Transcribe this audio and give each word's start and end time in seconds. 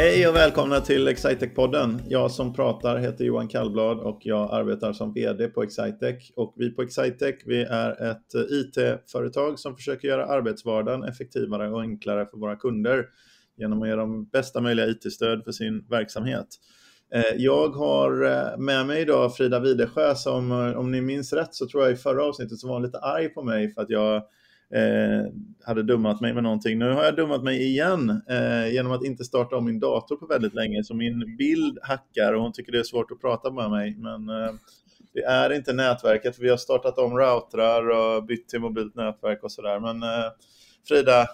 Hej 0.00 0.28
och 0.28 0.36
välkomna 0.36 0.80
till 0.80 1.08
Excitec-podden. 1.08 2.00
Jag 2.08 2.30
som 2.30 2.54
pratar 2.54 2.98
heter 2.98 3.24
Johan 3.24 3.48
Kallblad 3.48 3.98
och 3.98 4.20
jag 4.22 4.54
arbetar 4.54 4.92
som 4.92 5.12
VD 5.12 5.48
på 5.48 5.62
Excitec. 5.62 6.32
Och 6.36 6.54
vi 6.56 6.70
på 6.70 6.82
Excitec 6.82 7.34
vi 7.46 7.62
är 7.62 8.10
ett 8.10 8.34
IT-företag 8.34 9.58
som 9.58 9.76
försöker 9.76 10.08
göra 10.08 10.26
arbetsvardagen 10.26 11.04
effektivare 11.04 11.70
och 11.70 11.80
enklare 11.80 12.26
för 12.26 12.38
våra 12.38 12.56
kunder 12.56 13.04
genom 13.56 13.82
att 13.82 13.88
ge 13.88 13.94
dem 13.94 14.24
bästa 14.24 14.60
möjliga 14.60 14.86
IT-stöd 14.86 15.44
för 15.44 15.52
sin 15.52 15.86
verksamhet. 15.90 16.46
Eh, 17.14 17.36
jag 17.36 17.68
har 17.68 18.24
eh, 18.24 18.58
med 18.58 18.86
mig 18.86 19.00
idag 19.02 19.36
Frida 19.36 19.60
Widesjö 19.60 20.14
som, 20.14 20.52
eh, 20.52 20.78
om 20.78 20.90
ni 20.90 21.00
minns 21.00 21.32
rätt, 21.32 21.54
så 21.54 21.68
tror 21.68 21.82
jag 21.82 21.92
i 21.92 21.96
förra 21.96 22.24
avsnittet 22.24 22.58
så 22.58 22.66
var 22.66 22.74
hon 22.74 22.82
lite 22.82 22.98
arg 22.98 23.28
på 23.28 23.42
mig 23.42 23.74
för 23.74 23.82
att 23.82 23.90
jag 23.90 24.22
eh, 24.74 25.32
hade 25.66 25.82
dummat 25.82 26.20
mig 26.20 26.34
med 26.34 26.42
någonting. 26.42 26.78
Nu 26.78 26.92
har 26.92 27.04
jag 27.04 27.16
dummat 27.16 27.42
mig 27.42 27.62
igen 27.62 28.22
eh, 28.28 28.72
genom 28.72 28.92
att 28.92 29.04
inte 29.04 29.24
starta 29.24 29.56
om 29.56 29.64
min 29.64 29.80
dator 29.80 30.16
på 30.16 30.26
väldigt 30.26 30.54
länge, 30.54 30.84
så 30.84 30.94
min 30.94 31.36
bild 31.36 31.78
hackar 31.82 32.32
och 32.32 32.42
hon 32.42 32.52
tycker 32.52 32.72
det 32.72 32.78
är 32.78 32.82
svårt 32.82 33.10
att 33.10 33.20
prata 33.20 33.50
med 33.50 33.70
mig. 33.70 33.96
Men 33.96 34.28
eh, 34.28 34.54
det 35.12 35.22
är 35.22 35.52
inte 35.52 35.72
nätverket, 35.72 36.38
vi 36.38 36.50
har 36.50 36.56
startat 36.56 36.98
om 36.98 37.18
routrar 37.18 37.88
och 37.88 38.24
bytt 38.24 38.48
till 38.48 38.60
mobilt 38.60 38.94
nätverk 38.94 39.42
och 39.42 39.52
sådär. 39.52 39.80
Men 39.80 40.02
eh, 40.02 40.30
Frida, 40.88 41.26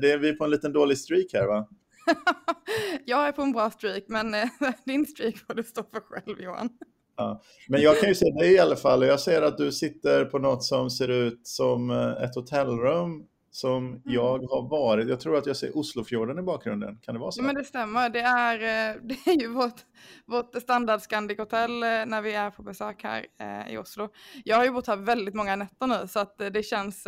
det 0.00 0.12
är 0.12 0.18
vi 0.18 0.32
på 0.32 0.44
en 0.44 0.50
liten 0.50 0.72
dålig 0.72 0.98
streak 0.98 1.26
här 1.32 1.46
va? 1.46 1.68
jag 3.04 3.28
är 3.28 3.32
på 3.32 3.42
en 3.42 3.52
bra 3.52 3.70
streak, 3.70 4.04
men 4.08 4.34
eh, 4.34 4.48
din 4.84 5.06
streak 5.06 5.38
får 5.38 5.54
du 5.54 5.62
stå 5.62 5.82
för 5.82 6.00
själv 6.00 6.40
Johan. 6.40 6.68
Ja. 7.16 7.42
Men 7.68 7.80
jag 7.80 8.00
kan 8.00 8.08
ju 8.08 8.14
se 8.14 8.30
dig 8.30 8.52
i 8.52 8.58
alla 8.58 8.76
fall 8.76 9.02
jag 9.02 9.20
ser 9.20 9.42
att 9.42 9.58
du 9.58 9.72
sitter 9.72 10.24
på 10.24 10.38
något 10.38 10.64
som 10.64 10.90
ser 10.90 11.08
ut 11.08 11.46
som 11.46 11.90
eh, 11.90 12.24
ett 12.24 12.34
hotellrum 12.34 13.26
som 13.50 13.86
mm. 13.86 14.00
jag 14.04 14.38
har 14.38 14.68
varit. 14.68 15.08
Jag 15.08 15.20
tror 15.20 15.36
att 15.36 15.46
jag 15.46 15.56
ser 15.56 15.78
Oslofjorden 15.78 16.38
i 16.38 16.42
bakgrunden. 16.42 16.98
Kan 17.02 17.14
det 17.14 17.20
vara 17.20 17.32
så? 17.32 17.42
Men 17.42 17.54
det 17.54 17.64
stämmer. 17.64 18.08
Det 18.10 18.20
är, 18.20 18.54
eh, 18.54 19.00
det 19.02 19.30
är 19.30 19.40
ju 19.40 19.48
vårt, 19.48 19.80
vårt 20.26 20.62
standard 20.62 21.00
Scandic 21.00 21.38
hotell 21.38 21.80
när 21.80 22.22
vi 22.22 22.34
är 22.34 22.50
på 22.50 22.62
besök 22.62 23.02
här 23.02 23.26
i 23.68 23.78
Oslo. 23.78 24.08
Jag 24.44 24.56
har 24.56 24.64
ju 24.64 24.70
bott 24.70 24.86
här 24.86 24.96
väldigt 24.96 25.34
många 25.34 25.56
nätter 25.56 25.86
nu 25.86 26.08
så 26.08 26.20
att 26.20 26.38
det 26.38 26.62
känns 26.62 27.06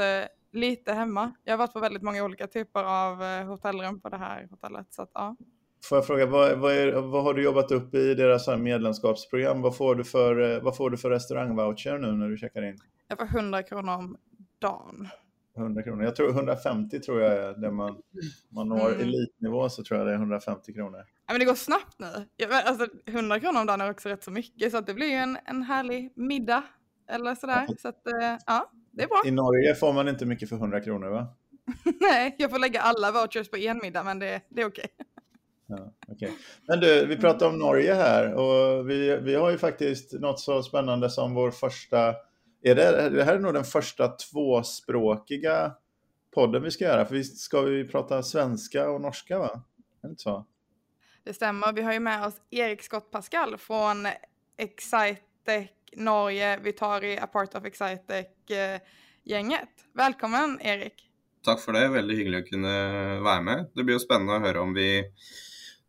lite 0.56 0.92
hemma. 0.92 1.33
Jag 1.44 1.53
har 1.53 1.59
varit 1.59 1.72
på 1.72 1.81
väldigt 1.81 2.03
många 2.03 2.25
olika 2.25 2.47
typer 2.47 2.84
av 2.84 3.22
eh, 3.22 3.47
hotellrum 3.47 4.00
på 4.00 4.09
det 4.09 4.16
här 4.16 4.48
hotellet. 4.50 4.94
Så 4.94 5.03
att, 5.03 5.11
ja. 5.14 5.36
Får 5.89 5.98
jag 5.98 6.06
fråga, 6.06 6.27
vad, 6.27 6.59
vad, 6.59 6.73
är, 6.73 6.92
vad, 6.92 7.23
har 7.25 7.34
du 7.34 7.42
jobbat 7.42 7.70
upp 7.70 7.95
i 7.95 8.15
deras 8.15 8.48
medlemskapsprogram? 8.48 9.62
Vad 9.62 9.77
får, 9.77 9.95
du 9.95 10.05
för, 10.05 10.55
eh, 10.55 10.62
vad 10.62 10.77
får 10.77 10.91
du 10.91 10.97
för 10.97 11.11
restaurangvoucher 11.11 11.98
nu 11.98 12.12
när 12.12 12.28
du 12.28 12.37
checkar 12.37 12.62
in? 12.62 12.78
Jag 13.09 13.19
får 13.19 13.39
100 13.39 13.62
kronor 13.62 13.93
om 13.93 14.17
dagen. 14.59 15.09
100 15.56 15.83
kronor. 15.83 16.05
Jag 16.05 16.17
tror 16.17 16.31
150 16.31 17.01
tror 17.01 17.20
jag 17.20 17.33
är 17.33 17.55
det 17.55 17.70
man, 17.70 17.97
man 18.48 18.69
når 18.69 18.89
mm. 18.89 19.01
elitnivå 19.01 19.69
så 19.69 19.84
tror 19.84 19.98
jag 19.98 20.06
det 20.06 20.12
är 20.12 20.17
150 20.17 20.73
kronor. 20.73 20.98
Ja, 20.98 21.33
men 21.33 21.39
det 21.39 21.45
går 21.45 21.55
snabbt 21.55 21.98
nu. 21.98 22.27
Jag, 22.37 22.53
alltså, 22.53 22.87
100 23.06 23.41
kronor 23.41 23.61
om 23.61 23.67
dagen 23.67 23.81
är 23.81 23.91
också 23.91 24.09
rätt 24.09 24.25
så 24.25 24.31
mycket 24.31 24.73
så 24.73 24.78
att 24.78 24.87
det 24.87 24.95
blir 24.95 25.06
ju 25.06 25.17
en, 25.17 25.39
en 25.45 25.62
härlig 25.62 26.12
middag 26.17 26.62
eller 27.09 27.34
sådär. 27.34 27.67
Så 27.78 27.89
att, 27.89 28.06
eh, 28.06 28.37
ja 28.47 28.71
det 28.93 29.03
är 29.03 29.09
bra. 29.09 29.23
I 29.27 29.31
Norge 29.31 29.75
får 29.75 29.93
man 29.93 30.09
inte 30.09 30.27
mycket 30.27 30.48
för 30.48 30.56
100 30.56 30.81
kronor 30.81 31.09
va? 31.09 31.27
Nej, 32.00 32.37
jag 32.39 32.50
får 32.50 32.59
lägga 32.59 32.81
alla 32.81 33.12
vouchers 33.12 33.48
på 33.48 33.56
en 33.56 33.81
middag 33.83 34.03
men 34.03 34.19
det, 34.19 34.41
det 34.48 34.62
är 34.62 34.67
okej. 34.67 34.89
Okay. 34.95 35.06
Ja, 35.67 35.92
okay. 36.09 36.31
Men 36.69 36.81
du, 36.81 37.06
vi 37.06 37.17
pratar 37.17 37.48
om 37.48 37.59
Norge 37.59 37.95
här 37.95 38.34
och 38.34 38.91
vi, 38.91 39.17
vi 39.17 39.34
har 39.34 39.50
ju 39.50 39.59
faktiskt 39.59 40.12
något 40.12 40.41
så 40.41 40.62
spännande 40.62 41.11
som 41.11 41.34
vår 41.34 41.50
första, 41.50 42.14
är 42.62 42.75
det, 42.75 43.11
det 43.11 43.25
här 43.25 43.34
är 43.34 43.39
nog 43.39 43.55
den 43.55 43.64
första 43.64 44.09
tvåspråkiga 44.09 45.75
podden 46.34 46.62
vi 46.62 46.70
ska 46.70 46.84
göra, 46.84 47.06
för 47.06 47.14
vi 47.14 47.25
ska 47.25 47.61
vi 47.61 47.89
prata 47.89 48.22
svenska 48.22 48.91
och 48.91 49.00
norska 49.00 49.38
va? 49.38 49.62
Är 50.03 50.03
det 50.03 50.09
inte 50.09 50.22
så? 50.22 50.47
Det 51.25 51.34
stämmer, 51.34 51.72
vi 51.72 51.83
har 51.83 51.93
ju 51.93 52.00
med 52.00 52.27
oss 52.27 52.34
Erik 52.50 52.83
Scott 52.83 53.10
Pascal 53.10 53.59
från 53.59 54.06
Excitec 54.56 55.71
Norge, 55.97 56.59
Vitari, 56.59 57.19
Apart 57.19 57.54
of 57.54 57.65
Excitec-gänget. 57.65 59.69
Välkommen 59.94 60.59
Erik! 60.62 61.10
Tack 61.44 61.60
för 61.60 61.72
det, 61.72 61.88
väldigt 61.88 62.19
hyggligt 62.19 62.44
att 62.44 62.50
kunna 62.50 62.71
vara 63.21 63.41
med. 63.41 63.71
Det 63.75 63.84
blir 63.84 63.94
ju 63.94 64.00
spännande 64.00 64.37
att 64.37 64.43
höra 64.43 64.60
om 64.60 64.75
vi 64.75 65.04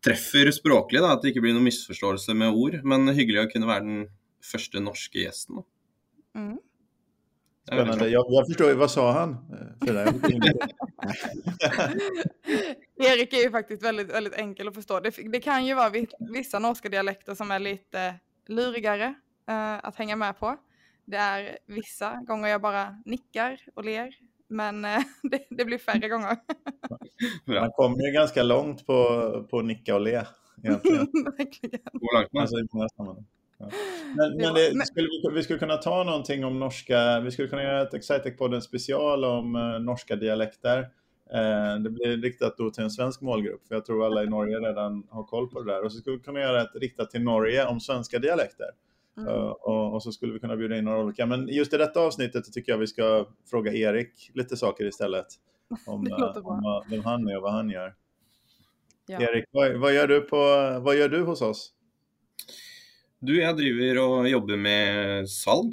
träffar 0.08 0.52
språkligt, 0.52 1.04
att 1.04 1.22
det 1.22 1.28
inte 1.28 1.42
blir 1.42 1.54
någon 1.54 1.64
missförståelse 1.64 2.34
med 2.34 2.50
ord, 2.50 2.80
men 2.84 3.08
hyggligt 3.08 3.42
att 3.42 3.52
kunna 3.52 3.66
vara 3.66 3.80
den 3.80 4.10
första 4.52 4.80
norska 4.80 5.20
gästen. 5.20 5.56
Mm. 6.36 6.58
Spännande. 7.68 8.10
Jag, 8.10 8.26
jag 8.30 8.48
förstår, 8.48 8.74
vad 8.74 8.92
sa 8.92 9.12
han? 9.12 9.32
Erik 13.00 13.34
är 13.34 13.38
ju 13.44 13.52
faktiskt 13.52 13.84
väldigt, 13.84 14.14
väldigt 14.14 14.34
enkel 14.34 14.68
att 14.68 14.76
förstå. 14.76 15.00
Det, 15.00 15.10
det, 15.32 15.40
kan 15.40 15.66
ju 15.66 15.74
vara 15.74 15.92
vissa 16.20 16.60
norska 16.60 16.90
dialekter 16.90 17.36
som 17.36 17.52
är 17.52 17.60
lite 17.60 18.16
lurigare 18.48 19.08
uh, 19.50 19.86
att 19.86 19.96
hänga 19.96 20.16
med 20.16 20.40
på. 20.40 20.58
Det 21.06 21.18
är 21.18 21.58
vissa 21.66 22.16
gånger 22.28 22.48
jag 22.48 22.62
bara 22.62 23.02
nickar 23.06 23.60
och 23.76 23.86
ler, 23.86 24.16
men 24.48 24.86
uh, 24.86 24.92
det, 25.32 25.48
det, 25.50 25.66
blir 25.66 25.78
färre 25.78 26.08
gånger. 26.08 26.38
Man 27.46 27.72
kommer 27.72 28.08
ju 28.08 28.12
ganska 28.12 28.44
långt 28.44 28.86
på, 28.86 29.48
på 29.50 29.62
nicka 29.62 29.96
och 29.96 30.02
le. 30.02 30.12
Verkligen. 31.38 31.80
Alltså, 32.34 32.56
Ja. 33.60 33.70
Men, 34.16 34.38
men, 34.38 34.54
det, 34.54 34.86
skulle 34.86 35.08
vi, 35.08 35.36
vi, 35.36 35.44
skulle 35.44 35.60
kunna 35.60 35.78
ta 35.78 36.04
någonting 36.04 36.46
om 36.46 36.60
norska, 36.60 37.20
vi 37.20 37.32
skulle 37.32 37.48
kunna 37.48 37.64
göra 37.64 37.82
ett 37.82 37.94
Excitec-podden 37.94 38.60
special 38.60 39.26
om 39.26 39.56
uh, 39.56 39.80
norska 39.80 40.16
dialekter. 40.16 40.80
Uh, 41.34 41.84
det 41.84 41.90
blir 41.90 42.18
riktat 42.18 42.58
då 42.58 42.70
till 42.70 42.84
en 42.84 42.92
svensk 42.92 43.22
målgrupp, 43.22 43.68
för 43.68 43.76
jag 43.76 43.86
tror 43.86 44.06
alla 44.06 44.24
i 44.24 44.28
Norge 44.28 44.60
redan 44.60 45.08
har 45.10 45.24
koll 45.24 45.50
på 45.50 45.62
det 45.62 45.74
där. 45.74 45.84
Och 45.86 45.92
så 45.92 45.98
skulle 45.98 46.18
vi 46.18 46.24
kunna 46.24 46.40
göra 46.40 46.62
ett 46.62 46.76
riktat 46.76 47.12
till 47.12 47.24
Norge 47.24 47.66
om 47.66 47.80
svenska 47.80 48.20
dialekter. 48.20 48.68
Mm. 49.18 49.30
Uh, 49.30 49.50
och, 49.50 49.94
och, 49.94 50.04
så 50.04 50.12
skulle 50.12 50.34
vi 50.34 50.40
kunna 50.40 50.56
bjuda 50.56 50.78
in 50.78 50.84
några 50.84 51.00
olika. 51.00 51.26
Men 51.26 51.48
just 51.48 51.74
i 51.74 51.78
detta 51.78 52.00
avsnittet 52.00 52.54
tycker 52.54 52.72
jag 52.72 52.80
vi 52.80 52.88
ska 52.88 53.28
fråga 53.50 53.74
Erik 53.74 54.32
lite 54.34 54.58
saker 54.58 54.86
istället. 54.86 55.26
Om, 55.88 56.08
uh, 56.08 56.48
om 56.48 56.84
vem 56.90 57.04
han 57.04 57.28
är 57.28 57.38
och 57.38 57.44
vad 57.44 57.54
han 57.54 57.70
gör. 57.70 57.94
Ja. 59.08 59.22
Erik, 59.22 59.46
vad, 59.52 59.76
vad, 59.76 59.94
gör 59.94 60.08
du 60.08 60.22
på, 60.22 60.38
vad 60.82 60.96
gör 60.96 61.10
du 61.10 61.22
hos 61.22 61.42
oss? 61.42 61.74
Du, 63.20 63.42
jag 63.42 63.58
driver 63.58 64.10
och 64.10 64.30
jobbar 64.30 64.58
med 64.58 65.30
salg. 65.30 65.72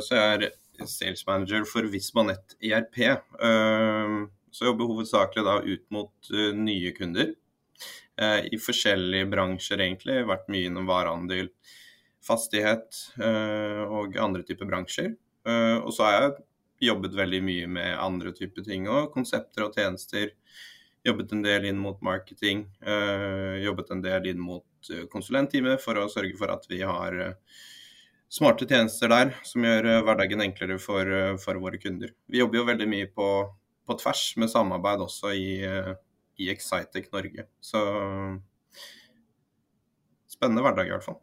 Så 0.00 0.14
jag 0.14 0.34
är 0.34 0.50
sales 0.86 1.26
manager 1.26 1.64
för 1.64 1.84
Vismanet 1.84 2.56
ERP. 2.60 3.20
Så 4.50 4.64
jag 4.64 4.72
jobbar 4.72 4.88
huvudsakligen 4.88 5.62
ut 5.64 5.90
mot 5.90 6.14
nya 6.54 6.92
kunder 6.92 7.34
i 8.50 8.58
olika 8.58 9.26
branscher 9.26 9.80
egentligen. 9.80 10.26
Varit 10.26 10.48
mycket 10.48 10.66
inom 10.66 10.86
varuhandel, 10.86 11.48
fastighet 12.26 13.12
eh, 13.22 13.82
och 13.82 14.16
andra 14.16 14.42
typer 14.42 14.64
av 14.64 14.68
branscher. 14.68 15.14
Eh, 15.46 15.84
och 15.84 15.94
så 15.94 16.02
har 16.02 16.12
jag 16.12 16.32
jobbat 16.80 17.14
väldigt 17.14 17.44
mycket 17.44 17.68
med 17.68 18.02
andra 18.02 18.32
typer 18.32 18.60
av 18.60 18.64
ting 18.64 18.88
òg. 18.88 19.12
Konsepter 19.12 19.64
och 19.64 19.74
tjänster. 19.74 20.30
Jobbat 21.04 21.32
en 21.32 21.42
del 21.42 21.64
in 21.64 21.78
mot 21.78 22.00
marketing, 22.00 22.68
eh, 22.86 23.54
jobbat 23.54 23.90
en 23.90 24.02
del 24.02 24.26
in 24.26 24.40
mot 24.40 24.64
eh, 24.92 25.06
konsulentteamet 25.06 25.82
för 25.82 25.96
att 25.96 26.10
sørge 26.10 26.36
for 26.36 26.48
att 26.48 26.66
vi 26.68 26.82
har 26.82 27.20
eh, 27.20 27.32
smarta 28.28 28.66
tjänster 28.66 29.08
där 29.08 29.36
som 29.42 29.64
gör 29.64 29.84
eh, 29.84 30.02
vardagen 30.02 30.40
enklare 30.40 30.78
för, 30.78 31.36
for 31.36 31.54
våra 31.54 31.76
kunder. 31.76 32.10
Vi 32.26 32.38
jobbar 32.38 32.54
ju 32.58 32.64
väldigt 32.64 32.88
mycket 32.88 33.14
på, 33.14 33.56
på 33.86 33.98
tvärs 33.98 34.36
med 34.36 34.50
samarbete 34.50 35.02
också 35.02 35.32
i, 35.32 35.66
i 36.36 36.50
Excitec 36.50 37.12
Norge. 37.12 37.44
Så 37.60 37.78
spännande 40.28 40.62
vardag 40.62 40.86
i 40.86 40.90
alla 40.90 41.00
fall. 41.00 41.16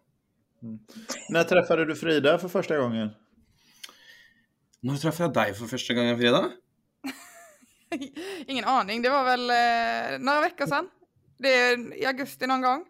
Mm. 0.63 0.79
När 1.29 1.43
träffade 1.43 1.85
du 1.85 1.95
Frida 1.95 2.37
för 2.37 2.47
första 2.47 2.77
gången? 2.77 3.09
När 4.79 4.97
träffade 4.97 5.23
jag 5.23 5.33
dig 5.33 5.53
för 5.53 5.65
första 5.65 5.93
gången 5.93 6.17
Frida? 6.17 6.51
Ingen 8.47 8.65
aning, 8.65 9.01
det 9.01 9.09
var 9.09 9.23
väl 9.23 9.49
eh, 9.49 10.19
några 10.25 10.41
veckor 10.41 10.65
sedan. 10.65 10.89
Det 11.37 11.53
är 11.53 11.97
i 11.97 12.05
augusti 12.05 12.47
någon 12.47 12.61
gång. 12.61 12.85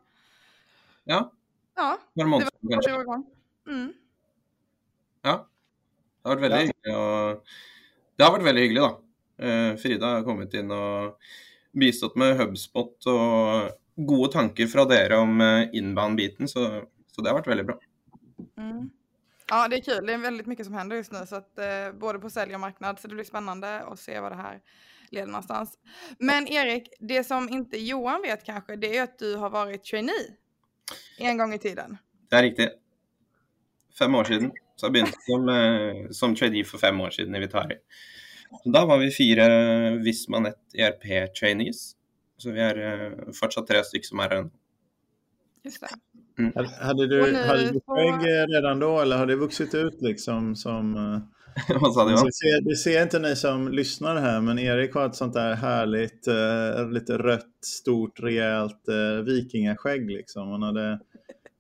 Ja. 1.04 1.33
Ja, 1.75 2.00
det 2.13 2.24
var 2.24 2.42
första 2.75 3.04
gången. 3.04 3.25
Mm. 3.68 3.94
Ja. 5.22 5.50
Det 6.24 6.30
har 6.30 6.36
varit 6.36 6.51
väldigt 6.51 6.60
ja. 6.60 6.65
hyggligt. 6.65 6.98
Och... 6.98 7.45
Det 8.15 8.24
har 8.24 8.31
varit 8.31 8.45
väldigt 8.45 8.63
hyggligt 8.63 8.83
då. 8.83 9.01
Eh, 9.45 9.75
Frida 9.75 10.07
har 10.07 10.24
kommit 10.24 10.54
in 10.54 10.72
och 10.72 11.18
bistått 11.72 12.15
med 12.15 12.38
HubSpot 12.38 13.06
och 13.06 13.72
goda 13.95 14.31
tankar 14.31 14.65
från 14.65 14.92
er 14.92 15.13
om 15.13 15.42
eh, 15.42 15.69
inbound-biten. 15.74 16.48
Så 16.48 16.83
så 17.19 17.24
det 17.24 17.30
har 17.30 17.38
varit 17.38 17.48
väldigt 17.48 17.68
bra. 17.68 17.80
Mm. 18.57 18.89
Ja, 19.48 19.68
det 19.68 19.75
är 19.75 19.81
kul. 19.81 20.06
Det 20.06 20.13
är 20.13 20.18
väldigt 20.18 20.48
mycket 20.48 20.66
som 20.66 20.75
händer 20.75 20.95
just 20.95 21.12
nu, 21.12 21.25
så 21.25 21.36
att, 21.36 21.60
eh, 21.60 21.92
både 21.94 22.19
på 22.19 22.30
sälj 22.30 22.54
och 22.54 22.60
marknad, 22.60 23.00
så 23.00 23.07
det 23.07 23.16
blir 23.16 23.25
spännande 23.25 23.80
att 23.80 24.00
se 24.00 24.19
vad 24.19 24.31
det 24.31 24.36
här 24.36 24.62
leder 25.10 25.27
någonstans. 25.27 25.80
Men 26.18 26.48
Erik, 26.48 26.89
det 27.00 27.24
som 27.24 27.50
inte 27.50 27.77
Johan 27.77 28.21
vet 28.21 28.44
kanske, 28.44 28.75
det 28.75 28.98
är 28.98 29.04
att 29.04 29.19
du 29.19 29.36
har 29.36 29.50
varit 29.50 29.83
trainee 29.83 30.36
en 31.18 31.38
gång 31.38 31.54
i 31.54 31.60
tiden. 31.60 31.98
Det 32.30 32.36
är 32.36 32.44
riktigt. 32.44 32.71
Fem 34.00 34.15
år 34.15 34.24
sedan. 34.24 34.51
Så 34.75 34.86
jag 34.86 34.94
började 34.94 35.12
som, 35.19 35.50
eh, 35.50 36.10
som 36.12 36.36
trainee 36.36 36.63
för 36.63 36.77
fem 36.77 37.01
år 37.01 37.10
sedan 37.10 37.36
i 37.36 37.39
Vitari. 37.39 37.75
Så 38.63 38.69
då 38.69 38.86
var 38.86 38.98
vi 38.98 39.12
fyra 39.12 39.45
Visma 39.95 40.39
Net 40.39 40.60
ERP 40.74 41.33
trainees 41.39 41.95
Så 42.38 42.51
vi 42.51 42.62
är 42.62 42.77
uh, 42.77 43.31
fortsatt 43.31 43.68
tre 43.68 43.83
stycken 43.83 44.07
som 44.07 44.19
är 44.19 44.30
här. 44.30 44.50
Just 45.63 45.81
det. 45.81 45.88
Mm. 46.39 46.51
Hade, 46.80 47.07
du, 47.07 47.36
hade 47.36 47.71
du 47.71 47.80
skägg 47.88 48.27
redan 48.56 48.80
då 48.80 49.00
eller 49.00 49.18
har 49.18 49.25
det 49.25 49.36
vuxit 49.36 49.75
ut 49.75 50.01
liksom 50.01 50.56
som... 50.56 50.95
Vad 51.81 51.94
sa 51.94 52.06
du? 52.06 52.12
Det 52.12 52.18
ser, 52.18 52.62
det 52.69 52.75
ser 52.75 53.03
inte 53.03 53.19
ni 53.19 53.36
som 53.36 53.68
lyssnar 53.68 54.15
här, 54.15 54.41
men 54.41 54.59
Erik 54.59 54.94
har 54.94 55.06
ett 55.06 55.15
sånt 55.15 55.33
där 55.33 55.53
härligt, 55.56 56.27
uh, 56.27 56.91
lite 56.91 57.18
rött, 57.18 57.65
stort, 57.65 58.19
rejält 58.19 58.89
uh, 58.89 59.24
vikingaskägg. 59.24 60.12
Liksom. 60.12 60.50
Han 60.51 60.63
hade, 60.63 61.00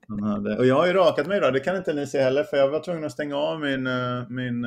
han 0.07 0.23
hade, 0.23 0.57
och 0.57 0.65
jag 0.65 0.75
har 0.75 0.87
ju 0.87 0.93
rakat 0.93 1.27
mig 1.27 1.37
idag, 1.37 1.53
det 1.53 1.59
kan 1.59 1.75
inte 1.75 1.93
ni 1.93 2.07
se 2.07 2.21
heller, 2.21 2.43
för 2.43 2.57
jag 2.57 2.69
var 2.69 2.79
tvungen 2.79 3.03
att 3.03 3.11
stänga 3.11 3.35
av 3.35 3.59
min, 3.59 3.87
uh, 3.87 4.29
min, 4.29 4.65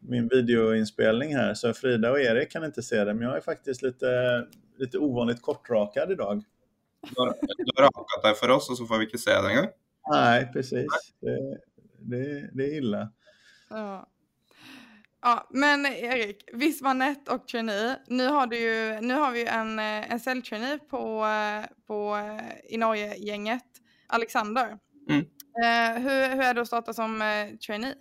min 0.00 0.28
videoinspelning 0.28 1.36
här, 1.36 1.54
så 1.54 1.72
Frida 1.72 2.10
och 2.10 2.20
Erik 2.20 2.50
kan 2.50 2.64
inte 2.64 2.82
se 2.82 3.04
det, 3.04 3.14
men 3.14 3.22
jag 3.22 3.36
är 3.36 3.40
faktiskt 3.40 3.82
lite, 3.82 4.42
lite 4.78 4.98
ovanligt 4.98 5.42
kortrakad 5.42 6.12
idag. 6.12 6.42
Du 7.10 7.20
har, 7.20 7.82
rakat 7.82 8.22
dig 8.22 8.34
för 8.34 8.48
oss 8.48 8.70
och 8.70 8.76
så 8.76 8.86
får 8.86 8.98
vi 8.98 9.04
inte 9.04 9.18
se 9.18 9.30
det 9.30 9.50
en 9.50 9.56
gång? 9.56 9.66
Nej, 10.10 10.50
precis. 10.52 10.86
Det, 11.20 11.58
det, 11.98 12.50
det 12.52 12.64
är 12.64 12.78
illa. 12.78 13.12
Ja. 13.70 14.10
Ja, 15.22 15.48
men 15.50 15.86
Erik, 15.86 16.44
Vismanet 16.52 17.28
och 17.28 17.48
trainee. 17.48 17.96
Nu 18.06 18.28
har, 18.28 18.46
du 18.46 18.58
ju, 18.58 19.00
nu 19.00 19.14
har 19.14 19.32
vi 19.32 19.40
ju 19.40 19.46
en, 19.46 19.78
en 19.78 20.20
säljtrainee 20.20 20.78
på, 20.78 21.26
på, 21.86 22.18
i 22.68 22.76
Norge-gänget, 22.76 23.64
Alexander. 24.06 24.78
Mm. 25.08 25.24
Eh, 25.64 26.02
hur, 26.02 26.34
hur 26.34 26.42
är 26.42 26.54
det 26.54 26.60
att 26.60 26.66
starta 26.66 26.92
som 26.92 27.22
eh, 27.22 27.56
trainee? 27.66 27.94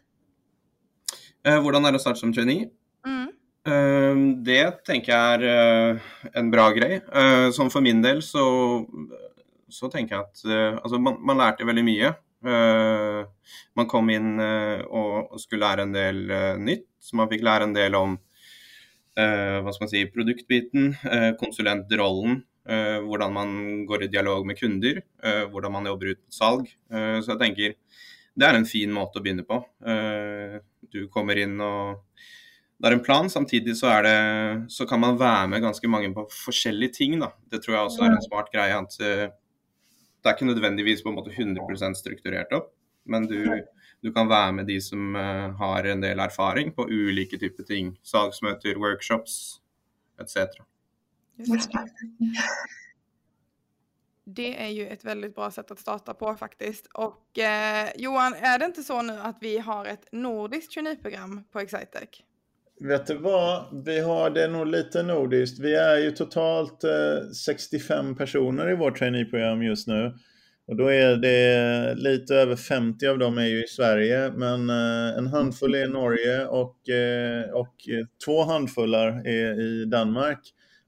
Eh, 1.44 1.60
hvordan 1.62 1.86
er 1.86 1.92
det 1.92 2.00
å 2.00 2.04
starte 2.04 2.22
som 2.22 2.34
trainee? 2.34 2.70
Mm. 3.06 3.32
Ehm, 3.64 4.44
det 4.44 4.84
tenker 4.84 5.14
jeg 5.14 5.36
er 5.38 5.46
eh, 5.48 6.12
en 6.40 6.52
bra 6.52 6.68
grej. 6.76 7.00
Ehm, 7.16 7.52
som 7.56 7.72
for 7.72 7.84
min 7.86 8.02
del 8.04 8.20
så, 8.26 8.44
så 9.72 9.90
tenker 9.92 10.18
jeg 10.18 10.26
at 10.26 10.44
eh, 10.50 10.80
altså 10.82 11.00
man, 11.00 11.20
man, 11.24 11.40
lærte 11.40 11.68
veldig 11.68 11.86
mye. 11.88 12.12
Ehm, 12.44 13.22
man 13.80 13.90
kom 13.90 14.12
inn 14.12 14.36
eh, 14.44 14.82
och 14.84 15.34
og 15.34 15.40
skulle 15.40 15.64
lære 15.64 15.88
en 15.88 15.96
del 15.96 16.20
nytt. 16.60 16.88
Så 17.00 17.16
man 17.16 17.30
fikk 17.32 17.44
lære 17.44 17.70
en 17.70 17.76
del 17.76 17.96
om 18.00 18.20
hva 19.14 19.70
skal 19.70 19.84
man 19.84 19.90
si, 19.92 20.00
produktbiten, 20.10 20.88
konsulentrollen, 21.38 22.40
hvordan 23.06 23.34
man 23.36 23.52
går 23.86 24.08
i 24.08 24.08
dialog 24.10 24.48
med 24.50 24.58
kunder, 24.58 25.04
hvordan 25.52 25.76
man 25.76 25.86
jobber 25.86 26.16
ut 26.16 26.22
mot 26.24 26.34
salg. 26.34 26.72
så 26.90 27.36
jeg 27.36 27.42
tenker 27.44 27.76
det 28.34 28.48
er 28.48 28.58
en 28.58 28.66
fin 28.66 28.90
måte 28.90 29.22
å 29.22 29.22
begynne 29.22 29.46
på. 29.46 29.60
du 30.90 31.06
kommer 31.14 31.38
inn 31.44 31.62
og 31.62 32.02
det 32.80 32.90
er 32.90 32.96
en 32.98 33.04
plan. 33.04 33.30
Samtidig 33.30 33.78
så, 33.78 33.92
det, 34.04 34.18
så, 34.74 34.86
kan 34.90 35.00
man 35.00 35.20
være 35.20 35.48
med 35.48 35.62
ganske 35.64 35.88
mange 35.88 36.14
på 36.14 36.26
forskjellige 36.46 36.98
ting. 37.00 37.20
Da. 37.22 37.32
Det 37.52 37.62
tror 37.64 37.76
jeg 37.76 37.88
også 37.88 38.04
er 38.04 38.16
en 38.16 38.26
smart 38.26 38.52
greie. 38.54 38.76
at 38.76 38.98
uh, 39.00 39.30
Det 40.20 40.32
er 40.32 40.36
ikke 40.36 40.52
nødvendigvis 40.52 41.04
på 41.04 41.10
en 41.14 41.20
måte 41.20 41.32
100 41.32 41.96
strukturert 42.00 42.52
opp, 42.56 42.74
men 43.06 43.28
du, 43.28 43.40
du 44.04 44.12
kan 44.14 44.30
være 44.30 44.54
med 44.60 44.68
de 44.68 44.82
som 44.82 45.16
uh, 45.16 45.56
har 45.60 45.90
en 45.92 46.04
del 46.04 46.20
erfaring 46.20 46.74
på 46.76 46.88
ulike 46.90 47.40
typer 47.40 47.64
ting. 47.68 47.98
Salgsmøter, 48.04 48.80
workshops 48.80 49.60
etc. 50.20 50.38
Det 54.26 54.64
är 54.64 54.68
ju 54.68 54.88
ett 54.88 55.04
väldigt 55.04 55.36
bra 55.36 55.52
sätt 55.52 55.72
att 55.72 55.80
starta 55.80 56.14
på 56.14 56.36
faktiskt. 56.36 56.88
Och 56.88 57.40
eh, 57.40 57.90
Johan, 57.96 58.34
är 58.34 58.60
det 58.60 58.66
inte 58.66 58.84
så 58.84 59.02
nu 59.02 59.20
att 59.20 59.38
vi 59.42 59.58
har 59.58 59.86
ett 59.86 60.08
nordiskt 60.12 60.74
traineeprogram 60.74 61.44
på 61.52 61.60
Excitec? 61.60 62.10
Vet 62.88 63.08
du 63.08 63.18
vad? 63.18 63.84
Vi 63.86 64.00
har 64.00 64.30
det 64.30 64.48
nog 64.48 64.68
lite 64.68 65.04
nordiskt. 65.04 65.60
Vi 65.60 65.76
är 65.76 65.98
ju 65.98 66.12
totalt 66.12 66.84
eh, 66.84 67.30
65 67.46 68.16
personer 68.16 68.72
i 68.72 68.76
vårt 68.76 68.98
traineeprogram 68.98 69.64
just 69.64 69.88
nu. 69.88 70.14
Och 70.68 70.76
då 70.76 70.88
är 70.92 71.16
det 71.16 71.96
lite 71.96 72.36
över 72.36 72.56
50 72.56 73.08
av 73.08 73.18
dem 73.18 73.38
är 73.38 73.46
ju 73.46 73.64
i 73.64 73.68
Sverige, 73.68 74.32
men 74.36 74.70
eh, 74.70 75.18
en 75.18 75.28
handfull 75.28 75.76
är 75.76 75.86
i 75.86 75.90
Norge 75.90 76.46
och, 76.46 76.90
eh, 76.90 77.50
och 77.50 77.76
två 78.26 78.44
handfullar 78.44 79.28
är 79.28 79.62
i 79.62 79.86
Danmark. 79.86 80.40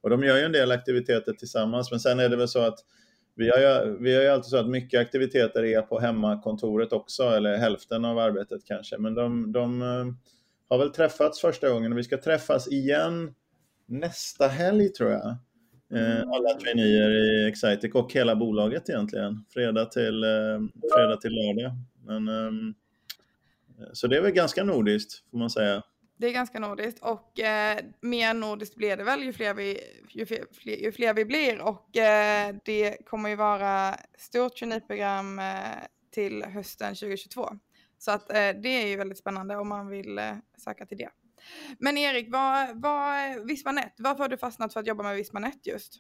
Och 0.02 0.10
de 0.10 0.24
gör 0.24 0.38
ju 0.38 0.44
en 0.44 0.52
del 0.52 0.72
aktiviteter 0.72 1.34
tillsammans, 1.34 1.92
men 1.92 2.00
sen 2.00 2.20
är 2.20 2.30
det 2.30 2.38
väl 2.38 2.48
så 2.48 2.60
att 2.60 2.80
vi 3.36 3.50
har 3.50 3.58
ju, 3.58 3.98
vi 4.00 4.16
har 4.16 4.22
ju 4.22 4.30
alltid 4.30 4.50
så 4.50 4.58
att 4.58 4.70
mycket 4.70 5.00
aktiviteter 5.00 5.64
är 5.64 5.82
på 5.82 6.00
hemmakontoret 6.00 6.94
också, 6.94 7.24
eller 7.24 7.58
hälften 7.58 8.06
av 8.06 8.20
arbetet 8.20 8.62
kanske. 8.66 8.98
Men 8.98 9.14
de, 9.14 9.52
de 9.52 9.82
eh, 9.82 10.06
har 10.70 10.78
väl 10.78 10.90
träffats 10.90 11.42
första 11.42 11.70
gången 11.70 11.92
och 11.92 11.98
vi 11.98 12.04
ska 12.04 12.18
träffas 12.18 12.68
igen 12.68 13.36
nästa 13.86 14.48
helg 14.48 14.90
tror 14.90 15.12
jag. 15.12 15.38
Eh, 15.94 16.22
alla 16.22 16.60
traineer 16.60 17.12
i 17.12 17.50
Excitec 17.50 17.96
och 17.96 18.14
hela 18.14 18.36
bolaget 18.36 18.90
egentligen. 18.90 19.46
Fredag 19.50 19.86
till, 19.86 20.24
eh, 20.24 20.60
fredag 20.96 21.18
till 21.18 21.32
lördag. 21.32 21.72
Men, 22.06 22.28
ehm, 22.28 22.74
så 23.94 24.08
det 24.08 24.18
är 24.18 24.22
väl 24.22 24.32
ganska 24.32 24.64
nordiskt 24.64 25.30
får 25.32 25.38
man 25.38 25.50
säga. 25.50 25.84
Det 26.18 26.28
är 26.28 26.34
ganska 26.34 26.60
nordiskt 26.60 27.04
och 27.04 27.40
eh, 27.40 27.80
mer 28.02 28.34
nordiskt 28.34 28.76
blir 28.76 28.98
det 28.98 29.04
väl 29.04 29.24
ju 29.24 29.34
fler 29.34 29.54
vi, 29.54 29.80
ju 30.10 30.26
fler, 30.26 30.76
ju 30.84 30.92
fler 30.92 31.14
vi 31.14 31.26
blir 31.26 31.62
och 31.62 31.98
eh, 31.98 32.56
det 32.66 32.98
kommer 33.06 33.30
ju 33.30 33.36
vara 33.36 33.96
stort 34.18 34.56
traineeprogram 34.56 35.40
eh, 35.40 35.46
till 36.12 36.44
hösten 36.44 36.96
2022. 36.96 37.50
Så 38.06 38.12
att 38.12 38.32
eh, 38.32 38.36
det 38.36 38.70
är 38.70 38.88
ju 38.88 38.96
väldigt 38.96 39.18
spännande 39.18 39.56
om 39.56 39.70
man 39.70 39.88
vill 39.88 40.18
eh, 40.18 40.36
söka 40.58 40.86
till 40.86 40.98
det. 40.98 41.10
Men 41.80 41.98
Erik, 41.98 42.28
vad, 42.32 42.82
vad, 42.82 43.48
Vismanet, 43.48 43.94
varför 43.98 44.24
har 44.24 44.30
du 44.30 44.38
fastnat 44.38 44.74
för 44.74 44.80
att 44.80 44.88
jobba 44.88 45.04
med 45.04 45.16
Vismanet 45.16 45.68
just? 45.68 45.94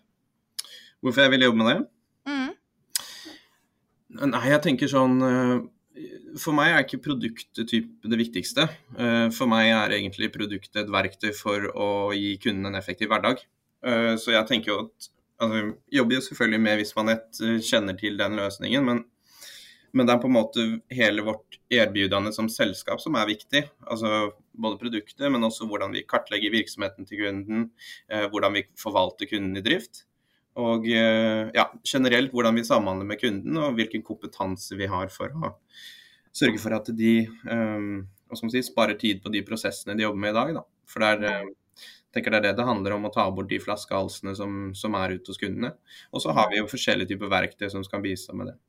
Varför 0.99 1.21
jag 1.21 1.29
vill 1.29 1.41
jobba 1.41 1.63
med 1.63 1.75
det? 1.75 1.85
Mm. 2.31 2.53
Nej, 4.31 4.51
jag 4.51 4.63
tänker 4.63 4.87
sån 4.87 5.21
eh, 5.21 5.61
för 6.39 6.51
mig 6.51 6.73
är 6.73 6.79
inte 6.79 6.97
produktet 6.97 7.67
typ 7.67 8.03
det 8.03 8.17
viktigaste. 8.17 8.69
För 9.37 9.45
mig 9.45 9.71
är 9.71 9.91
egentligen 9.91 10.31
produktet 10.31 10.75
ett 10.75 10.89
verktyg 10.89 11.35
för 11.35 11.61
att 12.09 12.17
ge 12.17 12.37
kunden 12.37 12.65
en 12.65 12.79
effektiv 12.79 13.09
vardag. 13.09 13.37
Så 14.19 14.31
jag 14.31 14.47
tänker 14.47 14.71
att 14.71 14.91
alltså, 15.37 15.73
jobbar 15.91 16.11
ju 16.11 16.21
självklart 16.21 16.61
med 16.61 16.77
Vismanet, 16.77 17.29
känner 17.63 17.93
till 17.93 18.17
den 18.17 18.35
lösningen, 18.35 18.85
men 18.85 19.03
men 19.95 20.05
det 20.05 20.13
är 20.13 20.17
på 20.17 20.27
en 20.27 20.33
måte 20.33 20.79
hele 20.89 21.21
vårt 21.21 21.59
erbjudande 21.69 22.31
som 22.31 22.49
sällskap 22.49 23.01
som 23.01 23.15
är 23.15 23.27
viktigt. 23.27 23.71
Altså 23.79 24.31
både 24.51 24.77
produkter, 24.77 25.29
men 25.29 25.43
också 25.43 25.63
hur 25.63 25.91
vi 25.91 26.03
kartlägger 26.07 26.51
verksamheten 26.51 27.05
till 27.05 27.17
kunden, 27.17 27.69
eh, 28.11 28.51
vi 28.53 28.63
förvaltar 28.83 29.25
kunden 29.25 29.57
i 29.57 29.61
drift. 29.61 30.03
Och 30.53 30.87
eh, 30.87 31.49
ja, 31.53 31.73
generelt 31.83 32.31
hvordan 32.31 32.55
vi 32.55 32.63
samhandler 32.63 33.05
med 33.05 33.19
kunden 33.19 33.57
och 33.57 33.79
vilken 33.79 34.01
kompetens 34.01 34.71
vi 34.71 34.85
har 34.85 35.07
för 35.07 35.29
att 35.45 35.61
sørge 36.33 36.59
for 36.59 36.75
at 36.75 36.91
de 36.91 37.19
eh, 37.49 38.51
si, 38.51 38.63
sparer 38.63 38.99
tid 38.99 39.23
på 39.23 39.29
de 39.29 39.43
processerna 39.43 39.95
de 39.95 40.03
jobbar 40.03 40.19
med 40.19 40.29
idag. 40.29 40.53
Da. 40.55 40.65
For 40.87 40.99
det 40.99 41.07
er, 41.07 41.23
eh, 41.23 41.55
tenker 42.13 42.31
det 42.31 42.37
är 42.37 42.41
det 42.41 42.53
det 42.53 42.63
handlar 42.63 42.91
om, 42.91 43.05
att 43.05 43.13
ta 43.13 43.31
bort 43.31 43.49
de 43.49 43.59
flaskehalsene 43.59 44.35
som, 44.35 44.75
som 44.75 44.95
er 44.95 45.09
ute 45.09 45.31
hos 45.31 45.37
kundene. 45.37 45.71
Och 46.11 46.21
så 46.21 46.31
har 46.31 46.49
vi 46.51 46.59
jo 46.59 46.67
forskjellige 46.67 47.15
typer 47.15 47.31
verktøy 47.31 47.69
som 47.69 47.83
ska 47.83 47.99
bistå 47.99 48.35
med 48.35 48.47
det. 48.47 48.59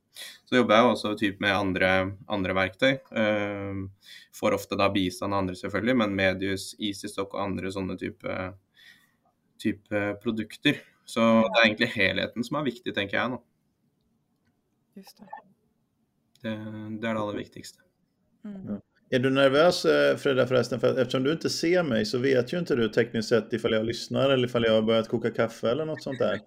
Så 0.45 0.57
jobbar 0.57 0.75
jag 0.75 0.93
också 0.93 1.17
typ 1.17 1.41
med 1.41 1.57
andra, 1.57 2.13
andra 2.27 2.53
verktyg. 2.53 2.99
Uh, 3.17 3.89
får 4.35 4.53
ofta 4.53 4.77
då 4.77 4.91
bistand 4.91 5.35
andra 5.35 5.55
självklart, 5.55 5.97
men 5.97 6.15
Medius, 6.15 6.77
EasyStock 6.79 7.35
och 7.35 7.43
andra 7.43 7.71
sådana 7.71 7.97
typ, 7.97 8.17
typ 9.59 9.93
uh, 9.93 10.13
produkter. 10.13 10.77
Så 11.05 11.21
det 11.21 11.61
är 11.61 11.65
egentligen 11.65 11.93
helheten 11.93 12.45
som 12.45 12.57
är 12.57 12.63
viktig, 12.63 12.95
tänker 12.95 13.17
jag. 13.17 13.31
Nu. 13.31 13.39
Just 14.95 15.19
det. 15.19 15.27
Det, 16.41 16.57
det 17.01 17.09
är 17.09 17.15
det 17.15 17.21
allra 17.21 17.37
viktigaste. 17.37 17.81
Mm. 18.45 18.81
Är 19.11 19.19
du 19.19 19.31
nervös 19.31 19.85
eh, 19.85 20.17
Frida 20.17 20.47
förresten? 20.47 20.81
För 20.81 20.99
eftersom 20.99 21.23
du 21.23 21.33
inte 21.33 21.51
ser 21.51 21.83
mig 21.83 22.05
så 22.05 22.19
vet 22.19 22.53
ju 22.53 22.59
inte 22.59 22.77
du 22.77 22.89
tekniskt 22.89 23.29
sett 23.29 23.53
ifall 23.53 23.73
jag 23.73 23.87
lyssnar 23.87 24.31
eller 24.31 24.49
ifall 24.49 24.65
jag 24.65 24.73
har 24.73 24.83
börjat 24.83 25.09
koka 25.09 25.31
kaffe 25.31 25.71
eller 25.71 25.85
något 25.85 26.03
sånt 26.03 26.19
där. 26.19 26.41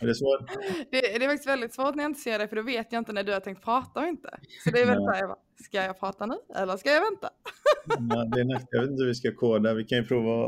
Är 0.00 0.06
det, 0.06 0.14
svårt? 0.14 0.40
det, 0.90 1.00
det 1.00 1.24
är 1.24 1.28
faktiskt 1.28 1.48
väldigt 1.48 1.74
svårt 1.74 1.94
när 1.94 2.04
jag 2.04 2.10
inte 2.10 2.20
ser 2.20 2.38
dig 2.38 2.48
för 2.48 2.56
då 2.56 2.62
vet 2.62 2.92
jag 2.92 3.00
inte 3.00 3.12
när 3.12 3.24
du 3.24 3.32
har 3.32 3.40
tänkt 3.40 3.64
prata 3.64 4.00
och 4.00 4.06
inte. 4.06 4.30
Så 4.64 4.70
det 4.70 4.80
är 4.80 4.86
väldigt 4.86 5.04
såhär, 5.04 5.34
ska 5.64 5.76
jag 5.84 6.00
prata 6.00 6.26
nu 6.26 6.34
eller 6.56 6.76
ska 6.76 6.90
jag 6.90 7.00
vänta? 7.00 7.30
Ja, 8.10 8.24
det 8.24 8.40
är 8.40 8.44
nästa, 8.44 8.68
jag 8.70 8.80
vet 8.80 8.90
inte 8.90 9.02
hur 9.02 9.08
vi 9.08 9.14
ska 9.14 9.34
koda, 9.34 9.74
vi 9.74 9.84
kan 9.84 9.98
ju 9.98 10.04
prova 10.04 10.46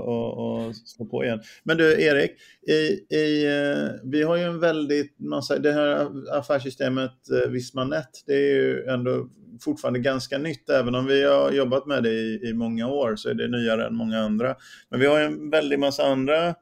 att 0.69 0.77
slå 0.77 1.07
på 1.07 1.25
igen. 1.25 1.41
Men 1.63 1.77
du 1.77 2.03
Erik, 2.03 2.31
i, 2.69 3.17
i, 3.17 3.47
eh, 3.47 4.11
vi 4.11 4.23
har 4.23 4.37
ju 4.37 4.43
en 4.43 4.61
väldigt 4.61 5.19
massa, 5.19 5.59
det 5.59 5.73
här 5.73 6.09
affärssystemet 6.39 7.31
eh, 7.31 7.51
Vismanet, 7.51 8.09
det 8.27 8.33
är 8.33 8.55
ju 8.55 8.85
ändå 8.85 9.29
fortfarande 9.61 9.99
ganska 9.99 10.39
nytt, 10.39 10.71
även 10.71 10.95
om 10.95 11.07
vi 11.07 11.25
har 11.25 11.53
jobbat 11.53 11.87
med 11.87 12.03
det 12.03 12.11
i, 12.11 12.49
i 12.49 12.55
många 12.55 12.89
år 12.89 13.17
så 13.17 13.29
är 13.29 13.35
det 13.35 13.49
nyare 13.49 13.87
än 13.87 13.95
många 13.95 14.19
andra. 14.19 14.55
Men 14.91 15.01
vi 15.01 15.07
har 15.07 15.19
ju 15.19 15.25
en 15.25 15.51
väldig 15.51 15.79
massa 15.79 16.07
andra 16.07 16.55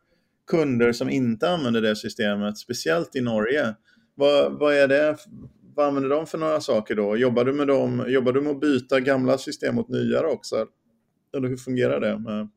kunder 0.50 0.92
som 0.92 1.10
inte 1.10 1.50
använder 1.50 1.80
det 1.80 1.96
systemet, 1.96 2.58
speciellt 2.58 3.16
i 3.16 3.20
Norge. 3.20 3.74
Vad, 4.14 4.58
vad, 4.58 4.74
är 4.74 4.88
det, 4.88 5.16
vad 5.74 5.86
använder 5.86 6.10
de 6.10 6.26
för 6.26 6.38
några 6.38 6.60
saker 6.60 6.94
då? 6.94 7.16
Jobbar 7.16 7.44
du 7.44 7.52
med, 7.52 7.68
dem, 7.68 8.04
jobbar 8.08 8.32
du 8.32 8.40
med 8.40 8.52
att 8.52 8.60
byta 8.60 9.00
gamla 9.00 9.38
system 9.38 9.74
mot 9.74 9.88
nyare 9.88 10.26
också? 10.26 10.66
Eller 11.36 11.48
hur 11.48 11.56
fungerar 11.56 12.00
det? 12.00 12.18
Med... 12.18 12.48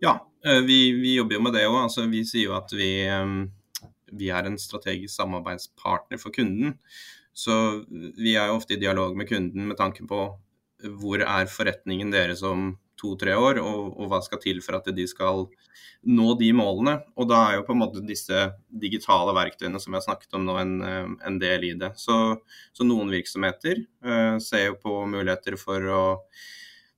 Ja, 0.00 0.32
eh, 0.46 0.60
vi, 0.60 0.92
vi 0.92 1.16
jobbar 1.16 1.40
med 1.40 1.52
det 1.52 1.66
också. 1.66 1.78
Alltså, 1.78 2.02
vi 2.02 2.24
säger 2.24 2.58
att 2.58 2.72
vi, 2.72 3.06
eh, 3.06 3.26
vi 4.12 4.30
är 4.30 4.44
en 4.44 4.58
strategisk 4.58 5.16
samarbetspartner 5.16 6.18
för 6.18 6.30
kunden. 6.30 6.74
Så 7.32 7.84
vi 8.16 8.36
är 8.36 8.50
ofta 8.50 8.74
i 8.74 8.76
dialog 8.76 9.16
med 9.16 9.28
kunden 9.28 9.68
med 9.68 9.76
tanke 9.76 10.04
på 10.04 10.40
eh, 10.84 10.90
var 10.90 11.18
är 11.18 11.46
förrättningen 11.46 12.10
deres 12.10 12.38
som 12.38 12.78
to-tre 13.00 13.34
år, 13.36 13.60
og, 13.62 13.94
og, 13.98 14.08
hva 14.10 14.20
skal 14.24 14.40
til 14.42 14.60
for 14.64 14.78
at 14.78 14.90
de 14.94 15.06
skal 15.10 15.46
nå 16.04 16.34
de 16.40 16.50
målene. 16.56 16.98
Og 17.18 17.28
da 17.30 17.40
er 17.48 17.58
jo 17.58 17.66
på 17.66 17.74
en 17.74 17.82
måte 17.82 18.04
disse 18.04 18.46
digitale 18.68 19.34
verktøyene 19.36 19.80
som 19.80 19.94
jeg 19.94 20.02
har 20.02 20.06
snakket 20.08 20.36
om 20.38 20.46
nå, 20.46 20.58
en, 20.60 20.74
eh, 20.84 21.08
en 21.28 21.40
del 21.40 21.68
i 21.70 21.74
det. 21.80 21.94
Så, 22.00 22.18
så 22.76 22.86
noen 22.86 23.12
virksomheter 23.14 23.84
uh, 24.06 24.36
ser 24.42 24.68
jo 24.68 24.78
på 24.80 25.02
muligheter 25.10 25.58
for 25.60 25.90
å 25.90 26.02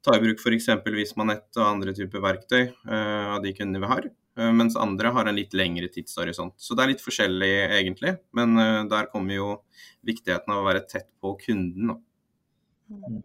ta 0.06 0.16
i 0.16 0.22
bruk 0.22 0.42
f.eks. 0.42 0.70
Vismanett 0.94 1.58
og 1.58 1.66
andre 1.66 1.94
typer 1.96 2.22
verktøy 2.24 2.62
uh, 2.88 3.36
av 3.36 3.42
de 3.44 3.54
kundene 3.56 3.82
vi 3.84 3.92
har. 3.92 4.08
Uh, 4.38 4.50
mens 4.54 4.78
andre 4.80 5.14
har 5.14 5.30
en 5.30 5.38
litt 5.38 5.54
lengre 5.56 5.90
tidshorisont. 5.92 6.56
Så 6.60 6.76
det 6.76 6.84
er 6.84 6.94
litt 6.94 7.04
forskjellig 7.04 7.52
egentlig. 7.78 8.16
Men 8.36 8.58
der 8.90 9.10
kommer 9.12 9.38
jo 9.38 9.52
viktigheten 10.06 10.52
av 10.54 10.62
å 10.62 10.66
være 10.68 10.86
tett 10.90 11.08
på 11.22 11.36
kunden. 11.46 11.94
Da. 11.94 12.02
Mm. 12.90 13.22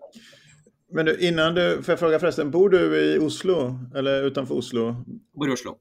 Men 0.92 1.06
du, 1.06 1.20
innan 1.20 1.56
du, 1.56 1.84
får 1.84 1.92
jag 1.92 2.00
fråga 2.00 2.20
förresten, 2.20 2.52
bor 2.52 2.70
du 2.70 2.98
i 2.98 3.20
Oslo 3.20 3.80
eller 3.96 4.24
utanför 4.24 4.56
Oslo? 4.56 4.96
Bor 5.34 5.50
i 5.50 5.54
Oslo. 5.54 5.78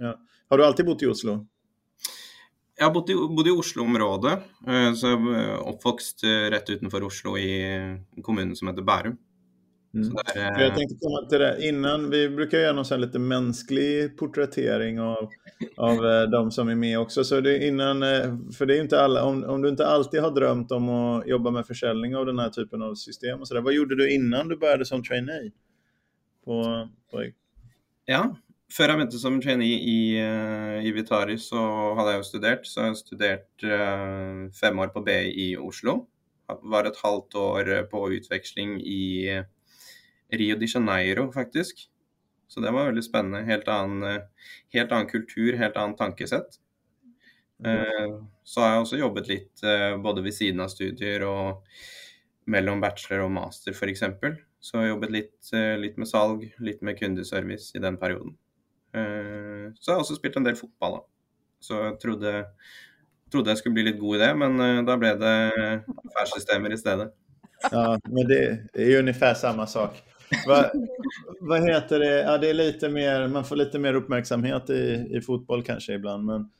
Ja. 0.00 0.20
Har 0.48 0.58
du 0.58 0.64
alltid 0.64 0.86
bott 0.86 1.02
i 1.02 1.06
Oslo? 1.06 1.46
Jeg 2.78 2.86
har 2.86 2.94
bodd 2.94 3.46
i, 3.46 3.50
Oslo-området. 3.50 4.38
Eh, 4.66 4.92
så 4.94 5.10
jeg 5.10 5.32
er 5.34 5.56
oppvokst 5.66 6.22
eh, 6.24 6.46
rett 6.52 6.68
utenfor 6.70 7.08
Oslo 7.08 7.34
i 7.40 7.50
en 7.66 8.22
kommune 8.22 8.56
som 8.56 8.70
heter 8.70 8.86
Bærum. 8.86 9.16
Mm. 9.94 10.14
Där, 10.34 10.60
jag 10.60 10.74
tänkte 10.74 10.96
komma 11.00 11.28
till 11.28 11.38
det 11.38 11.68
innan. 11.68 12.10
Vi 12.10 12.28
brukar 12.28 12.58
göra 12.58 12.72
någon 12.72 13.00
lite 13.00 13.18
mänsklig 13.18 14.16
porträttering 14.16 15.00
av, 15.00 15.30
av 15.76 16.06
eh, 16.06 16.22
de 16.22 16.50
som 16.50 16.68
är 16.68 16.74
med 16.74 16.98
också. 16.98 17.24
Så 17.24 17.40
det 17.40 17.66
innan, 17.66 18.02
eh, 18.02 18.36
för 18.58 18.66
det 18.66 18.76
är 18.76 18.80
inte 18.80 19.00
alla, 19.00 19.24
om, 19.24 19.44
om 19.44 19.62
du 19.62 19.68
inte 19.68 19.86
alltid 19.86 20.20
har 20.20 20.30
drömt 20.30 20.72
om 20.72 20.88
att 20.88 21.28
jobba 21.28 21.50
med 21.50 21.66
försäljning 21.66 22.16
av 22.16 22.26
den 22.26 22.38
här 22.38 22.50
typen 22.50 22.82
av 22.82 22.94
system 22.94 23.40
och 23.40 23.48
så 23.48 23.54
där, 23.54 23.60
vad 23.60 23.72
gjorde 23.72 23.96
du 23.96 24.14
innan 24.14 24.48
du 24.48 24.56
började 24.56 24.84
som 24.84 25.04
trainee? 25.04 25.50
På, 26.44 26.88
på... 27.10 27.24
Ja, 28.04 28.36
før 28.72 28.88
jeg 28.88 28.98
begynte 28.98 29.18
som 29.20 29.40
trainee 29.40 29.80
i, 29.80 29.98
i 30.88 30.92
Vitari, 30.92 31.36
så 31.38 31.58
hadde 31.96 32.14
jeg 32.14 32.22
jo 32.22 32.28
studert. 32.28 32.68
Så 32.68 32.80
jeg 32.80 32.88
har 32.88 32.96
studert 32.96 33.64
uh, 33.64 34.48
fem 34.60 34.80
år 34.80 34.92
på 34.94 35.02
BI 35.04 35.18
i 35.44 35.48
Oslo. 35.60 36.06
Var 36.48 36.88
et 36.88 37.00
halvt 37.04 37.36
år 37.36 37.70
på 37.92 38.06
utveksling 38.16 38.78
i 38.80 39.04
Rio 40.32 40.56
de 40.56 40.66
Janeiro, 40.66 41.32
faktisk. 41.32 41.88
Så 42.48 42.60
det 42.60 42.70
var 42.70 42.88
veldig 42.88 43.04
spennende. 43.04 43.44
Helt 43.44 43.68
annen, 43.68 44.02
eh, 44.02 44.24
helt 44.72 44.92
annen 44.92 45.08
kultur, 45.08 45.56
helt 45.56 45.76
annet 45.76 45.98
tankesett. 45.98 46.58
Eh, 47.64 48.08
så 48.44 48.60
har 48.60 48.72
jeg 48.72 48.82
også 48.82 49.00
jobbet 49.00 49.28
litt 49.28 49.64
eh, 49.64 49.96
både 50.00 50.22
ved 50.22 50.34
siden 50.34 50.60
av 50.64 50.70
studier 50.72 51.24
og 51.26 51.64
mellom 52.48 52.80
bachelor 52.80 53.26
og 53.26 53.32
master 53.34 53.76
f.eks. 53.76 54.04
Så 54.60 54.76
jeg 54.76 54.86
har 54.86 54.92
jobbet 54.94 55.10
litt, 55.12 55.50
litt, 55.78 55.98
med 56.00 56.08
salg, 56.08 56.46
litt 56.58 56.80
med 56.82 56.96
kundeservice 56.98 57.76
i 57.76 57.82
den 57.82 57.98
perioden. 58.00 58.32
Så 58.90 59.84
jeg 59.84 59.92
har 59.92 60.00
også 60.00 60.16
spilt 60.16 60.38
en 60.40 60.48
del 60.48 60.56
fotball, 60.58 60.96
da. 60.96 61.04
Så 61.62 61.78
jeg 61.84 61.98
trodde, 62.02 62.32
trodde 63.30 63.52
jeg 63.52 63.60
skulle 63.60 63.76
bli 63.76 63.84
litt 63.86 64.00
god 64.00 64.16
i 64.16 64.22
det, 64.24 64.30
men 64.40 64.82
da 64.88 64.96
ble 64.98 65.12
det 65.20 65.34
affärssystemer 66.08 66.74
i 66.74 66.80
stedet. 66.80 67.12
Ja, 67.70 68.00
men 68.04 68.28
det 68.28 68.58
är 68.72 68.88
ju 68.90 68.98
ungefär 68.98 69.34
samma 69.34 69.66
sak 69.66 70.07
vad, 70.46 70.70
vad 71.40 71.70
heter 71.70 71.98
det? 71.98 72.20
Ja, 72.20 72.38
det 72.38 72.50
är 72.50 72.54
lite 72.54 72.88
mer, 72.88 73.28
man 73.28 73.44
får 73.44 73.56
lite 73.56 73.78
mer 73.78 73.94
uppmärksamhet 73.94 74.70
i, 74.70 75.08
i 75.10 75.20
fotboll 75.20 75.62
kanske 75.62 75.92
ibland. 75.92 76.24
Men, 76.24 76.50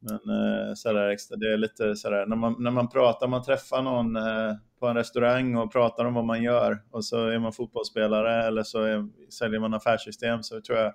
men 0.00 0.14
eh, 0.14 0.74
sådär 0.74 1.08
extra, 1.08 1.36
det 1.36 1.52
är 1.52 1.56
lite 1.56 1.96
sådär, 1.96 2.26
när 2.26 2.36
man, 2.36 2.56
när 2.58 2.70
man 2.70 2.88
pratar, 2.88 3.28
man 3.28 3.44
träffar 3.44 3.82
någon 3.82 4.16
eh, 4.16 4.54
på 4.80 4.86
en 4.86 4.96
restaurang 4.96 5.56
och 5.56 5.72
pratar 5.72 6.04
om 6.04 6.14
vad 6.14 6.24
man 6.24 6.42
gör 6.42 6.78
och 6.90 7.04
så 7.04 7.26
är 7.26 7.38
man 7.38 7.52
fotbollsspelare 7.52 8.46
eller 8.46 8.62
så 8.62 8.82
är, 8.82 9.08
säljer 9.30 9.60
man 9.60 9.74
affärssystem 9.74 10.42
så 10.42 10.60
tror 10.60 10.78
jag 10.78 10.94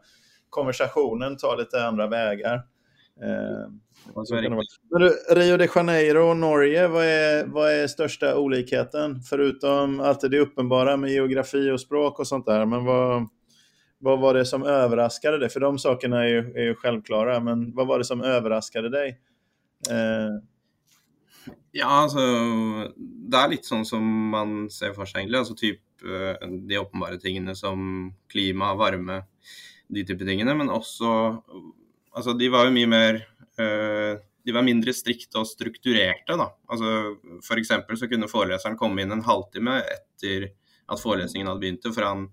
konversationen 0.50 1.38
tar 1.38 1.58
lite 1.58 1.86
andra 1.86 2.08
vägar. 2.08 2.64
Eh, 3.22 3.70
men 4.16 5.00
du, 5.00 5.10
Rio 5.36 5.58
de 5.58 5.68
Janeiro 5.76 6.30
och 6.30 6.38
Norge, 6.38 6.88
vad 6.88 7.06
är, 7.06 7.46
vad 7.46 7.72
är 7.72 7.88
största 7.88 8.38
olikheten? 8.38 9.22
Förutom 9.22 10.00
allt 10.00 10.22
det 10.22 10.40
uppenbara 10.40 10.98
med 10.98 11.12
geografi 11.12 11.72
och 11.72 11.82
språk 11.82 12.20
och 12.20 12.28
sånt 12.28 12.46
där. 12.46 12.66
Men 12.66 12.86
vad, 12.86 13.28
vad 14.00 14.20
var 14.20 14.34
det 14.34 14.46
som 14.46 14.64
överraskade 14.64 15.38
dig? 15.40 15.50
För 15.50 15.60
de 15.60 15.80
sakerna 15.80 16.24
är 16.24 16.28
ju, 16.28 16.54
är 16.56 16.64
ju 16.64 16.76
självklara, 16.76 17.40
men 17.40 17.76
vad 17.76 17.88
var 17.88 17.98
det 17.98 18.06
som 18.06 18.22
överraskade 18.22 18.90
dig? 18.90 19.20
Eh... 19.90 20.44
Ja, 21.72 21.88
alltså 21.88 22.20
det 23.30 23.38
är 23.38 23.50
lite 23.50 23.68
sånt 23.68 23.88
som 23.88 24.30
man 24.30 24.70
ser 24.70 24.94
för 24.94 25.06
sig 25.06 25.20
egentligen. 25.20 25.40
Alltså 25.40 25.56
typ 25.56 25.82
eh, 26.04 26.48
de 26.50 26.78
uppenbara 26.78 27.18
tingene 27.18 27.56
som 27.56 28.14
klima, 28.30 28.76
värme, 28.76 29.24
de 29.88 30.06
typer 30.06 30.26
tingene. 30.26 30.56
Men 30.56 30.70
också, 30.70 31.06
Altså, 32.14 32.36
de 32.38 32.50
var 32.54 32.68
jo 32.68 32.76
mye 32.76 32.90
mer 32.90 33.20
uh, 33.60 34.22
de 34.44 34.52
var 34.52 34.66
mindre 34.66 34.94
strikte 34.96 35.40
og 35.40 35.48
strukturerte. 35.48 36.36
Da. 36.36 36.50
Altså, 36.72 37.16
for 37.46 37.60
eksempel 37.60 37.98
så 38.00 38.10
kunne 38.12 38.32
foreleseren 38.32 38.78
komme 38.80 39.04
inn 39.04 39.16
en 39.16 39.24
halvtime 39.26 39.80
etter 39.82 40.50
at 40.92 41.00
forelesningen 41.00 41.48
hadde 41.48 41.64
begynt, 41.64 41.88
for 41.96 42.06
han, 42.06 42.26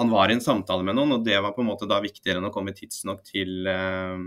han, 0.00 0.12
var 0.12 0.30
i 0.30 0.38
en 0.38 0.44
samtale 0.44 0.86
med 0.86 0.96
noen, 0.96 1.18
og 1.18 1.26
det 1.26 1.36
var 1.44 1.52
på 1.56 1.62
en 1.62 1.68
måte 1.68 1.88
da 1.90 2.00
viktigere 2.00 2.40
enn 2.40 2.48
å 2.48 2.54
komme 2.54 2.72
tidsnok 2.76 3.20
til, 3.28 3.68
eh, 3.68 4.24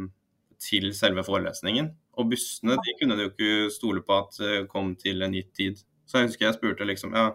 til 0.62 0.92
selve 0.98 1.26
forelesningen. 1.26 1.90
Og 2.22 2.30
bussene 2.36 2.78
de 2.78 2.96
kunne 3.00 3.18
du 3.18 3.26
jo 3.26 3.32
ikke 3.32 3.74
stole 3.74 4.06
på 4.06 4.20
at 4.20 4.42
eh, 4.46 4.64
kom 4.70 4.94
til 5.00 5.26
en 5.26 5.34
gitt 5.34 5.54
tid. 5.58 5.82
Så 6.06 6.22
jeg 6.22 6.30
husker 6.30 6.50
jeg 6.50 6.60
spurte 6.60 6.86
liksom 6.86 7.18
ja, 7.18 7.32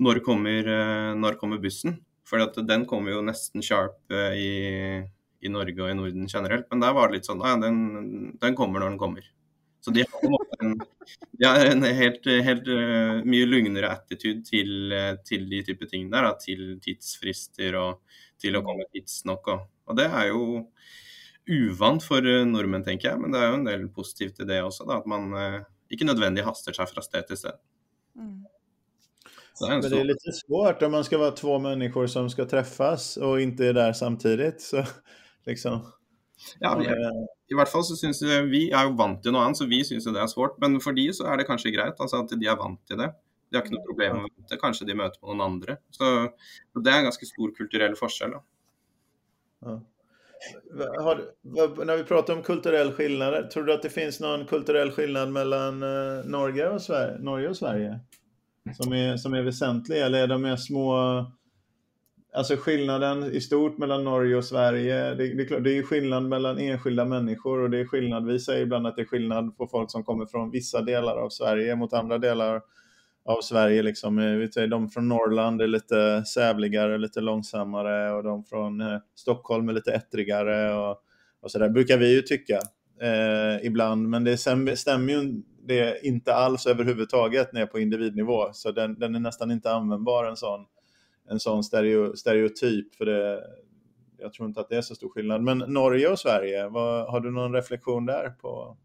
når 0.00 0.22
kommer, 0.24 0.64
eh, 0.64 1.12
når 1.20 1.36
kommer 1.42 1.60
bussen? 1.60 2.00
For 2.24 2.40
den 2.64 2.86
kommer 2.88 3.12
jo 3.12 3.24
nesten 3.26 3.60
sharp 3.64 4.14
i 4.14 5.02
i 5.40 5.50
Norge 5.52 5.82
og 5.82 5.90
i 5.90 5.96
Norden 5.96 6.28
generelt. 6.30 6.66
Men 6.70 6.82
der 6.82 6.94
var 6.96 7.08
det 7.08 7.20
litt 7.20 7.28
sånn 7.28 7.42
ja, 7.44 7.56
den, 7.60 7.78
den 8.40 8.56
kommer 8.58 8.82
når 8.82 8.94
den 8.94 9.00
kommer. 9.00 9.28
Så 9.80 9.94
de 9.96 10.04
har 10.04 10.26
en, 10.60 10.74
de 11.32 11.46
har 11.46 11.70
en 11.70 11.86
helt, 11.96 12.26
helt 12.44 12.68
uh, 12.68 13.22
mye 13.24 13.48
lugnere 13.48 13.94
attitude 13.94 14.44
til, 14.44 14.92
til, 15.24 15.46
de 15.48 15.62
type 15.64 15.88
ting 15.88 16.10
der. 16.12 16.28
Da, 16.28 16.34
til 16.40 16.76
tidsfrister 16.84 17.78
og 17.80 18.18
til 18.40 18.58
å 18.58 18.64
komme 18.66 18.84
tidsnok. 18.92 19.48
Og, 19.54 19.66
og 19.88 19.96
det 19.96 20.10
er 20.10 20.28
jo 20.34 20.66
uvant 21.50 22.04
for 22.04 22.28
uh, 22.28 22.44
nordmenn, 22.48 22.84
tenker 22.84 23.14
jeg. 23.14 23.22
Men 23.24 23.32
det 23.32 23.40
er 23.40 23.48
jo 23.48 23.60
en 23.62 23.68
del 23.70 23.88
positivt 23.94 24.44
i 24.44 24.48
det 24.52 24.60
også. 24.66 24.84
Da, 24.90 25.00
at 25.00 25.08
man 25.08 25.32
uh, 25.32 25.60
ikke 25.90 26.08
nødvendig 26.08 26.44
haster 26.46 26.76
seg 26.76 26.92
fra 26.92 27.04
sted 27.04 27.28
til 27.30 27.40
sted. 27.40 27.60
Mm. 28.18 28.40
Det 29.60 29.66
är, 29.66 29.70
Men 29.70 29.90
det 29.90 30.00
är 30.00 30.04
lite 30.04 30.32
svårt 30.32 30.82
om 30.82 30.92
man 30.92 31.04
ska 31.04 31.18
vara 31.18 31.30
två 31.30 31.58
människor 31.58 32.06
som 32.06 32.30
ska 32.30 32.44
träffas 32.44 33.16
och 33.16 33.40
inte 33.40 33.66
är 33.66 33.72
där 33.72 33.92
samtidigt. 33.92 34.60
Så 34.60 34.84
liksom. 35.46 35.82
Ja, 36.60 36.72
vi, 36.78 36.86
I 37.52 37.56
hvert 37.56 37.68
fall 37.68 37.84
så 37.84 37.96
syns 37.98 38.22
vi 38.48 38.62
er 38.72 38.86
jo 38.88 38.94
vant 38.96 39.20
til 39.22 39.34
noe 39.34 39.44
annet, 39.44 39.60
så 39.60 39.68
vi 39.68 39.82
syns 39.84 40.08
det 40.08 40.20
er 40.20 40.30
svårt. 40.30 40.56
Men 40.62 40.78
for 40.80 40.96
de 40.96 41.10
så 41.16 41.28
er 41.28 41.40
det 41.40 41.48
kanskje 41.48 41.74
greit 41.74 42.00
altså 42.00 42.22
at 42.22 42.32
de 42.32 42.48
er 42.48 42.58
vant 42.60 42.80
til 42.88 43.00
det. 43.02 43.10
De 43.50 43.58
har 43.58 43.66
ikke 43.66 43.74
noe 43.74 43.86
problem 43.88 44.16
med 44.16 44.28
å 44.28 44.30
vente. 44.30 44.58
Kanskje 44.62 44.86
de 44.88 44.96
møter 44.96 45.20
på 45.20 45.32
noen 45.32 45.46
andre. 45.46 45.76
Så 45.92 46.10
det 46.78 46.92
er 46.92 47.00
en 47.00 47.08
ganske 47.10 47.28
stor 47.28 47.52
kulturell 47.56 47.96
forskjell. 47.98 48.36
Ja. 49.66 49.80
Har, 51.04 51.20
när 51.84 51.96
vi 51.96 52.04
pratar 52.04 52.36
om 52.36 52.42
kulturell 52.42 52.92
skillnad, 52.92 53.50
tror 53.50 53.64
du 53.64 53.72
att 53.72 53.82
det 53.82 53.90
finns 53.90 54.20
någon 54.20 54.46
kulturell 54.46 54.90
skillnad 54.90 55.32
mellan 55.32 55.82
uh, 55.82 56.24
Norge, 56.24 56.68
och 56.68 56.82
Sverige, 56.82 57.18
Norge 57.18 57.48
och 57.48 57.56
Sverige? 57.56 58.00
Som 58.74 58.92
är, 58.92 59.16
som 59.16 59.34
är 59.34 59.42
väsentlig? 59.42 60.00
Eller 60.00 60.22
är 60.22 60.26
de 60.26 60.42
mer 60.42 60.56
små 60.56 60.96
Alltså 62.32 62.56
skillnaden 62.56 63.24
i 63.24 63.40
stort 63.40 63.78
mellan 63.78 64.04
Norge 64.04 64.36
och 64.36 64.44
Sverige, 64.44 65.14
det, 65.14 65.34
det, 65.34 65.60
det 65.60 65.78
är 65.78 65.82
skillnad 65.82 66.22
mellan 66.22 66.58
enskilda 66.58 67.04
människor 67.04 67.60
och 67.60 67.70
det 67.70 67.78
är 67.78 67.84
skillnad, 67.84 68.26
vi 68.26 68.38
säger 68.38 68.62
ibland 68.62 68.86
att 68.86 68.96
det 68.96 69.02
är 69.02 69.06
skillnad 69.06 69.56
på 69.56 69.66
folk 69.66 69.90
som 69.90 70.04
kommer 70.04 70.26
från 70.26 70.50
vissa 70.50 70.80
delar 70.80 71.16
av 71.16 71.28
Sverige 71.28 71.76
mot 71.76 71.92
andra 71.92 72.18
delar 72.18 72.62
av 73.24 73.40
Sverige. 73.42 73.82
Liksom. 73.82 74.18
Eh, 74.18 74.32
vi 74.32 74.52
säger, 74.52 74.68
de 74.68 74.88
från 74.88 75.08
Norrland 75.08 75.62
är 75.62 75.66
lite 75.66 76.24
sävligare, 76.24 76.98
lite 76.98 77.20
långsammare 77.20 78.12
och 78.12 78.22
de 78.22 78.44
från 78.44 78.80
eh, 78.80 78.98
Stockholm 79.14 79.68
är 79.68 79.72
lite 79.72 79.92
ettrigare 79.92 80.74
och, 80.74 80.96
och 81.42 81.50
sådär, 81.50 81.68
brukar 81.68 81.96
vi 81.96 82.14
ju 82.14 82.22
tycka 82.22 82.60
eh, 83.02 83.66
ibland. 83.66 84.08
Men 84.08 84.24
det 84.24 84.36
stämmer 84.36 85.08
ju 85.12 85.42
det 85.66 86.06
inte 86.06 86.34
alls 86.34 86.66
överhuvudtaget 86.66 87.52
ner 87.52 87.66
på 87.66 87.78
individnivå, 87.78 88.52
så 88.52 88.72
den, 88.72 88.98
den 88.98 89.14
är 89.14 89.20
nästan 89.20 89.50
inte 89.50 89.72
användbar 89.72 90.24
en 90.24 90.36
sån 90.36 90.66
en 91.30 91.40
sån 91.40 91.64
stereo, 91.64 92.16
stereotyp. 92.16 92.94
För 92.94 93.04
det, 93.04 93.40
jag 94.18 94.32
tror 94.32 94.48
inte 94.48 94.60
att 94.60 94.68
det 94.68 94.76
är 94.76 94.82
så 94.82 94.94
stor 94.94 95.08
skillnad. 95.08 95.42
Men 95.42 95.58
Norge 95.58 96.08
och 96.08 96.18
Sverige, 96.18 96.68
vad, 96.68 97.10
har 97.10 97.20
du 97.20 97.30
någon 97.30 97.54
reflektion 97.54 98.06
där? 98.06 98.30
på? 98.30 98.76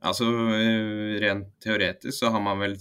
Alltså 0.00 0.24
eh, 0.24 1.20
rent 1.20 1.60
teoretiskt 1.60 2.18
så 2.18 2.26
har 2.26 2.40
man 2.40 2.58
väl, 2.58 2.76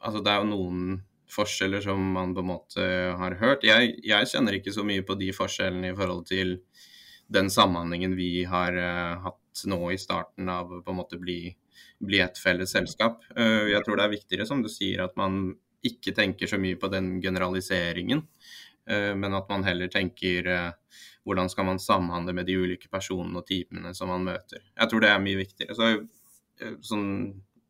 alltså 0.00 0.22
det 0.22 0.30
är 0.30 0.38
ju 0.40 0.46
någon 0.46 1.02
forskjeller 1.30 1.80
som 1.80 2.12
man 2.12 2.34
på 2.34 2.40
en 2.40 2.46
eh, 2.46 2.52
måte 2.52 2.80
har 3.18 3.36
hørt. 3.40 3.64
Jeg, 3.64 3.94
jeg 4.04 4.28
kjenner 4.28 4.58
ikke 4.58 4.72
så 4.72 4.84
mycket 4.84 5.06
på 5.08 5.16
de 5.20 5.30
forskjellene 5.32 5.92
i 5.92 5.96
forhold 5.96 6.26
til 6.28 6.58
den 7.32 7.48
samhandlingen 7.50 8.16
vi 8.16 8.44
har 8.44 8.76
eh, 8.76 9.26
uh, 9.26 9.32
nu 9.64 9.92
i 9.92 9.98
starten 9.98 10.48
av 10.48 10.82
på 10.82 10.90
en 10.90 10.96
måte 10.96 11.18
bli, 11.18 11.56
bli 12.00 12.20
ett 12.20 12.38
felles 12.38 12.72
selskap. 12.72 13.24
Uh, 13.38 13.80
tror 13.84 13.96
det 13.96 14.04
är 14.04 14.16
viktigare, 14.18 14.46
som 14.46 14.62
du 14.62 14.68
säger, 14.68 15.02
att 15.02 15.16
man 15.16 15.54
ikke 15.86 16.14
tenker 16.16 16.50
så 16.50 16.58
mye 16.62 16.78
på 16.80 16.90
den 16.92 17.14
generaliseringen, 17.22 18.22
eh, 18.88 19.12
men 19.18 19.38
at 19.38 19.48
man 19.50 19.64
heller 19.66 19.90
tenker 19.92 20.48
eh, 20.48 20.98
hvordan 21.26 21.50
skal 21.50 21.68
man 21.68 21.80
samhandle 21.82 22.34
med 22.34 22.48
de 22.50 22.58
ulike 22.58 22.90
personene 22.90 23.38
og 23.38 23.46
teamene 23.46 23.94
som 23.94 24.10
man 24.10 24.26
møter. 24.26 24.62
Jeg 24.74 24.90
tror 24.90 25.02
det 25.04 25.10
er 25.12 25.22
mye 25.22 25.40
viktigere. 25.42 25.78
Så, 25.78 25.90
eh, 26.60 26.76
sånn, 26.82 27.08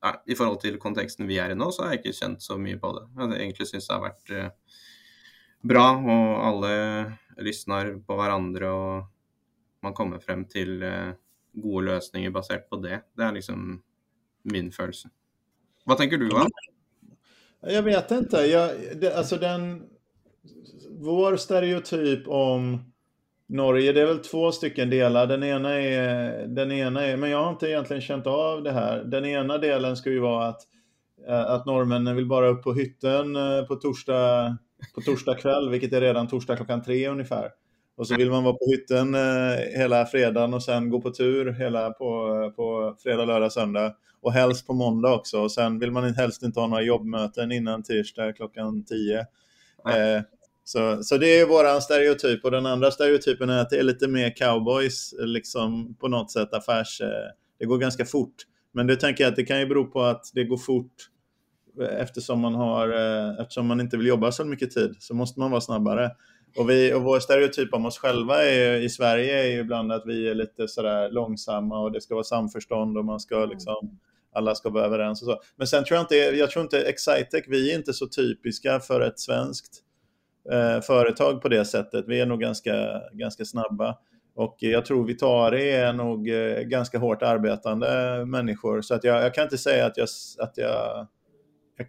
ja, 0.03 0.17
I 0.27 0.37
forhold 0.39 0.61
til 0.65 0.81
konteksten 0.83 1.29
vi 1.29 1.39
er 1.39 1.53
i 1.53 1.59
nå, 1.59 1.71
så 1.73 1.85
har 1.85 1.95
jeg 1.95 2.03
ikke 2.03 2.19
kjent 2.21 2.45
så 2.45 2.59
mye 2.59 2.81
på 2.81 2.93
det. 2.97 3.07
Jeg 3.21 3.41
egentlig 3.41 3.69
syns 3.71 3.89
det 3.89 3.97
har 3.97 4.07
vært 4.09 4.33
bra, 5.63 5.85
og 5.95 6.31
alle 6.49 6.73
lysner 7.45 7.95
på 8.03 8.17
hverandre. 8.19 8.73
og 8.73 9.13
man 9.83 9.95
kommer 9.95 10.23
frem 10.23 10.45
til 10.47 10.83
eh, 10.87 11.15
gode 11.59 11.87
løsninger 11.89 12.31
basert 12.31 12.69
på 12.71 12.77
det. 12.77 13.03
Det 13.17 13.23
är 13.23 13.33
liksom 13.33 13.83
min 14.43 14.73
følelse. 14.73 15.11
Vad 15.85 15.99
tänker 15.99 16.19
du, 16.19 16.29
Johan? 16.29 16.51
Jag 17.67 17.83
vet 17.83 18.11
inte. 18.11 18.37
Jag, 18.37 18.71
det, 19.01 19.15
alltså 19.15 19.37
den, 19.37 19.83
vår 20.91 21.37
stereotyp 21.37 22.29
om 22.29 22.93
Norge, 23.49 23.93
det 23.93 24.01
är 24.01 24.07
väl 24.07 24.19
två 24.19 24.53
stycken 24.53 24.91
delar. 24.91 25.27
Den 25.27 25.43
ena 25.43 25.71
är, 25.81 26.47
den 26.47 26.73
ena 26.73 27.07
är, 27.07 27.17
men 27.17 27.31
jag 27.31 27.45
har 27.45 27.51
inte 27.51 27.69
egentligen 27.69 28.03
känt 28.03 28.27
av 28.27 28.63
det 28.63 28.73
här. 28.73 29.05
Den 29.05 29.25
ena 29.25 29.59
delen 29.59 29.97
ska 29.97 30.11
ju 30.11 30.21
vara 30.21 30.49
att, 30.49 30.61
eh, 31.29 31.41
att 31.41 31.67
norrmännen 31.67 32.17
vill 32.17 32.27
bara 32.27 32.49
upp 32.49 32.63
på 32.63 32.75
hytten 32.75 33.37
eh, 33.37 33.63
på 33.63 33.77
torsdag, 33.77 34.57
på 34.95 35.01
torsdag 35.01 35.35
kväll, 35.35 35.71
vilket 35.71 35.93
är 35.93 36.01
redan 36.01 36.29
torsdag 36.29 36.57
klockan 36.57 36.83
tre 36.83 37.09
ungefär. 37.09 37.51
Och 37.97 38.07
så 38.09 38.17
vill 38.17 38.31
man 38.31 38.45
vara 38.45 38.55
på 38.55 38.67
hytten 38.71 39.15
eh, 39.15 39.79
hela 39.79 40.07
fredagen 40.07 40.55
och 40.55 40.63
sen 40.63 40.91
gå 40.91 41.01
på 41.01 41.11
tur 41.11 41.53
hela 41.53 41.91
på, 41.91 42.53
på 42.57 42.97
fredag, 43.03 43.25
lördag, 43.25 43.53
söndag. 43.53 43.95
Och 44.21 44.33
helst 44.33 44.67
på 44.67 44.73
måndag 44.73 45.15
också. 45.15 45.41
Och 45.41 45.53
sen 45.53 45.79
vill 45.79 45.91
man 45.91 46.15
helst 46.15 46.43
inte 46.43 46.61
ha 46.61 46.67
några 46.67 46.83
jobbmöten 46.83 47.53
innan 47.53 47.83
tisdag 47.83 48.33
klockan 48.33 48.85
10. 48.85 49.19
Eh, 49.19 50.23
så, 50.65 51.03
så 51.03 51.17
det 51.17 51.41
är 51.41 51.47
våran 51.47 51.83
stereotyp. 51.83 52.45
Och 52.45 52.51
den 52.51 52.67
andra 52.67 52.91
stereotypen 52.91 53.51
är 53.51 53.59
att 53.59 53.71
det 53.71 53.79
är 53.79 53.83
lite 53.83 54.09
mer 54.09 54.37
cowboys, 54.37 55.15
liksom 55.19 55.95
på 55.95 56.09
något 56.09 56.31
sätt 56.31 56.55
affärs... 56.55 57.01
Eh, 57.01 57.31
det 57.59 57.67
går 57.67 57.79
ganska 57.79 58.05
fort. 58.05 58.35
Men 58.73 58.87
det 58.87 58.97
tänker 58.97 59.25
jag 59.25 59.31
att 59.31 59.37
det 59.37 59.45
kan 59.45 59.61
ju 59.61 59.67
bero 59.67 59.85
på 59.85 60.03
att 60.03 60.31
det 60.35 60.45
går 60.45 60.57
fort 60.57 60.93
eftersom 61.99 62.41
man, 62.41 62.55
har, 62.55 62.89
eh, 62.89 63.41
eftersom 63.41 63.67
man 63.67 63.81
inte 63.81 63.97
vill 63.97 64.07
jobba 64.07 64.33
så 64.33 64.45
mycket 64.45 64.71
tid. 64.71 64.97
Så 64.99 65.15
måste 65.15 65.41
man 65.41 65.51
vara 65.51 65.61
snabbare. 65.61 66.11
Och, 66.57 66.71
vi, 66.71 66.95
och 66.95 67.03
vår 67.03 67.21
stereotyp 67.21 67.75
om 67.75 67.87
oss 67.87 67.99
själva 67.99 68.45
är, 68.45 68.81
i 68.81 68.89
Sverige 68.89 69.43
är 69.43 69.51
ju 69.51 69.59
ibland 69.59 69.93
att 69.93 70.03
vi 70.07 70.29
är 70.29 70.35
lite 70.35 70.69
sådär 70.69 71.11
långsamma 71.11 71.81
och 71.81 71.93
det 71.93 72.01
ska 72.01 72.15
vara 72.15 72.25
samförstånd 72.25 72.99
och 72.99 73.05
man 73.05 73.21
ska 73.21 73.37
mm. 73.37 73.51
liksom, 73.51 73.99
alla 74.35 74.55
ska 74.55 74.71
vara 74.71 74.85
överens 74.85 75.23
och 75.23 75.27
så. 75.27 75.41
Men 75.57 75.67
sen 75.67 75.85
tror 75.85 75.97
jag 75.97 76.05
inte, 76.05 76.17
jag 76.17 76.51
tror 76.51 76.63
inte 76.63 76.83
Excitec, 76.83 77.45
vi 77.49 77.73
är 77.73 77.77
inte 77.77 77.93
så 77.93 78.07
typiska 78.07 78.81
för 78.81 79.01
ett 79.01 79.21
svenskt 79.21 79.79
eh, 80.53 80.81
företag 80.81 81.43
på 81.43 81.49
det 81.49 81.65
sättet. 81.65 82.05
Vi 82.09 82.21
är 82.21 82.27
nog 82.27 82.41
ganska, 82.41 83.01
ganska 83.13 83.45
snabba. 83.45 83.99
Och 84.35 84.57
jag 84.59 84.85
tror 84.85 85.07
Vitari 85.07 85.71
är 85.71 85.93
nog 85.93 86.31
eh, 86.31 86.61
ganska 86.61 86.99
hårt 86.99 87.23
arbetande 87.23 88.25
människor. 88.27 88.81
Så 88.81 88.95
att 88.95 89.05
jag, 89.05 89.23
jag 89.23 89.35
kan 89.35 89.45
inte 89.45 89.59
säga 89.59 89.87
att 89.87 89.97
jag, 89.97 90.09
att 90.39 90.59
jag, 90.59 91.07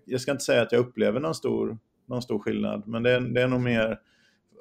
jag 0.06 0.22
ska 0.22 0.32
inte 0.32 0.44
säga 0.44 0.62
att 0.62 0.72
jag 0.72 0.80
upplever 0.80 1.20
någon 1.20 1.36
stor, 1.36 1.78
någon 2.08 2.22
stor 2.22 2.40
skillnad. 2.40 2.88
Men 2.88 3.04
det, 3.04 3.20
det 3.20 3.42
är 3.42 3.48
nog 3.48 3.62
mer 3.62 4.00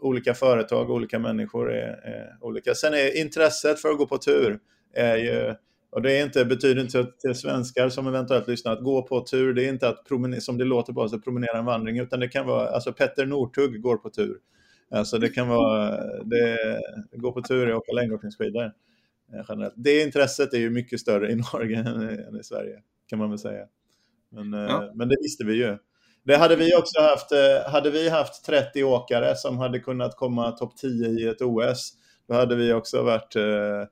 olika 0.02 0.35
företag 0.35 0.90
och 0.90 0.96
olika 0.96 1.18
människor 1.18 1.72
är, 1.72 1.92
är, 2.05 2.37
olika. 2.40 2.74
Sen 2.74 2.94
är 2.94 3.20
intresset 3.20 3.81
för 3.81 3.88
att 3.88 3.98
gå 3.98 4.07
på 4.07 4.18
tur 4.18 4.59
är 4.94 5.16
ju, 5.16 5.55
och 5.90 6.03
det 6.03 6.12
är 6.12 6.24
inte, 6.24 6.44
betyder 6.44 6.83
inte 6.83 7.05
till 7.05 7.35
svenskar 7.35 7.88
som 7.88 8.07
eventuellt 8.07 8.48
lyssnar 8.48 8.72
att 8.72 8.85
gå 8.85 9.03
på 9.03 9.20
tur, 9.20 9.55
det 9.55 9.64
är 9.64 9.68
inte 9.68 9.88
att 9.88 10.05
promenera, 10.05 10.40
som 10.40 10.59
det 10.59 10.64
låter 10.64 10.92
på 10.92 11.00
oss, 11.00 11.12
att 11.12 11.24
promenera 11.24 11.59
en 11.59 11.64
vandring, 11.64 11.98
utan 11.98 12.20
det 12.20 12.29
kan 12.29 12.46
vara, 12.46 12.68
alltså 12.68 12.92
Petter 12.92 13.27
Northug 13.27 13.83
går 13.83 13.96
på 13.96 14.11
tur. 14.11 14.38
Alltså 14.90 15.18
det 15.18 15.29
kan 15.29 15.48
vara, 15.48 16.00
det, 16.24 16.59
gå 17.12 17.33
på 17.33 17.42
tur 17.42 17.66
är 17.66 17.70
att 17.70 17.79
åka 17.79 17.92
längdåkningsskidor. 17.92 18.72
Eh, 19.33 19.44
generellt. 19.48 19.74
Det 19.77 20.03
intresset 20.03 20.55
är 20.55 20.59
ju 20.59 20.70
mycket 20.70 21.00
större 21.00 21.33
i 21.33 21.37
Norge 21.37 21.79
än 22.29 22.40
i 22.40 22.44
Sverige, 22.44 22.83
kan 23.07 23.18
man 23.18 23.31
väl 23.31 23.38
säga. 23.38 23.66
Men, 24.31 24.55
eh, 24.55 24.61
ja. 24.61 24.92
men 24.94 25.09
det 25.09 25.16
visste 25.22 25.44
vi 25.44 25.55
ju. 25.55 25.79
Det 26.24 26.37
hade 26.37 26.56
vi 26.56 26.76
också 26.76 27.00
haft. 27.00 27.32
Eh, 27.32 27.72
hade 27.72 27.90
vi 27.90 28.08
haft 28.08 28.44
30 28.44 28.85
åkare 28.85 29.37
som 29.37 29.58
hade 29.58 29.78
kunnat 29.78 30.16
komma 30.16 30.52
topp 30.52 30.76
10 30.76 31.08
i 31.08 31.28
ett 31.28 31.42
OS, 31.42 31.92
då 32.28 32.35
hade 32.35 32.56
vi 32.56 32.72
också 32.72 33.02
varit... 33.02 33.37
Eh, 33.37 33.42
eh, 33.42 33.87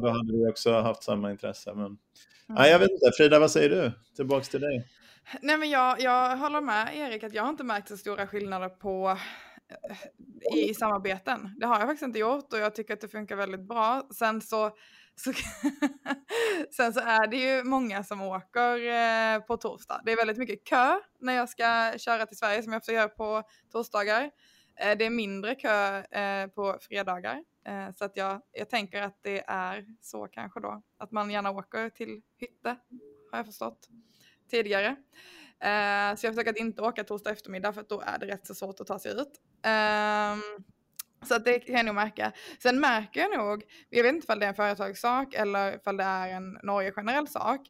då 0.00 0.08
hade 0.08 0.32
vi 0.32 0.50
också 0.50 0.72
haft 0.72 1.02
samma 1.02 1.30
intresse. 1.30 1.74
Men, 1.74 1.84
mm. 1.84 1.98
nej, 2.46 2.70
jag 2.70 2.78
vet 2.78 2.90
inte. 2.90 3.10
Frida, 3.16 3.38
vad 3.38 3.50
säger 3.50 3.70
du? 3.70 3.92
Tillbaks 4.16 4.48
till 4.48 4.60
dig. 4.60 4.88
Nej, 5.40 5.56
men 5.56 5.70
jag, 5.70 6.00
jag 6.00 6.36
håller 6.36 6.60
med 6.60 6.96
Erik 6.96 7.24
att 7.24 7.34
jag 7.34 7.42
har 7.42 7.50
inte 7.50 7.64
märkt 7.64 7.88
så 7.88 7.96
stora 7.96 8.26
skillnader 8.26 8.68
på 8.68 9.18
i 10.56 10.74
samarbeten. 10.74 11.50
Det 11.60 11.66
har 11.66 11.78
jag 11.78 11.88
faktiskt 11.88 12.06
inte 12.06 12.18
gjort 12.18 12.52
och 12.52 12.58
jag 12.58 12.74
tycker 12.74 12.94
att 12.94 13.00
det 13.00 13.08
funkar 13.08 13.36
väldigt 13.36 13.68
bra. 13.68 14.08
Sen 14.14 14.40
så 14.40 14.70
så, 15.16 15.32
sen 16.76 16.92
så 16.92 17.00
är 17.00 17.26
det 17.26 17.36
ju 17.36 17.64
många 17.64 18.04
som 18.04 18.22
åker 18.22 18.88
eh, 18.88 19.40
på 19.40 19.56
torsdag. 19.56 20.02
Det 20.04 20.12
är 20.12 20.16
väldigt 20.16 20.38
mycket 20.38 20.64
kö 20.64 21.00
när 21.20 21.32
jag 21.32 21.48
ska 21.48 21.92
köra 21.98 22.26
till 22.26 22.36
Sverige 22.36 22.62
som 22.62 22.72
jag 22.72 22.80
ofta 22.80 22.92
gör 22.92 23.08
på 23.08 23.42
torsdagar. 23.72 24.30
Eh, 24.80 24.98
det 24.98 25.04
är 25.04 25.10
mindre 25.10 25.54
kö 25.54 25.98
eh, 25.98 26.46
på 26.46 26.78
fredagar. 26.80 27.44
Så 27.94 28.04
att 28.04 28.16
jag, 28.16 28.40
jag 28.52 28.70
tänker 28.70 29.02
att 29.02 29.18
det 29.22 29.44
är 29.46 29.86
så 30.00 30.26
kanske 30.26 30.60
då. 30.60 30.82
Att 30.98 31.12
man 31.12 31.30
gärna 31.30 31.50
åker 31.50 31.90
till 31.90 32.22
hytte, 32.36 32.76
har 33.30 33.38
jag 33.38 33.46
förstått, 33.46 33.88
tidigare. 34.50 34.96
Eh, 35.60 36.16
så 36.16 36.26
jag 36.26 36.34
försöker 36.34 36.50
att 36.50 36.56
inte 36.56 36.82
åka 36.82 37.04
torsdag 37.04 37.30
eftermiddag 37.30 37.72
för 37.72 37.80
att 37.80 37.88
då 37.88 38.00
är 38.00 38.18
det 38.18 38.26
rätt 38.26 38.46
så 38.46 38.54
svårt 38.54 38.80
att 38.80 38.86
ta 38.86 38.98
sig 38.98 39.12
ut. 39.12 39.40
Ehm, 39.62 40.40
så 41.26 41.34
att 41.34 41.44
det 41.44 41.58
kan 41.58 41.74
jag 41.74 41.86
nog 41.86 41.94
märka. 41.94 42.32
Sen 42.62 42.80
märker 42.80 43.20
jag 43.20 43.38
nog, 43.38 43.64
jag 43.90 44.02
vet 44.02 44.14
inte 44.14 44.32
om 44.32 44.38
det 44.38 44.46
är 44.46 44.48
en 44.48 44.54
företagssak 44.54 45.34
eller 45.34 45.80
om 45.84 45.96
det 45.96 46.04
är 46.04 46.28
en 46.28 46.58
Norge 46.62 46.92
generell 46.92 47.28
sak, 47.28 47.60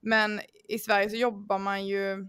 men 0.00 0.40
i 0.68 0.78
Sverige 0.78 1.10
så 1.10 1.16
jobbar 1.16 1.58
man 1.58 1.86
ju, 1.86 2.28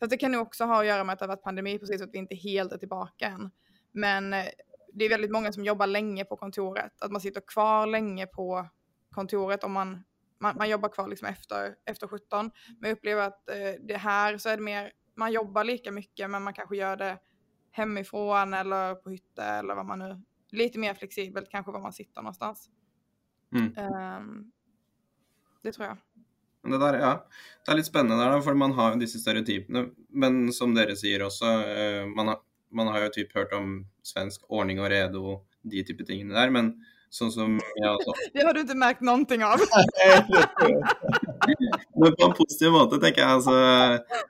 fast 0.00 0.10
det 0.10 0.16
kan 0.16 0.32
nog 0.32 0.42
också 0.42 0.64
ha 0.64 0.80
att 0.80 0.86
göra 0.86 1.04
med 1.04 1.12
att 1.12 1.18
det 1.18 1.24
har 1.24 1.28
varit 1.28 1.42
pandemi 1.42 1.78
precis 1.78 1.98
så 1.98 2.04
att 2.04 2.14
vi 2.14 2.18
inte 2.18 2.34
helt 2.34 2.72
är 2.72 2.78
tillbaka 2.78 3.26
än. 3.26 3.50
Men 3.92 4.32
eh, 4.32 4.44
det 4.92 5.04
är 5.04 5.08
väldigt 5.08 5.30
många 5.30 5.52
som 5.52 5.64
jobbar 5.64 5.86
länge 5.86 6.24
på 6.24 6.36
kontoret, 6.36 7.02
att 7.02 7.12
man 7.12 7.20
sitter 7.20 7.42
kvar 7.46 7.86
länge 7.86 8.26
på 8.26 8.68
kontoret 9.10 9.64
om 9.64 9.72
man, 9.72 10.04
man, 10.40 10.56
man 10.56 10.70
jobbar 10.70 10.88
kvar 10.88 11.08
liksom 11.08 11.28
efter, 11.28 11.74
efter 11.86 12.06
17. 12.06 12.50
Men 12.80 12.90
jag 12.90 12.96
upplever 12.96 13.22
att 13.22 13.50
eh, 13.50 13.80
det 13.88 13.96
här 13.96 14.38
så 14.38 14.48
är 14.48 14.56
det 14.56 14.62
mer, 14.62 14.92
man 15.16 15.32
jobbar 15.32 15.64
lika 15.64 15.92
mycket 15.92 16.30
men 16.30 16.42
man 16.42 16.54
kanske 16.54 16.76
gör 16.76 16.96
det 16.96 17.18
hemifrån 17.74 18.54
eller 18.54 18.94
på 18.94 19.10
hytte 19.10 19.44
eller 19.44 19.74
vad 19.74 19.86
man 19.86 19.98
nu, 19.98 20.20
lite 20.50 20.78
mer 20.78 20.94
flexibelt 20.94 21.50
kanske 21.50 21.72
var 21.72 21.80
man 21.80 21.92
sitter 21.92 22.22
någonstans. 22.22 22.70
Mm. 23.54 23.72
Um, 24.18 24.52
det 25.62 25.72
tror 25.72 25.86
jag. 25.86 25.96
Det, 26.70 26.78
der, 26.78 26.94
ja. 26.94 27.26
det 27.64 27.72
er 27.72 27.76
litt 27.76 27.86
spennende 27.90 28.24
der, 28.24 28.40
for 28.40 28.54
man 28.56 28.72
har 28.72 28.96
disse 29.00 29.18
stereotypene. 29.20 29.88
Men 30.08 30.52
som 30.52 30.74
dere 30.74 30.96
sier 30.96 31.22
også, 31.26 31.46
uh, 31.66 32.06
man, 32.14 32.28
har, 32.32 32.38
man 32.72 32.86
har 32.94 33.04
jo 33.04 33.10
typ 33.18 33.34
hørt 33.36 33.52
om 33.52 33.86
svensk 34.06 34.40
ordning 34.48 34.80
og 34.80 34.90
rede 34.92 35.18
og 35.20 35.44
de 35.62 35.84
type 35.84 36.04
tingene 36.06 36.34
der. 36.36 36.50
Men 36.54 36.74
sånn 37.14 37.32
som 37.34 37.58
jeg 37.58 37.90
også 37.90 38.14
Det 38.34 38.46
har 38.46 38.54
du 38.54 38.60
ikke 38.62 38.78
merket 38.78 39.04
noe 39.06 39.50
av. 39.50 39.60
men 42.00 42.14
på 42.14 42.30
en 42.30 42.38
positiv 42.38 42.70
måte, 42.74 43.02
tenker 43.02 43.20
jeg. 43.26 43.32
Altså, 43.40 43.54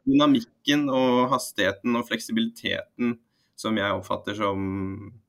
dynamikken 0.09 0.89
og 0.89 1.29
hastigheten 1.37 2.01
og 2.01 2.09
fleksibiliteten 2.09 3.19
som 3.57 3.77
jeg 3.79 3.99
oppfatter 3.99 4.37
som 4.39 4.65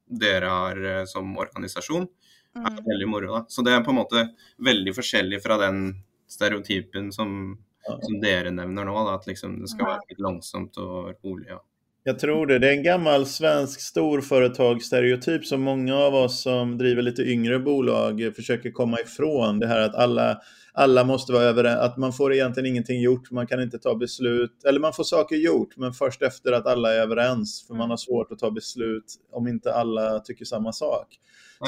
dere 0.05 0.49
har 0.51 0.81
eh, 0.85 1.03
som 1.09 1.37
organisasjon, 1.37 2.07
er 2.55 2.71
mm. 2.71 2.81
veldig 2.85 3.07
moro. 3.09 3.31
da. 3.37 3.45
Så 3.47 3.65
det 3.65 3.73
er 3.75 3.83
på 3.83 3.93
en 3.93 4.01
måte 4.01 4.27
veldig 4.63 4.93
forskjellig 4.95 5.41
fra 5.43 5.57
den 5.61 5.87
stereotypen 6.31 7.11
som, 7.13 7.55
som 7.85 8.19
dere 8.21 8.53
nevner 8.53 8.87
nå, 8.87 8.95
da, 9.07 9.17
at 9.19 9.27
liksom 9.29 9.59
det 9.61 9.71
skal 9.71 9.91
være 9.91 10.11
litt 10.11 10.23
langsomt 10.23 10.77
og 10.81 11.15
rolig. 11.25 11.49
Ja. 11.51 11.61
Jag 12.07 12.19
tror 12.19 12.45
det. 12.45 12.59
Det 12.59 12.67
är 12.67 12.71
en 12.71 12.83
gammal 12.83 13.25
svensk 13.25 13.81
storföretagsstereotyp 13.81 15.45
som 15.45 15.61
många 15.61 15.95
av 15.95 16.15
oss 16.15 16.41
som 16.41 16.77
driver 16.77 17.01
lite 17.01 17.21
yngre 17.21 17.59
bolag 17.59 18.31
försöker 18.35 18.71
komma 18.71 18.99
ifrån. 18.99 19.59
Det 19.59 19.67
här 19.67 19.79
att 19.79 19.95
alla, 19.95 20.41
alla 20.73 21.03
måste 21.03 21.33
vara 21.33 21.43
överens, 21.43 21.79
att 21.79 21.97
man 21.97 22.13
får 22.13 22.33
egentligen 22.33 22.69
ingenting 22.69 23.01
gjort, 23.01 23.31
man 23.31 23.47
kan 23.47 23.61
inte 23.61 23.79
ta 23.79 23.95
beslut, 23.95 24.51
eller 24.65 24.79
man 24.79 24.93
får 24.93 25.03
saker 25.03 25.35
gjort, 25.35 25.77
men 25.77 25.93
först 25.93 26.21
efter 26.21 26.51
att 26.51 26.67
alla 26.67 26.93
är 26.93 26.99
överens, 26.99 27.65
för 27.67 27.73
man 27.73 27.89
har 27.89 27.97
svårt 27.97 28.31
att 28.31 28.39
ta 28.39 28.51
beslut 28.51 29.15
om 29.31 29.47
inte 29.47 29.73
alla 29.73 30.19
tycker 30.19 30.45
samma 30.45 30.71
sak. 30.71 31.07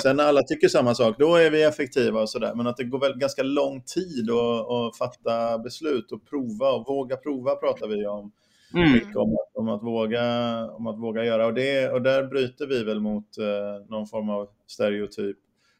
Sen 0.03 0.15
när 0.15 0.23
alla 0.23 0.43
tycker 0.43 0.67
samma 0.67 0.95
sak, 0.95 1.15
då 1.19 1.35
är 1.35 1.49
vi 1.49 1.63
effektiva 1.63 2.21
och 2.21 2.29
sådär, 2.29 2.53
men 2.55 2.67
att 2.67 2.77
det 2.77 2.83
går 2.83 2.99
väl 2.99 3.17
ganska 3.17 3.43
lång 3.43 3.81
tid 3.81 4.29
att, 4.29 4.71
att 4.71 4.97
fatta 4.97 5.59
beslut 5.59 6.11
och 6.11 6.29
prova 6.29 6.71
och 6.71 6.87
våga 6.87 7.15
prova 7.17 7.55
pratar 7.55 7.87
vi 7.87 8.05
om 8.07 8.31
mm. 8.73 8.99
om, 9.15 9.33
att, 9.33 9.55
om, 9.55 9.69
att 9.69 9.83
våga, 9.83 10.23
om 10.71 10.87
att 10.87 10.99
våga 10.99 11.25
göra. 11.25 11.45
Och, 11.45 11.53
det, 11.53 11.89
och 11.89 12.01
där 12.01 12.23
bryter 12.23 12.67
vi 12.67 12.83
väl 12.83 12.99
mot 12.99 13.37
eh, 13.37 13.89
någon 13.89 14.07
form 14.07 14.29
av 14.29 14.47
stereotyp 14.67 15.37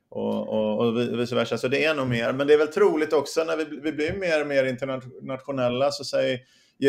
och, 0.10 0.47
och, 0.47 0.88
och 0.88 0.97
vice 1.19 1.36
versa. 1.36 1.58
Så 1.58 1.67
det 1.67 1.86
är 1.86 1.95
nog 1.95 2.08
mer. 2.08 2.34
Men 2.34 2.47
det 2.47 2.54
är 2.54 2.58
väl 2.58 2.67
troligt 2.67 3.13
också 3.13 3.43
när 3.43 3.58
vi, 3.58 3.65
vi 3.82 3.91
blir 3.91 4.13
mer 4.13 4.41
och 4.41 4.47
mer 4.47 4.63
internationella 4.63 5.91
så 5.91 6.04
säger 6.04 6.39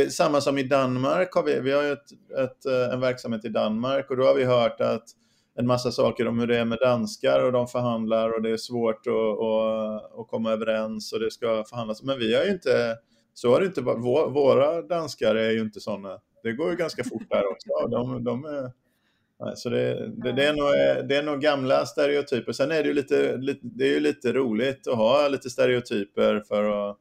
samma 0.09 0.41
som 0.41 0.59
i 0.59 0.63
Danmark, 0.63 1.35
har 1.35 1.43
vi, 1.43 1.61
vi 1.61 1.73
har 1.73 1.83
ju 1.83 1.93
ett, 1.93 2.13
ett, 2.39 2.67
eh, 2.67 2.95
en 2.95 3.01
verksamhet 3.01 3.45
i 3.45 3.49
Danmark 3.49 4.11
och 4.11 4.17
då 4.17 4.25
har 4.25 4.35
vi 4.35 4.45
hört 4.45 4.81
att 4.81 5.05
en 5.59 5.67
massa 5.67 5.93
saker 5.93 6.29
om 6.29 6.39
hur 6.39 6.47
det 6.47 6.59
är 6.59 6.65
med 6.65 6.79
danskar 6.79 7.45
och 7.45 7.53
de 7.53 7.67
förhandlar 7.67 8.31
och 8.31 8.43
det 8.43 8.51
är 8.51 8.57
svårt 8.57 9.07
att, 9.07 9.13
att, 9.13 10.21
att 10.21 10.29
komma 10.29 10.53
överens 10.53 11.13
och 11.13 11.21
det 11.21 11.31
ska 11.31 11.65
förhandlas. 11.65 12.03
Men 12.03 12.19
vi 12.19 12.35
har 12.35 12.45
ju 12.45 12.51
inte, 12.51 12.97
så 13.39 13.53
har 13.53 13.61
det 13.61 13.67
inte 13.67 13.81
varit, 13.81 14.35
våra 14.35 14.83
danskar 14.83 15.35
är 15.35 15.51
ju 15.51 15.61
inte 15.61 15.81
sådana. 15.81 16.21
Det 16.43 16.53
går 16.53 16.71
ju 16.71 16.77
ganska 16.77 17.05
fort 17.05 17.31
där 17.31 17.47
också. 17.47 17.89
De, 17.91 18.25
de 18.25 18.45
är, 18.45 18.73
så 19.55 19.69
det, 19.71 20.09
det, 20.09 20.33
det, 20.33 20.45
är 20.47 20.53
nog, 20.53 21.09
det 21.09 21.17
är 21.17 21.23
nog 21.23 21.41
gamla 21.41 21.87
stereotyper. 21.87 22.53
Sen 22.53 22.71
är 22.71 22.83
det 22.83 22.89
ju 22.89 22.95
lite, 22.95 23.37
det 23.63 23.85
är 23.85 23.95
ju 23.95 24.01
lite 24.01 24.33
roligt 24.33 24.89
att 24.89 24.97
ha 24.97 25.29
lite 25.29 25.51
stereotyper 25.51 26.41
för 26.49 26.91
att, 26.91 26.99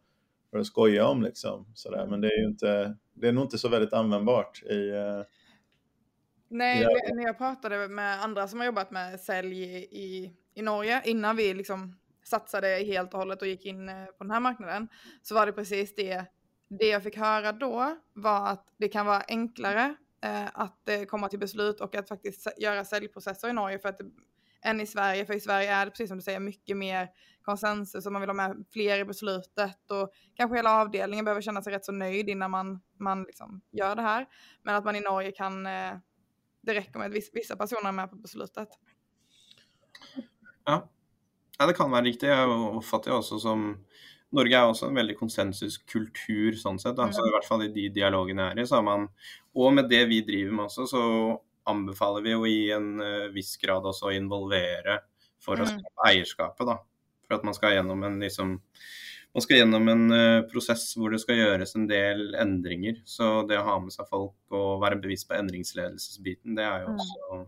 för 0.52 0.58
att 0.58 0.66
skoja 0.66 1.08
om. 1.08 1.24
Liksom, 1.24 1.66
sådär. 1.74 2.08
Men 2.08 2.22
det 2.22 2.28
är, 2.28 2.42
ju 2.42 2.48
inte, 2.48 2.96
det 3.14 3.28
är 3.28 3.32
nog 3.32 3.44
inte 3.44 3.58
så 3.58 3.70
väldigt 3.70 3.94
användbart 3.94 4.64
i, 4.64 4.90
eh, 4.90 5.22
Nej, 6.50 6.86
när 7.14 7.24
jag 7.24 7.38
pratade 7.38 7.88
med 7.88 8.24
andra 8.24 8.48
som 8.48 8.60
har 8.60 8.66
jobbat 8.66 8.92
med 8.92 9.20
sälj 9.20 9.64
i, 9.64 10.34
i 10.54 10.62
Norge 10.62 11.02
innan 11.06 11.36
vi 11.36 11.54
liksom 11.54 11.96
satsade 12.28 12.68
helt 12.68 13.14
och 13.14 13.20
hållet 13.20 13.42
och 13.42 13.48
gick 13.48 13.66
in 13.66 13.90
eh, 13.90 14.06
på 14.06 14.24
den 14.24 14.32
här 14.32 14.40
marknaden 14.40 14.88
så 15.22 15.36
var 15.36 15.46
det 15.46 15.52
precis 15.52 15.96
det. 15.96 16.26
Det 16.70 16.88
jag 16.88 17.04
fick 17.04 17.18
höra 17.18 17.52
då 17.52 17.98
var 18.14 18.48
att 18.48 18.74
det 18.78 18.88
kan 18.88 19.06
vara 19.06 19.24
enklare 19.28 19.96
eh, 20.24 20.48
att 20.54 20.90
eh, 20.90 21.04
komma 21.04 21.30
till 21.30 21.40
beslut 21.40 21.82
och 21.82 21.96
att 21.96 22.08
faktiskt 22.08 22.48
göra 22.58 22.86
säljprocesser 22.86 23.50
i 23.50 23.54
Norge 23.54 23.80
för 23.80 23.90
att, 23.90 24.02
eh, 24.02 24.08
än 24.62 24.82
i 24.82 24.88
Sverige. 24.88 25.26
För 25.26 25.34
i 25.34 25.40
Sverige 25.40 25.74
är 25.74 25.86
det 25.86 25.92
precis 25.92 26.08
som 26.08 26.18
du 26.18 26.24
säger 26.24 26.40
mycket 26.40 26.78
mer 26.78 27.10
konsensus 27.42 28.06
och 28.06 28.12
man 28.12 28.22
vill 28.22 28.30
ha 28.30 28.36
med 28.36 28.66
fler 28.72 29.00
i 29.00 29.06
beslutet 29.06 29.92
och 29.92 30.12
kanske 30.36 30.58
hela 30.58 30.82
avdelningen 30.82 31.26
behöver 31.26 31.42
känna 31.42 31.62
sig 31.62 31.74
rätt 31.74 31.86
så 31.86 31.92
nöjd 31.92 32.30
innan 32.30 32.52
man, 32.52 32.82
man 33.00 33.24
liksom 33.24 33.62
gör 33.72 33.96
det 33.96 34.02
här. 34.02 34.26
Men 34.64 34.76
att 34.76 34.86
man 34.86 34.96
i 34.96 35.02
Norge 35.02 35.32
kan 35.32 35.66
eh, 35.66 35.94
det 36.62 36.74
räcker 36.74 37.00
med 37.00 37.08
att 37.08 37.24
vissa 37.34 37.56
personer 37.56 37.88
är 37.88 37.92
med 37.92 38.10
på 38.10 38.16
beslutet. 38.16 38.70
Ja, 40.66 40.90
ja 41.58 41.66
det 41.66 41.74
kan 41.74 41.92
vara 41.92 42.02
riktigt. 42.02 42.30
Jag 42.30 42.76
uppfattar 42.76 43.12
också 43.12 43.40
som 43.40 43.78
Norge 44.30 44.58
är 44.58 44.70
också 44.70 44.86
en 44.86 44.96
väldigt 44.96 45.20
konsensuskultur 45.20 46.54
sånn 46.54 46.80
sett. 46.80 46.98
Mm. 47.00 47.14
Så 47.14 47.26
i 47.26 47.30
alla 47.34 47.48
fall 47.48 47.64
i 47.64 47.90
de 47.90 48.02
är 48.40 48.60
i, 48.60 48.68
så 48.68 48.76
har 48.76 48.84
man 48.84 49.10
Och 49.54 49.74
med 49.74 49.90
det 49.90 50.06
vi 50.06 50.22
driver 50.22 50.52
med 50.52 50.66
också 50.66 50.88
så 50.88 51.02
anbefaler 51.64 52.22
vi 52.22 52.34
att 52.34 52.48
i 52.48 52.72
en 52.72 53.02
uh, 53.02 53.28
viss 53.28 53.58
grad 53.58 53.86
också 53.86 54.12
involvera 54.12 55.00
för 55.46 55.54
att 55.54 55.70
mm. 55.70 55.80
skapa 55.80 56.12
ägarskapet 56.12 56.68
då. 56.68 56.86
För 57.28 57.36
att 57.36 57.44
man 57.44 57.54
ska 57.54 57.72
igenom 57.72 58.04
en 58.04 58.20
liksom 58.20 58.62
man 59.34 59.42
ska 59.42 59.56
gjennom 59.56 59.88
en 59.88 60.12
uh, 60.12 60.42
prosess 60.42 60.96
hvor 60.98 61.12
det 61.12 61.20
skal 61.20 61.38
gjøres 61.38 61.76
en 61.76 61.88
del 61.88 62.36
endringer. 62.36 63.02
Så 63.06 63.44
det 63.48 63.60
å 63.60 63.66
ha 63.68 63.76
med 63.84 63.94
seg 63.94 64.08
folk 64.10 64.56
og 64.56 64.82
være 64.82 64.98
bevisst 65.04 65.28
på 65.30 65.38
endringsledelsesbiten, 65.38 66.56
det 66.58 66.66
er 66.66 66.86
jo 66.86 66.94
mm. 66.94 67.02
også 67.04 67.42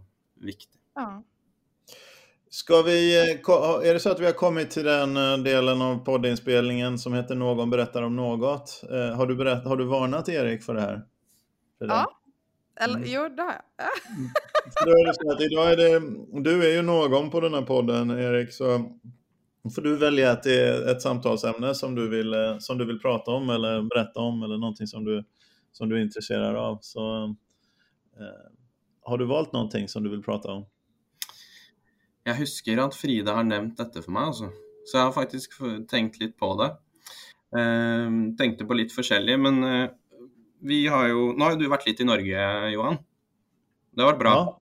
viktig. 0.46 0.78
Ja. 1.00 1.08
Ska 2.50 2.82
vi, 2.82 3.18
eh, 3.18 3.90
är 3.90 3.94
det 3.94 4.00
så 4.00 4.12
att 4.12 4.20
vi 4.20 4.26
har 4.26 4.34
kommit 4.34 4.72
till 4.72 4.84
den 4.84 5.18
eh, 5.18 5.38
delen 5.38 5.82
av 5.82 6.06
poddinspelningen 6.06 7.00
som 7.00 7.14
heter 7.14 7.36
Någon 7.36 7.70
berättar 7.70 8.02
om 8.02 8.16
något? 8.16 8.84
Har 9.16 9.26
du, 9.26 9.36
berätt, 9.36 9.66
har 9.66 9.78
du 9.78 9.86
varnat 9.86 10.30
Erik 10.30 10.64
för 10.64 10.74
det 10.74 10.82
här? 10.82 11.02
För 11.78 11.88
ja, 11.88 12.20
eller 12.80 12.96
mm. 12.96 13.10
jo 13.12 13.30
det 13.30 13.42
har 13.42 13.62
jag. 13.78 13.88
Då 14.86 14.92
är 14.92 15.08
det 15.08 15.14
så 15.14 15.32
att 15.32 15.42
idag 15.42 15.72
är 15.72 15.78
det, 15.78 16.00
du 16.44 16.70
är 16.70 16.76
ju 16.76 16.82
någon 16.82 17.30
på 17.30 17.40
den 17.40 17.54
här 17.54 17.62
podden 17.62 18.12
Erik, 18.12 18.54
så 18.54 18.92
får 19.76 19.82
du 19.82 19.98
välja 19.98 20.32
ett, 20.32 20.46
ett 20.88 21.02
samtalsämne 21.02 21.76
som 21.76 21.96
du, 21.96 22.10
vill, 22.10 22.34
eh, 22.34 22.58
som 22.60 22.78
du 22.78 22.86
vill 22.86 23.00
prata 23.00 23.32
om 23.32 23.50
eller 23.50 23.82
berätta 23.82 24.20
om 24.20 24.44
eller 24.44 24.58
någonting 24.58 24.88
som 24.88 25.06
du, 25.06 25.24
som 25.72 25.90
du 25.90 25.98
är 25.98 26.02
intresserad 26.02 26.56
av. 26.56 26.80
Så, 26.82 27.24
eh, 28.20 28.52
har 29.02 29.18
du 29.18 29.26
valt 29.26 29.54
någonting 29.54 29.88
som 29.88 30.04
du 30.04 30.10
vill 30.10 30.24
prata 30.24 30.52
om? 30.52 30.66
Jag 32.30 32.36
husker 32.36 32.78
att 32.78 32.96
Frida 32.96 33.34
har 33.34 33.44
nämnt 33.44 33.78
detta 33.78 34.02
för 34.02 34.12
mig, 34.12 34.24
alltså. 34.24 34.50
så 34.86 34.98
jag 34.98 35.04
har 35.04 35.12
faktiskt 35.12 35.52
tänkt 35.88 36.20
lite 36.20 36.38
på 36.38 36.64
det. 36.64 36.78
Eh, 37.60 38.36
tänkte 38.38 38.66
på 38.66 38.74
lite 38.74 39.02
olika, 39.02 39.38
men 39.38 39.64
eh, 39.64 39.90
vi 40.62 40.88
har 40.88 41.08
ju, 41.08 41.34
nu 41.34 41.44
har 41.44 41.56
du 41.56 41.68
varit 41.68 41.88
lite 41.88 42.04
i 42.04 42.06
Norge, 42.06 42.70
Johan. 42.70 42.98
Det 43.92 44.02
har 44.02 44.12
varit 44.12 44.20
bra. 44.20 44.30
Ja. 44.30 44.60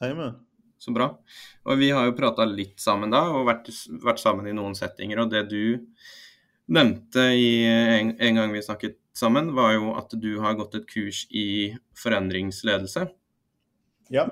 Jajamän. 0.00 0.34
Så 0.78 0.90
bra. 0.90 1.18
Og 1.64 1.78
vi 1.78 1.90
har 1.90 2.06
jo 2.06 2.14
prata 2.14 2.44
litt 2.46 2.78
sammen 2.80 3.10
da, 3.10 3.24
og 3.34 3.48
vært, 3.48 3.72
vært, 4.04 4.22
sammen 4.22 4.46
i 4.46 4.54
noen 4.54 4.78
settinger. 4.78 5.18
Og 5.18 5.32
det 5.34 5.48
du 5.50 5.88
nevnte 6.70 7.24
i 7.34 7.50
en, 7.66 8.14
en, 8.14 8.38
gang 8.38 8.54
vi 8.54 8.62
snakket 8.62 9.00
sammen, 9.18 9.50
var 9.58 9.74
jo 9.74 9.96
at 9.98 10.14
du 10.14 10.36
har 10.38 10.54
gått 10.54 10.78
et 10.78 10.86
kurs 10.86 11.24
i 11.34 11.74
forandringsledelse. 11.98 13.08
Ja. 14.14 14.28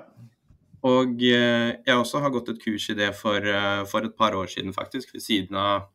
Og 0.85 1.23
eh, 1.25 1.71
jeg 1.87 1.97
også 1.97 2.21
har 2.21 2.33
gått 2.33 2.51
et 2.53 2.59
kurs 2.61 2.85
i 2.91 2.97
det 2.97 3.09
for, 3.17 3.41
eh, 3.41 3.83
for 3.89 4.05
et 4.05 4.17
par 4.17 4.35
år 4.37 4.49
siden, 4.51 4.73
faktisk. 4.75 5.13
Ved 5.15 5.23
siden, 5.23 5.57
av, 5.57 5.87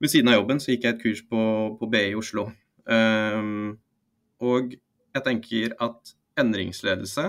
ved 0.00 0.12
siden 0.12 0.30
av, 0.30 0.38
jobben 0.38 0.62
så 0.62 0.72
gikk 0.72 0.86
jeg 0.86 0.94
et 0.94 1.02
kurs 1.02 1.24
på, 1.26 1.42
på 1.80 1.90
BI 1.90 2.04
i 2.12 2.18
Oslo. 2.18 2.46
Ehm, 2.86 3.42
um, 3.42 3.74
og 4.46 4.74
jeg 4.76 5.24
tenker 5.24 5.72
at 5.80 6.12
endringsledelse 6.38 7.24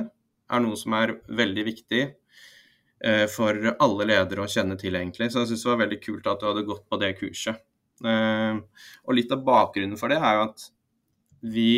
er 0.52 0.62
noe 0.62 0.78
som 0.78 0.94
er 1.00 1.16
veldig 1.32 1.64
viktig 1.70 2.02
uh, 2.04 3.08
eh, 3.10 3.26
for 3.32 3.72
alle 3.74 4.10
ledere 4.12 4.44
å 4.44 4.52
kjenne 4.52 4.78
til, 4.78 5.00
egentlig. 5.00 5.32
Så 5.32 5.42
jeg 5.42 5.54
syns 5.54 5.64
det 5.66 5.72
var 5.72 5.84
veldig 5.86 6.02
kult 6.04 6.28
at 6.30 6.44
du 6.44 6.50
hadde 6.50 6.68
gått 6.68 6.84
på 6.90 7.00
det 7.02 7.14
kurset. 7.18 7.64
Ehm, 8.06 8.62
uh, 8.62 8.90
og 9.08 9.18
litt 9.18 9.32
av 9.34 9.42
bakgrunnen 9.48 9.98
for 9.98 10.14
det 10.14 10.20
er 10.22 10.38
jo 10.38 10.50
at 10.52 10.68
vi 11.48 11.72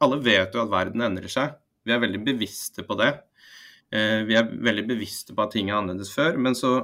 alle 0.00 0.16
vet 0.24 0.54
jo 0.54 0.62
at 0.62 0.72
verden 0.72 1.04
endrer 1.04 1.28
seg. 1.28 1.58
Vi 1.84 1.92
er 1.92 2.00
veldig 2.00 2.22
bevisste 2.24 2.86
på 2.86 2.96
det. 2.96 3.10
Eh, 3.90 4.22
vi 4.28 4.36
er 4.38 4.50
veldig 4.50 4.86
bevisste 4.92 5.34
på 5.34 5.44
at 5.44 5.54
ting 5.56 5.70
er 5.70 5.80
annerledes 5.80 6.12
før, 6.14 6.38
men 6.38 6.56
så, 6.58 6.74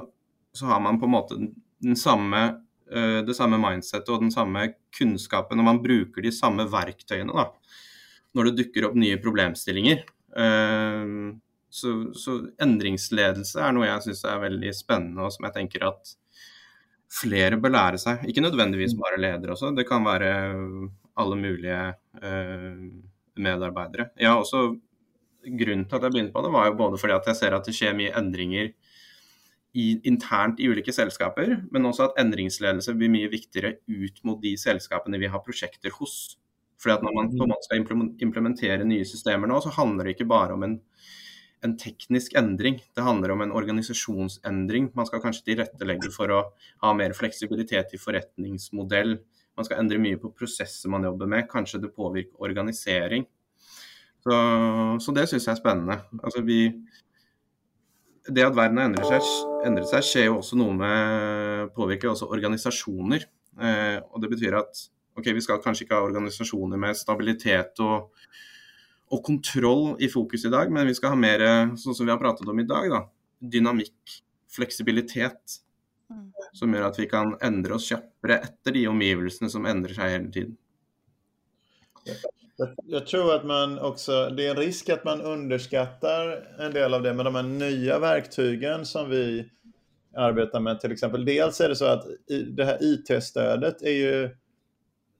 så 0.55 0.69
har 0.71 0.83
man 0.83 0.99
på 0.99 1.07
en 1.07 1.15
måte 1.15 1.39
den 1.39 1.99
samme, 1.99 2.63
det 2.87 3.33
samme 3.35 3.57
mindsettet 3.59 4.09
og 4.15 4.21
den 4.23 4.31
samme 4.31 4.61
kunnskapen, 4.95 5.59
og 5.59 5.65
man 5.67 5.81
bruker 5.83 6.23
de 6.23 6.31
samme 6.31 6.63
verktøyene 6.71 7.35
da, 7.35 7.49
når 8.31 8.47
det 8.47 8.53
dukker 8.61 8.87
opp 8.87 8.95
nye 8.95 9.17
problemstillinger. 9.19 10.05
Så, 11.69 11.91
så, 12.15 12.37
endringsledelse 12.63 13.59
er 13.59 13.75
noe 13.75 13.89
jeg 13.89 14.05
syns 14.07 14.23
er 14.25 14.39
veldig 14.45 14.71
spennende, 14.73 15.27
og 15.27 15.35
som 15.35 15.49
jeg 15.49 15.57
tenker 15.57 15.83
at 15.89 16.13
flere 17.11 17.59
bør 17.61 17.73
lære 17.75 17.99
seg. 18.01 18.25
Ikke 18.29 18.43
nødvendigvis 18.43 18.95
mm. 18.95 19.03
bare 19.03 19.21
ledere 19.21 19.55
også, 19.55 19.73
det 19.75 19.87
kan 19.89 20.05
være 20.05 20.31
alle 21.17 21.37
mulige 21.39 21.81
eh, 22.21 22.81
medarbeidere. 23.37 24.09
Jeg 24.19 24.31
har 24.31 24.41
også 24.41 24.63
Grunnen 25.45 25.85
til 25.87 25.97
at 25.99 26.07
jeg 26.07 26.13
begynte 26.15 26.35
på 26.35 26.43
det, 26.43 26.51
var 26.53 26.67
jo 26.67 26.77
både 26.79 26.99
fordi 27.01 27.15
at 27.15 27.29
jeg 27.29 27.39
ser 27.39 27.55
at 27.55 27.67
det 27.67 27.75
skjer 27.77 27.95
mye 27.97 28.15
endringer 28.19 28.71
i, 29.77 29.85
internt 30.09 30.59
i 30.59 30.67
ulike 30.71 30.95
selskaper, 30.95 31.53
men 31.71 31.85
også 31.87 32.09
at 32.09 32.19
endringsledelse 32.23 32.95
blir 32.97 33.11
mye 33.13 33.29
viktigere 33.31 33.77
ut 33.87 34.19
mot 34.27 34.41
de 34.41 34.55
selskapene 34.59 35.19
vi 35.21 35.29
har 35.31 35.43
prosjekter 35.45 35.93
hos. 35.99 36.37
Fordi 36.81 36.97
at 36.97 37.05
Når 37.05 37.13
man, 37.15 37.29
når 37.33 37.47
man 37.53 37.63
skal 37.65 37.85
implementere 38.21 38.85
nye 38.85 39.05
systemer 39.05 39.49
nå, 39.49 39.61
så 39.61 39.73
handler 39.73 40.05
det 40.05 40.17
ikke 40.17 40.29
bare 40.29 40.53
om 40.53 40.63
en 40.63 40.79
en 41.65 41.77
teknisk 41.77 42.35
endring. 42.37 42.81
Det 42.95 43.03
handler 43.03 43.33
om 43.33 43.41
en 43.41 43.53
organisasjonsendring. 43.55 44.91
Man 44.95 45.07
skal 45.09 45.21
kanskje 45.23 45.47
tilrettelegge 45.51 46.11
for 46.13 46.33
å 46.33 46.43
ha 46.83 46.93
mer 46.97 47.15
fleksibilitet 47.17 47.95
i 47.95 48.01
forretningsmodell. 48.01 49.17
Man 49.57 49.65
skal 49.65 49.81
endre 49.81 50.01
mye 50.01 50.19
på 50.21 50.33
prosesser 50.37 50.91
man 50.93 51.07
jobber 51.07 51.29
med. 51.29 51.47
Kanskje 51.49 51.81
det 51.81 51.95
påvirker 51.97 52.45
organisering. 52.45 53.25
Så, 54.27 54.37
så 55.05 55.13
det 55.15 55.27
syns 55.29 55.45
jeg 55.47 55.53
er 55.53 55.59
spennende. 55.61 55.97
Altså 56.19 56.41
vi, 56.43 56.59
det 58.27 58.43
at 58.43 58.57
verden 58.57 58.81
har 58.81 58.89
endret 58.89 59.07
seg, 59.07 59.31
endret 59.69 59.87
seg, 59.91 60.03
skjer 60.03 60.27
jo 60.27 60.41
også 60.41 60.59
noe 60.59 60.75
med 60.75 61.71
Påvirker 61.77 62.11
også 62.11 62.27
organisasjoner. 62.35 63.23
Eh, 63.57 63.97
og 64.03 64.19
det 64.23 64.33
betyr 64.33 64.59
at 64.59 64.83
ok, 65.17 65.31
vi 65.31 65.45
skal 65.45 65.63
kanskje 65.63 65.87
ikke 65.87 65.97
ha 65.97 66.09
organisasjoner 66.09 66.81
med 66.81 66.99
stabilitet 66.99 67.79
og 67.85 68.11
og 69.07 69.23
kontroll 69.23 69.93
i 70.03 70.09
fokus 70.11 70.43
i 70.47 70.51
dag, 70.51 70.71
men 70.73 70.87
vi 70.89 70.95
skal 70.97 71.13
ha 71.13 71.19
mer, 71.19 71.43
sånn 71.79 71.95
som 71.95 72.07
vi 72.07 72.11
har 72.11 72.19
pratet 72.19 72.49
om 72.51 72.59
i 72.59 72.67
dag, 72.67 72.89
da, 72.91 73.05
dynamikk, 73.39 74.17
fleksibilitet. 74.51 75.61
Mm. 76.11 76.25
Som 76.55 76.75
gjør 76.75 76.87
at 76.89 76.99
vi 76.99 77.07
kan 77.11 77.33
endre 77.43 77.75
oss 77.75 77.87
kjappere 77.89 78.39
etter 78.43 78.75
de 78.75 78.85
omgivelsene 78.91 79.51
som 79.51 79.67
endrer 79.67 79.95
seg 79.95 80.13
hele 80.13 80.31
tiden. 80.35 80.57
Jag 82.85 83.07
tror 83.07 83.35
att 83.35 83.45
man 83.45 83.79
också, 83.79 84.29
det 84.29 84.47
är 84.47 84.51
en 84.51 84.57
risk 84.57 84.89
att 84.89 85.03
man 85.03 85.21
underskattar 85.21 86.47
en 86.59 86.73
del 86.73 86.93
av 86.93 87.03
det 87.03 87.13
med 87.13 87.25
de 87.25 87.35
här 87.35 87.43
nya 87.43 87.99
verktygen 87.99 88.85
som 88.85 89.09
vi 89.09 89.49
arbetar 90.15 90.59
med 90.59 90.79
till 90.79 90.91
exempel. 90.91 91.25
Dels 91.25 91.61
är 91.61 91.69
det 91.69 91.75
så 91.75 91.85
att 91.85 92.05
det 92.55 92.65
här 92.65 92.77
IT-stödet 92.81 93.81
är 93.81 93.91
ju 93.91 94.29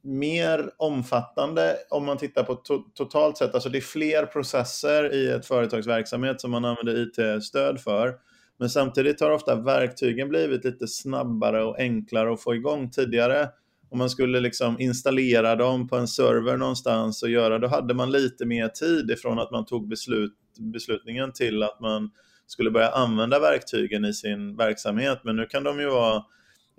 mer 0.01 0.69
omfattande 0.77 1.75
om 1.89 2.05
man 2.05 2.17
tittar 2.17 2.43
på 2.43 2.55
to 2.55 2.79
totalt 2.93 3.37
sett. 3.37 3.53
Alltså 3.53 3.69
det 3.69 3.77
är 3.77 3.81
fler 3.81 4.25
processer 4.25 5.13
i 5.13 5.31
ett 5.31 5.45
företags 5.45 5.87
verksamhet 5.87 6.41
som 6.41 6.51
man 6.51 6.65
använder 6.65 7.01
IT-stöd 7.01 7.79
för. 7.79 8.15
Men 8.57 8.69
samtidigt 8.69 9.21
har 9.21 9.31
ofta 9.31 9.55
verktygen 9.55 10.29
blivit 10.29 10.65
lite 10.65 10.87
snabbare 10.87 11.63
och 11.63 11.79
enklare 11.79 12.33
att 12.33 12.41
få 12.41 12.55
igång 12.55 12.89
tidigare. 12.89 13.49
Om 13.89 13.97
man 13.97 14.09
skulle 14.09 14.39
liksom 14.39 14.79
installera 14.79 15.55
dem 15.55 15.87
på 15.87 15.95
en 15.95 16.07
server 16.07 16.57
någonstans 16.57 17.23
och 17.23 17.29
göra, 17.29 17.59
då 17.59 17.67
hade 17.67 17.93
man 17.93 18.11
lite 18.11 18.45
mer 18.45 18.67
tid 18.67 19.11
ifrån 19.11 19.39
att 19.39 19.51
man 19.51 19.65
tog 19.65 19.87
beslut, 19.87 20.33
beslutningen 20.59 21.33
till 21.33 21.63
att 21.63 21.79
man 21.79 22.11
skulle 22.47 22.71
börja 22.71 22.89
använda 22.89 23.39
verktygen 23.39 24.05
i 24.05 24.13
sin 24.13 24.57
verksamhet. 24.57 25.19
Men 25.23 25.35
nu 25.35 25.45
kan 25.45 25.63
de 25.63 25.79
ju 25.79 25.89
vara 25.89 26.23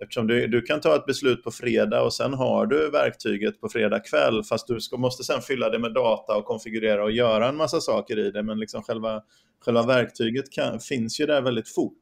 Eftersom 0.03 0.27
du, 0.27 0.47
du 0.47 0.63
kan 0.63 0.81
ta 0.81 0.97
ett 0.97 1.07
beslut 1.07 1.45
på 1.45 1.51
fredag 1.51 2.03
och 2.03 2.13
sen 2.13 2.35
har 2.35 2.67
du 2.67 2.91
verktyget 2.91 3.61
på 3.61 3.69
fredag 3.69 4.01
kväll 4.01 4.45
fast 4.45 4.67
du 4.67 4.81
ska, 4.81 4.97
måste 4.97 5.25
sen 5.25 5.43
fylla 5.43 5.71
det 5.71 5.79
med 5.79 5.95
data 5.95 6.37
och 6.37 6.45
konfigurera 6.45 7.05
och 7.05 7.13
göra 7.13 7.49
en 7.49 7.57
massa 7.57 7.81
saker 7.81 8.19
i 8.19 8.31
det. 8.31 8.43
Men 8.43 8.59
liksom 8.59 8.83
själva, 8.83 9.23
själva 9.65 9.87
verktyget 9.87 10.51
kan, 10.53 10.81
finns 10.81 11.21
ju 11.21 11.27
där 11.27 11.43
väldigt 11.43 11.75
fort. 11.75 11.99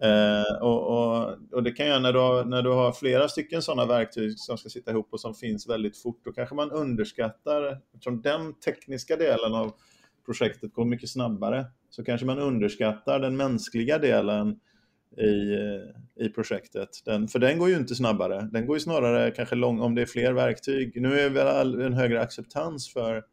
Eh, 0.00 0.62
och, 0.62 0.86
och, 0.86 1.36
och, 1.52 1.62
det 1.62 1.72
kan 1.72 1.86
jag 1.86 2.02
när 2.02 2.12
du, 2.12 2.18
har, 2.18 2.44
när 2.44 2.62
du 2.62 2.70
har 2.70 2.92
flera 2.92 3.28
stycken 3.28 3.62
sådana 3.62 3.86
verktyg 3.86 4.38
som 4.38 4.58
ska 4.58 4.68
sitta 4.68 4.90
ihop 4.90 5.08
och 5.10 5.20
som 5.20 5.34
finns 5.34 5.68
väldigt 5.68 5.98
fort, 5.98 6.20
då 6.24 6.32
kanske 6.32 6.54
man 6.54 6.70
underskattar, 6.70 7.80
eftersom 7.94 8.22
den 8.22 8.54
tekniska 8.54 9.16
delen 9.16 9.54
av 9.54 9.72
projektet 10.26 10.72
går 10.72 10.84
mycket 10.84 11.10
snabbare, 11.10 11.66
så 11.90 12.04
kanske 12.04 12.26
man 12.26 12.38
underskattar 12.38 13.20
den 13.20 13.36
mänskliga 13.36 13.98
delen 13.98 14.60
i, 15.16 15.54
eh, 15.54 16.26
i 16.26 16.28
projektet. 16.28 16.88
Den, 17.04 17.28
för 17.28 17.38
den 17.38 17.58
går 17.58 17.68
ju 17.68 17.76
inte 17.76 17.94
snabbare. 17.94 18.48
Den 18.52 18.66
går 18.66 18.76
ju 18.76 18.80
snarare 18.80 19.30
kanske 19.30 19.54
lång, 19.54 19.80
om 19.80 19.94
det 19.94 20.02
är 20.02 20.06
fler 20.06 20.32
verktyg. 20.32 21.02
Nu 21.02 21.20
är 21.20 21.30
väl 21.30 21.80
en 21.80 21.92
högre 21.92 22.20
acceptans 22.20 22.92
för, 22.92 23.24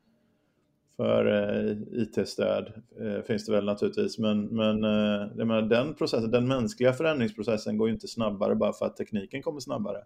för 0.98 1.26
eh, 1.26 1.78
IT-stöd 2.02 2.74
eh, 3.02 3.24
finns 3.28 3.46
det 3.46 3.52
väl 3.52 3.66
naturligtvis. 3.66 4.18
Men, 4.18 4.46
men 4.46 4.84
eh, 4.84 5.46
menar, 5.46 5.62
den, 5.62 5.96
processen, 5.96 6.32
den 6.32 6.48
mänskliga 6.48 6.94
förändringsprocessen 6.94 7.78
går 7.78 7.88
ju 7.88 7.94
inte 7.94 8.08
snabbare 8.08 8.56
bara 8.56 8.74
för 8.74 8.86
att 8.86 8.98
tekniken 8.98 9.42
kommer 9.42 9.60
snabbare. 9.60 9.98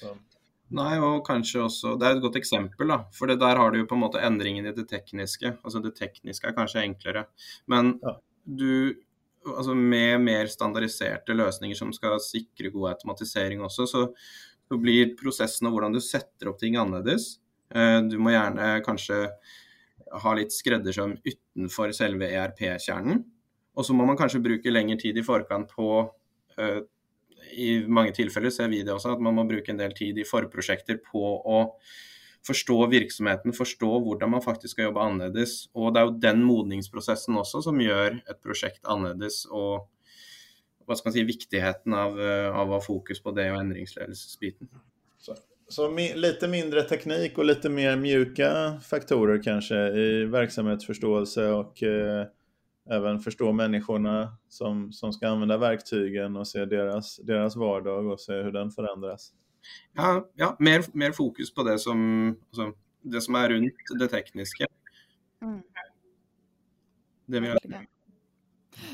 Så. 0.00 0.06
Nej, 0.68 1.00
och 1.00 1.26
kanske 1.26 1.60
också, 1.60 1.96
det 1.96 2.06
är 2.06 2.16
ett 2.16 2.22
gott 2.22 2.36
exempel, 2.36 2.88
da. 2.88 3.10
for 3.12 3.26
det 3.26 3.36
där 3.36 3.56
har 3.56 3.70
du 3.70 3.78
ju 3.78 3.86
på 3.86 3.94
en 3.94 4.00
måte 4.00 4.20
endringen 4.20 4.66
i 4.66 4.72
det 4.72 4.84
tekniska. 4.84 5.52
Altså 5.62 5.78
det 5.78 5.90
tekniska 5.90 6.48
är 6.48 6.52
kanske 6.52 6.78
enklare. 6.78 7.24
Men 7.66 7.98
ja. 8.02 8.20
du 8.44 9.02
altså 9.56 9.74
med 9.74 10.20
mer 10.20 10.46
standardiserte 10.50 11.34
løsninger 11.34 11.78
som 11.78 11.92
skal 11.94 12.18
sikre 12.22 12.72
god 12.74 12.88
automatisering 12.96 13.62
også, 13.62 13.86
så, 13.86 14.02
så 14.68 14.78
blir 14.82 15.14
prosessen 15.20 15.68
og 15.68 15.76
hvordan 15.76 15.94
du 15.94 16.00
setter 16.02 16.50
opp 16.50 16.58
ting. 16.60 16.74
Eh, 16.74 18.00
du 18.10 18.18
må 18.18 18.34
gjerne 18.34 18.80
kanskje 18.86 19.28
ha 20.12 20.34
litt 20.38 20.54
skreddersøm 20.54 21.16
utenfor 21.26 21.94
selve 21.96 22.28
ERP-kjernen. 22.30 23.22
Og 23.76 23.86
så 23.86 23.96
må 23.96 24.06
man 24.08 24.18
kanskje 24.18 24.42
bruke 24.44 24.72
lengre 24.72 24.98
tid 25.00 25.18
i 25.18 25.24
forkant 25.26 25.72
på 25.76 25.88
uh, 26.06 26.78
I 27.52 27.70
mange 27.88 28.14
tilfeller 28.16 28.52
ser 28.54 28.70
vi 28.72 28.82
det 28.86 28.94
også, 28.94 29.16
at 29.16 29.22
man 29.22 29.36
må 29.36 29.44
bruke 29.48 29.72
en 29.72 29.80
del 29.80 29.92
tid 29.96 30.18
i 30.18 30.28
forprosjekter 30.28 31.02
på 31.04 31.24
å 31.44 31.64
forstå 32.46 32.78
virksomheten, 32.92 33.54
forstå 33.56 33.88
hvordan 34.04 34.36
man 34.36 34.44
faktisk 34.44 34.76
skal 34.76 34.88
jobbe 34.88 35.02
annerledes. 35.02 35.58
Og 35.74 35.92
det 35.92 36.00
er 36.00 36.08
jo 36.08 36.16
den 36.22 36.42
modningsprosessen 36.46 37.36
også 37.40 37.64
som 37.66 37.82
gjør 37.82 38.20
et 38.22 38.40
prosjekt 38.42 38.86
annerledes. 38.86 39.44
og 39.50 39.88
hva 40.86 40.94
skal 40.94 41.10
man 41.10 41.16
si, 41.16 41.26
viktigheten 41.26 41.94
av, 41.98 42.20
eh, 42.20 42.48
av 42.54 42.70
å 42.70 42.78
ha 42.78 42.82
fokus 42.82 43.20
på 43.22 43.32
det 43.34 43.50
och 43.50 43.58
endringsledelsesbiten. 43.58 44.68
Så, 45.18 45.34
så 45.68 45.90
mi, 45.90 46.14
lite 46.14 46.48
mindre 46.48 46.82
teknik 46.82 47.38
och 47.38 47.44
lite 47.44 47.68
mer 47.68 47.96
mjuka 47.96 48.80
faktorer 48.80 49.42
kanske 49.42 49.76
i 49.76 50.24
verksamhetsförståelse 50.24 51.48
och 51.50 51.82
eh, 51.82 52.26
även 52.90 53.20
förstå 53.20 53.52
människorna 53.52 54.36
som, 54.48 54.92
som 54.92 55.12
ska 55.12 55.28
använda 55.28 55.58
verktygen 55.58 56.36
och 56.36 56.48
se 56.48 56.64
deras, 56.64 57.16
deras 57.16 57.56
vardag 57.56 58.06
och 58.06 58.20
se 58.20 58.32
hur 58.32 58.52
den 58.52 58.70
förändras. 58.70 59.32
Ja, 59.94 60.30
ja 60.34 60.56
mer, 60.58 60.84
mer, 60.92 61.12
fokus 61.12 61.54
på 61.54 61.62
det 61.62 61.78
som, 61.78 62.28
alltså, 62.46 62.72
det 63.02 63.20
som 63.20 63.34
är 63.34 63.48
runt 63.48 63.74
det 63.98 64.08
tekniska. 64.08 64.66
Mm. 65.42 65.60
Det, 67.26 67.40
vill 67.40 67.50
jag 67.50 67.86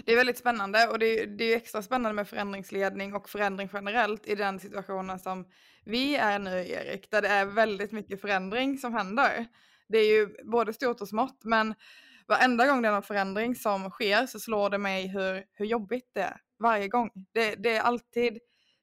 det 0.04 0.12
är 0.12 0.16
väldigt 0.16 0.38
spännande 0.38 0.88
och 0.88 0.98
det, 0.98 1.26
det 1.26 1.44
är 1.44 1.56
extra 1.56 1.82
spännande 1.82 2.14
med 2.14 2.28
förändringsledning 2.28 3.14
och 3.14 3.28
förändring 3.28 3.68
generellt 3.72 4.26
i 4.26 4.34
den 4.34 4.60
situationen 4.60 5.18
som 5.18 5.46
vi 5.84 6.16
är 6.16 6.38
nu 6.38 6.68
Erik, 6.68 7.10
där 7.10 7.22
det 7.22 7.28
är 7.28 7.44
väldigt 7.44 7.92
mycket 7.92 8.20
förändring 8.20 8.78
som 8.78 8.94
händer. 8.94 9.46
Det 9.88 9.98
är 9.98 10.06
ju 10.06 10.28
både 10.44 10.72
stort 10.72 11.00
och 11.00 11.08
smått, 11.08 11.44
men 11.44 11.74
varenda 12.28 12.66
gång 12.66 12.82
det 12.82 12.88
är 12.88 12.92
någon 12.92 13.02
förändring 13.02 13.54
som 13.54 13.90
sker 13.90 14.26
så 14.26 14.40
slår 14.40 14.70
det 14.70 14.78
mig 14.78 15.06
hur, 15.06 15.44
hur 15.52 15.66
jobbigt 15.66 16.10
det 16.14 16.22
är 16.22 16.40
varje 16.58 16.88
gång. 16.88 17.10
Det, 17.34 17.54
det 17.54 17.76
är 17.76 17.80
alltid 17.80 18.38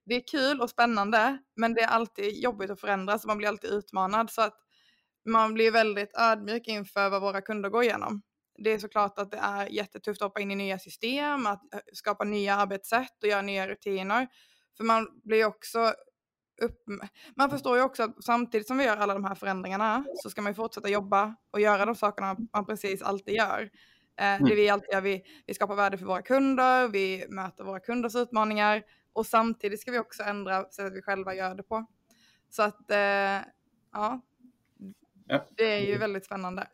det 0.09 0.15
är 0.15 0.23
kul 0.31 0.61
och 0.61 0.69
spännande, 0.69 1.37
men 1.55 1.73
det 1.73 1.81
är 1.81 1.87
alltid 1.87 2.43
jobbigt 2.43 2.69
att 2.69 2.81
förändras 2.81 3.23
och 3.23 3.27
man 3.27 3.37
blir 3.37 3.47
alltid 3.47 3.69
utmanad. 3.71 4.29
Så 4.29 4.41
att 4.41 4.57
man 5.25 5.53
blir 5.53 5.71
väldigt 5.71 6.17
ödmjuk 6.17 6.67
inför 6.67 7.09
vad 7.09 7.21
våra 7.21 7.41
kunder 7.41 7.69
går 7.69 7.83
igenom. 7.83 8.21
Det 8.63 8.69
är 8.69 8.79
såklart 8.79 9.19
att 9.19 9.31
det 9.31 9.37
är 9.37 9.67
jättetufft 9.67 10.21
att 10.21 10.25
hoppa 10.25 10.39
in 10.39 10.51
i 10.51 10.55
nya 10.55 10.79
system, 10.79 11.45
att 11.45 11.73
eh, 11.73 11.79
skapa 11.93 12.23
nya 12.23 12.55
arbetssätt 12.55 13.23
och 13.23 13.29
göra 13.29 13.41
nya 13.41 13.67
rutiner. 13.67 14.27
För 14.77 14.83
man 14.83 15.07
blir 15.23 15.45
också 15.45 15.93
upp... 16.61 16.83
Man 17.35 17.49
förstår 17.49 17.77
ju 17.77 17.83
också 17.83 18.03
att 18.03 18.23
samtidigt 18.23 18.67
som 18.67 18.77
vi 18.77 18.83
gör 18.83 18.97
alla 18.97 19.13
de 19.13 19.23
här 19.23 19.35
förändringarna 19.35 20.05
så 20.15 20.29
ska 20.29 20.41
man 20.41 20.51
ju 20.51 20.55
fortsätta 20.55 20.89
jobba 20.89 21.35
och 21.51 21.59
göra 21.59 21.85
de 21.85 21.95
sakerna 21.95 22.35
man 22.53 22.65
precis 22.65 23.01
alltid 23.01 23.35
gör. 23.35 23.69
Eh, 24.19 24.25
mm. 24.25 24.49
Det 24.49 24.55
vi 24.55 24.69
alltid 24.69 24.89
gör, 24.93 25.01
vi, 25.01 25.23
vi 25.45 25.53
skapar 25.53 25.75
värde 25.75 25.97
för 25.97 26.05
våra 26.05 26.21
kunder, 26.21 26.87
vi 26.87 27.25
möter 27.29 27.63
våra 27.63 27.79
kunders 27.79 28.15
utmaningar 28.15 28.83
och 29.13 29.25
samtidigt 29.25 29.81
ska 29.81 29.91
vi 29.91 29.99
också 29.99 30.23
ändra 30.23 30.63
sättet 30.63 30.93
vi 30.93 31.01
själva 31.01 31.35
gör 31.35 31.55
det 31.55 31.63
på. 31.63 31.85
Så 32.49 32.63
att, 32.63 32.91
eh, 32.91 32.97
ja, 33.93 34.21
det 35.57 35.63
är 35.63 35.79
ju 35.79 35.97
väldigt 35.97 36.25
spännande. 36.25 36.67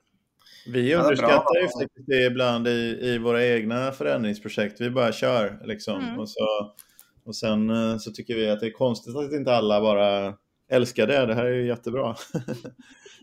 Vi 0.68 0.96
underskattar 0.96 1.62
ju 1.62 1.68
faktiskt 1.68 2.08
det 2.08 2.26
ibland 2.26 2.68
i, 2.68 3.00
i 3.02 3.18
våra 3.18 3.46
egna 3.46 3.92
förändringsprojekt. 3.92 4.82
Vi 4.82 4.90
bara 4.90 5.12
kör 5.12 5.62
liksom. 5.64 6.00
Mm. 6.04 6.20
Och, 6.20 6.30
så, 6.30 6.74
och 7.24 7.36
sen 7.36 7.70
eh, 7.70 7.98
så 7.98 8.12
tycker 8.12 8.36
vi 8.36 8.50
att 8.50 8.60
det 8.60 8.66
är 8.66 8.72
konstigt 8.72 9.16
att 9.16 9.34
inte 9.34 9.56
alla 9.56 9.82
bara 9.82 10.34
älskar 10.70 11.08
det. 11.08 11.26
Det 11.26 11.34
här 11.34 11.46
är 11.46 11.56
ju 11.56 11.68
jättebra. 11.68 12.16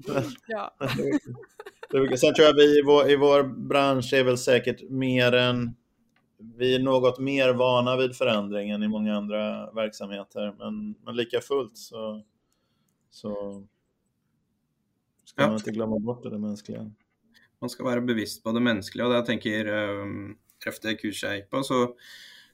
ja. 0.47 0.75
Sen 2.16 2.35
tror 2.35 2.47
jag 2.47 2.55
vi 2.55 2.79
i 2.79 2.83
vår, 2.83 3.11
i 3.11 3.16
vår 3.16 3.42
bransch 3.42 4.12
är 4.12 4.25
väl 4.25 4.38
säkert 4.38 4.90
mer 4.90 5.33
än 5.33 5.75
vi 6.57 6.75
är 6.75 6.79
något 6.79 7.18
mer 7.18 7.53
vana 7.53 7.97
vid 7.97 8.16
förändring 8.16 8.71
än 8.71 8.83
i 8.83 8.88
många 8.88 9.16
andra 9.16 9.71
verksamheter, 9.71 10.55
men, 10.59 10.95
men 11.05 11.16
lika 11.16 11.40
fullt 11.40 11.77
så, 11.77 12.23
så 13.11 13.62
ska 15.25 15.47
man 15.47 15.57
inte 15.57 15.71
glömma 15.71 15.99
bort 15.99 16.23
det 16.23 16.38
mänskliga. 16.38 16.90
Man 17.62 17.70
ska 17.70 17.85
vara 17.85 18.01
bevisst 18.01 18.42
på 18.44 18.53
det 18.53 18.61
mänskliga 18.61 19.07
och 19.07 19.14
jag 19.14 19.27
tänker 19.27 19.66
um, 19.66 20.37
efter 20.66 20.98
kurset 20.98 21.51
på 21.51 21.62
så, 21.62 21.94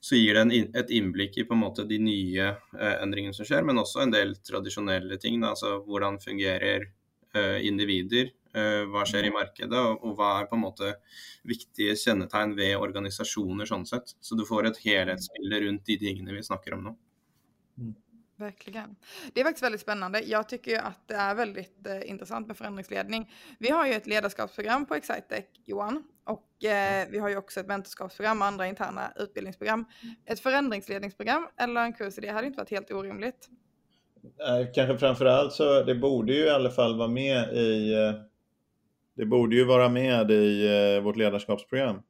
så 0.01 0.17
ger 0.17 0.35
det 0.35 0.41
en, 0.41 0.75
ett 0.75 0.91
inblick 0.91 1.39
i 1.39 1.45
på 1.45 1.55
en 1.55 1.61
måte 1.61 1.85
de 1.85 1.99
nya 1.99 2.51
uh, 2.51 3.03
ändringarna 3.03 3.33
som 3.33 3.45
sker, 3.45 3.63
men 3.63 3.79
också 3.79 3.99
en 3.99 4.11
del 4.11 4.37
traditionella 4.37 5.17
ting, 5.17 5.43
alltså 5.43 5.67
hur 5.67 6.21
fungerar 6.21 6.81
uh, 7.37 7.67
individer 7.67 8.31
Eh, 8.57 8.85
hva 8.89 9.05
skjer 9.07 9.29
i 9.29 9.33
markedet, 9.33 9.79
og 9.79 10.15
hva 10.17 10.31
er 10.41 10.47
på 10.49 10.57
en 10.57 10.63
måte 10.65 10.93
viktige 11.49 11.97
kjennetegn 12.01 12.55
ved 12.57 12.79
organisasjoner 12.81 13.69
sånn 13.69 13.85
sett. 13.89 14.15
Så 14.25 14.39
du 14.39 14.45
får 14.49 14.71
ett 14.71 14.81
helhetsbilde 14.85 15.61
runt 15.67 15.85
de 15.87 15.99
tingene 16.01 16.37
vi 16.37 16.45
snackar 16.47 16.79
om 16.79 16.87
nu. 16.89 16.95
Mm. 17.79 17.95
Mm. 18.39 18.51
Verkligen. 18.51 18.97
Det 19.35 19.41
är 19.41 19.45
faktiskt 19.45 19.65
väldigt 19.65 19.81
spännande. 19.81 20.21
Jag 20.21 20.49
tycker 20.49 20.71
ju 20.71 20.77
att 20.77 21.09
det 21.09 21.15
är 21.15 21.35
väldigt 21.35 21.87
eh, 21.87 22.11
intressant 22.11 22.47
med 22.47 22.57
förändringsledning. 22.57 23.31
Vi 23.59 23.71
har 23.71 23.87
ju 23.87 23.93
ett 23.93 24.07
ledarskapsprogram 24.07 24.87
på 24.87 24.95
Excitec, 24.95 25.45
Johan, 25.65 26.05
och 26.25 26.65
eh, 26.65 27.09
vi 27.11 27.19
har 27.19 27.29
ju 27.29 27.37
också 27.37 27.61
ett 27.61 27.67
mentorskapsprogram 27.67 28.41
och 28.41 28.47
andra 28.47 28.67
interna 28.67 29.13
utbildningsprogram. 29.17 29.85
Ett 30.27 30.41
förändringsledningsprogram 30.41 31.49
eller 31.57 31.81
en 31.81 31.93
kurs 31.93 32.19
i 32.19 32.21
det 32.21 32.29
hade 32.29 32.47
inte 32.47 32.59
varit 32.59 32.71
helt 32.71 32.91
orimligt. 32.93 33.49
Kanske 34.75 34.99
framförallt 34.99 35.53
så 35.53 35.83
det 35.83 35.95
borde 35.95 36.33
ju 36.33 36.45
i 36.45 36.51
alla 36.51 36.71
fall 36.71 36.99
vara 36.99 37.09
med 37.09 37.53
i 37.53 37.95
eh, 37.95 38.13
det 39.17 39.27
borde 39.27 39.57
ju 39.57 39.65
vara 39.65 39.89
med 39.89 40.31
i 40.31 40.67
eh, 40.67 41.03
vårt 41.03 41.17
ledarskapsprogram. 41.17 42.03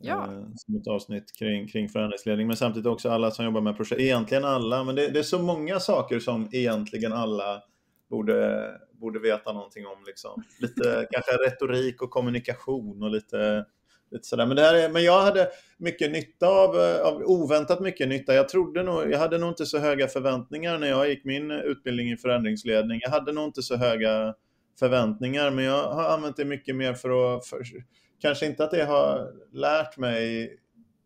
Ja. 0.00 0.32
Eh, 0.32 0.42
som 0.54 0.76
ett 0.76 0.86
avsnitt 0.86 1.38
kring, 1.38 1.68
kring 1.68 1.88
förändringsledning, 1.88 2.46
men 2.46 2.56
samtidigt 2.56 2.86
också 2.86 3.10
alla 3.10 3.30
som 3.30 3.44
jobbar 3.44 3.60
med 3.60 3.76
projekt. 3.76 4.00
Egentligen 4.00 4.44
alla, 4.44 4.84
men 4.84 4.94
det, 4.94 5.08
det 5.08 5.18
är 5.18 5.22
så 5.22 5.38
många 5.38 5.80
saker 5.80 6.20
som 6.20 6.48
egentligen 6.52 7.12
alla 7.12 7.62
borde, 8.10 8.70
borde 8.92 9.18
veta 9.18 9.52
någonting 9.52 9.86
om. 9.86 10.04
Liksom. 10.06 10.42
Lite 10.60 11.06
kanske 11.10 11.32
retorik 11.32 12.02
och 12.02 12.10
kommunikation 12.10 13.02
och 13.02 13.10
lite 13.10 13.64
lite 14.10 14.26
sådär. 14.26 14.46
Men, 14.46 14.56
det 14.56 14.62
här 14.62 14.74
är, 14.74 14.88
men 14.88 15.04
jag 15.04 15.22
hade 15.22 15.48
mycket 15.76 16.10
nytta 16.12 16.48
av, 16.48 16.76
av, 17.04 17.22
oväntat 17.22 17.80
mycket 17.80 18.08
nytta. 18.08 18.34
Jag 18.34 18.48
trodde 18.48 18.82
nog, 18.82 19.10
jag 19.10 19.18
hade 19.18 19.38
nog 19.38 19.48
inte 19.48 19.66
så 19.66 19.78
höga 19.78 20.08
förväntningar 20.08 20.78
när 20.78 20.88
jag 20.88 21.08
gick 21.08 21.24
min 21.24 21.50
utbildning 21.50 22.10
i 22.10 22.16
förändringsledning. 22.16 23.00
Jag 23.02 23.10
hade 23.10 23.32
nog 23.32 23.44
inte 23.44 23.62
så 23.62 23.76
höga 23.76 24.34
förväntningar, 24.78 25.50
men 25.50 25.64
jag 25.64 25.92
har 25.92 26.08
använt 26.08 26.36
det 26.36 26.44
mycket 26.44 26.76
mer 26.76 26.94
för 26.94 27.36
att, 27.36 27.46
för, 27.46 27.62
kanske 28.20 28.46
inte 28.46 28.64
att 28.64 28.70
det 28.70 28.84
har 28.84 29.32
lärt 29.52 29.96
mig 29.96 30.56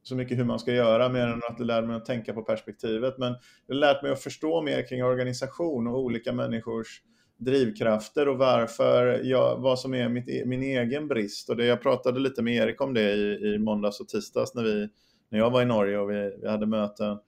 så 0.02 0.14
mycket 0.14 0.38
hur 0.38 0.44
man 0.44 0.58
ska 0.58 0.72
göra 0.72 1.08
mer 1.08 1.26
än 1.26 1.40
att 1.48 1.58
det 1.58 1.64
lärde 1.64 1.86
mig 1.86 1.96
att 1.96 2.04
tänka 2.04 2.32
på 2.32 2.42
perspektivet. 2.42 3.18
Men 3.18 3.32
det 3.32 3.74
har 3.74 3.80
lärt 3.80 4.02
mig 4.02 4.12
att 4.12 4.22
förstå 4.22 4.62
mer 4.62 4.88
kring 4.88 5.04
organisation 5.04 5.86
och 5.86 5.98
olika 5.98 6.32
människors 6.32 7.02
drivkrafter 7.36 8.28
och 8.28 8.38
varför 8.38 9.20
jag, 9.24 9.58
vad 9.58 9.78
som 9.78 9.94
är 9.94 10.08
mitt, 10.08 10.28
e, 10.28 10.42
min 10.46 10.62
egen 10.62 11.08
brist. 11.08 11.50
Och 11.50 11.56
det, 11.56 11.64
jag 11.64 11.82
pratade 11.82 12.20
lite 12.20 12.42
med 12.42 12.54
Erik 12.54 12.80
om 12.80 12.94
det 12.94 13.12
i, 13.12 13.54
i 13.54 13.58
måndags 13.58 14.00
och 14.00 14.08
tisdags 14.08 14.54
när, 14.54 14.62
vi, 14.62 14.88
när 15.28 15.38
jag 15.38 15.50
var 15.50 15.62
i 15.62 15.64
Norge 15.64 15.98
och 15.98 16.10
vi, 16.10 16.38
vi 16.42 16.48
hade 16.48 16.66
möten. 16.66 17.18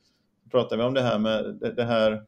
Då 0.45 0.51
pratade 0.51 0.83
vi 0.83 0.89
om 0.89 0.95
det 0.95 1.03
här 1.03 1.19
med 1.19 1.59
det, 1.61 1.73
det 1.73 1.85
här 1.85 2.23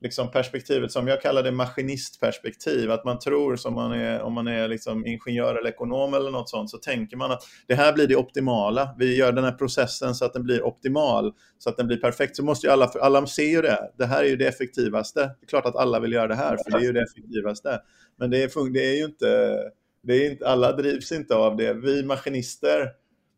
liksom 0.00 0.30
perspektivet 0.30 0.92
som 0.92 1.08
jag 1.08 1.22
kallar 1.22 1.42
det 1.42 1.52
maskinistperspektiv, 1.52 2.90
att 2.90 3.04
man 3.04 3.18
tror 3.18 3.56
som 3.56 3.74
man 3.74 3.92
är, 3.92 4.22
om 4.22 4.32
man 4.32 4.48
är 4.48 4.68
liksom 4.68 5.06
ingenjör 5.06 5.54
eller 5.54 5.70
ekonom 5.70 6.14
eller 6.14 6.30
något 6.30 6.48
sånt, 6.48 6.70
så 6.70 6.78
tänker 6.78 7.16
man 7.16 7.30
att 7.30 7.42
det 7.66 7.74
här 7.74 7.92
blir 7.92 8.06
det 8.06 8.16
optimala. 8.16 8.94
Vi 8.98 9.16
gör 9.16 9.32
den 9.32 9.44
här 9.44 9.52
processen 9.52 10.14
så 10.14 10.24
att 10.24 10.32
den 10.32 10.42
blir 10.42 10.62
optimal, 10.62 11.32
så 11.58 11.70
att 11.70 11.76
den 11.76 11.86
blir 11.86 11.96
perfekt. 11.96 12.36
Så 12.36 12.44
måste 12.44 12.66
ju 12.66 12.72
alla, 12.72 12.86
alla 13.00 13.26
ser 13.26 13.50
ju 13.50 13.62
det. 13.62 13.90
Det 13.98 14.06
här 14.06 14.24
är 14.24 14.28
ju 14.28 14.36
det 14.36 14.48
effektivaste. 14.48 15.20
Det 15.20 15.44
är 15.44 15.48
klart 15.48 15.66
att 15.66 15.76
alla 15.76 16.00
vill 16.00 16.12
göra 16.12 16.28
det 16.28 16.34
här, 16.34 16.56
för 16.56 16.70
det 16.70 16.76
är 16.76 16.86
ju 16.86 16.92
det 16.92 17.02
effektivaste. 17.02 17.80
Men 18.18 18.30
det 18.30 18.42
är, 18.42 18.72
det 18.72 18.84
är 18.84 18.96
ju 18.96 19.04
inte, 19.04 19.58
det 20.02 20.14
är 20.14 20.30
inte, 20.30 20.48
alla 20.48 20.72
drivs 20.72 21.12
inte 21.12 21.34
av 21.34 21.56
det. 21.56 21.72
Vi 21.72 22.02
maskinister 22.02 22.90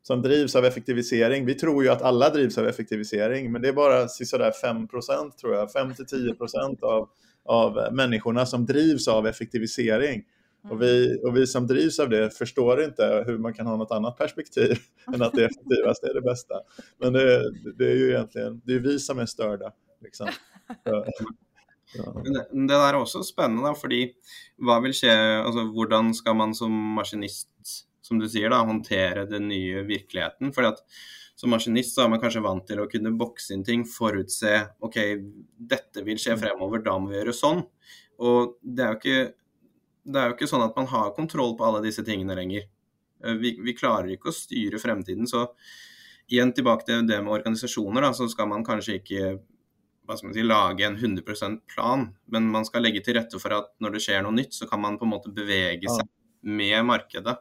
som 0.09 0.23
drivs 0.23 0.57
av 0.57 0.65
effektivisering. 0.65 1.47
Vi 1.47 1.55
tror 1.55 1.85
ju 1.85 1.91
att 1.91 2.03
alla 2.03 2.31
drivs 2.31 2.59
av 2.59 2.67
effektivisering, 2.67 3.53
men 3.53 3.63
det 3.63 3.69
är 3.69 3.73
bara 3.73 4.09
sådär 4.09 4.53
5% 4.65 5.31
tror 5.41 5.55
jag, 5.55 5.69
5-10 5.69 6.83
av, 6.83 7.09
av 7.45 7.89
människorna 7.93 8.47
som 8.47 8.67
drivs 8.67 9.09
av 9.09 9.27
effektivisering. 9.27 10.25
Och 10.71 10.83
vi, 10.83 11.21
och 11.25 11.37
vi 11.37 11.47
som 11.47 11.67
drivs 11.67 11.99
av 11.99 12.09
det 12.09 12.31
förstår 12.31 12.85
inte 12.85 13.25
hur 13.27 13.39
man 13.39 13.55
kan 13.55 13.67
ha 13.67 13.77
något 13.77 13.91
annat 13.91 14.19
perspektiv 14.19 14.79
än 15.15 15.23
att 15.23 15.33
det 15.33 15.45
effektivaste 15.45 16.07
är 16.07 16.15
det 16.15 16.23
bästa. 16.23 16.55
Men 16.99 17.13
det, 17.13 17.53
det 17.79 17.91
är 17.91 17.97
ju 17.97 18.11
egentligen 18.11 18.61
det 18.65 18.75
är 18.75 18.81
vi 18.81 18.99
som 18.99 19.19
är 19.19 19.27
störda. 19.27 19.73
Liksom. 20.03 20.29
Ja. 20.85 21.07
Det 22.53 22.67
där 22.69 22.95
är 22.95 23.01
också 23.01 23.23
spännande, 23.23 23.81
för 23.81 23.89
vad 24.57 24.83
vill 24.83 24.93
ske, 24.93 25.11
alltså, 25.11 25.61
hur 25.61 26.15
ska 26.15 26.35
man 26.35 26.55
som 26.55 26.73
maskinist 26.73 27.49
som 28.09 28.21
du 28.21 28.27
sier, 28.31 28.51
da, 28.53 28.65
håndtere 28.67 29.27
den 29.29 29.49
nye 29.51 29.85
virkeligheten. 29.89 30.53
Fordi 30.57 30.73
at 30.73 30.85
som 31.39 31.53
maskinist 31.55 31.95
så 31.95 32.05
er 32.05 32.13
man 32.13 32.23
kanskje 32.23 32.43
vant 32.43 32.65
til 32.67 32.81
å 32.83 32.89
kunne 32.91 33.15
bokse 33.15 33.55
inn 33.55 33.63
ting, 33.67 33.85
forutse 33.87 34.55
OK, 34.85 34.97
dette 35.71 36.03
vil 36.07 36.19
skje 36.19 36.35
fremover, 36.41 36.83
da 36.83 36.97
må 36.99 37.13
vi 37.13 37.21
gjøre 37.21 37.37
sånn. 37.37 37.63
Og 38.27 38.57
det 38.63 38.85
er 38.85 38.91
jo 38.91 38.99
ikke, 38.99 39.21
det 40.09 40.19
er 40.19 40.33
jo 40.33 40.39
ikke 40.39 40.51
sånn 40.51 40.67
at 40.67 40.75
man 40.81 40.91
har 40.91 41.15
kontroll 41.15 41.55
på 41.59 41.69
alle 41.69 41.85
disse 41.85 42.03
tingene 42.07 42.35
lenger. 42.39 42.67
Eh, 43.25 43.39
vi, 43.39 43.55
vi 43.63 43.77
klarer 43.79 44.11
ikke 44.15 44.33
å 44.33 44.35
styre 44.35 44.83
fremtiden. 44.83 45.31
Så 45.31 45.45
igjen 46.29 46.51
tilbake 46.57 46.89
til 46.89 47.07
det 47.07 47.21
med 47.23 47.37
organisasjoner, 47.39 48.09
da, 48.09 48.13
så 48.17 48.27
skal 48.33 48.51
man 48.51 48.67
kanskje 48.67 48.99
ikke 48.99 49.39
man 50.09 50.35
si, 50.35 50.43
lage 50.43 50.87
en 50.87 50.97
100 50.97 51.59
plan, 51.69 52.07
men 52.33 52.51
man 52.51 52.65
skal 52.65 52.83
legge 52.83 53.03
til 53.05 53.19
rette 53.19 53.39
for 53.41 53.53
at 53.53 53.75
når 53.83 53.95
det 53.97 54.05
skjer 54.07 54.23
noe 54.25 54.35
nytt, 54.35 54.55
så 54.57 54.67
kan 54.67 54.81
man 54.81 54.97
på 54.99 55.05
en 55.05 55.13
måte 55.13 55.33
bevege 55.35 55.91
seg 55.93 56.09
med 56.49 56.81
markedet. 56.89 57.37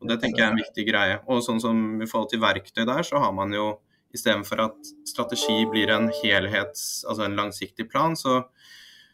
Og 0.00 0.08
Det 0.08 0.16
tenker 0.22 0.42
jeg 0.42 0.48
er 0.48 0.54
en 0.54 0.62
viktig 0.62 0.84
greie. 0.88 1.16
Og 1.28 1.42
sånn 1.44 1.60
som 1.60 2.00
I 2.00 2.08
forhold 2.08 2.30
til 2.32 2.42
verktøy 2.42 2.84
der, 2.88 3.02
så 3.06 3.20
har 3.20 3.32
man 3.36 3.52
jo 3.52 3.74
istedenfor 4.16 4.64
at 4.64 4.92
strategi 5.06 5.64
blir 5.70 5.92
en 5.94 6.08
helhets, 6.22 7.04
altså 7.06 7.26
en 7.26 7.36
langsiktig 7.38 7.86
plan, 7.92 8.16
så, 8.18 8.40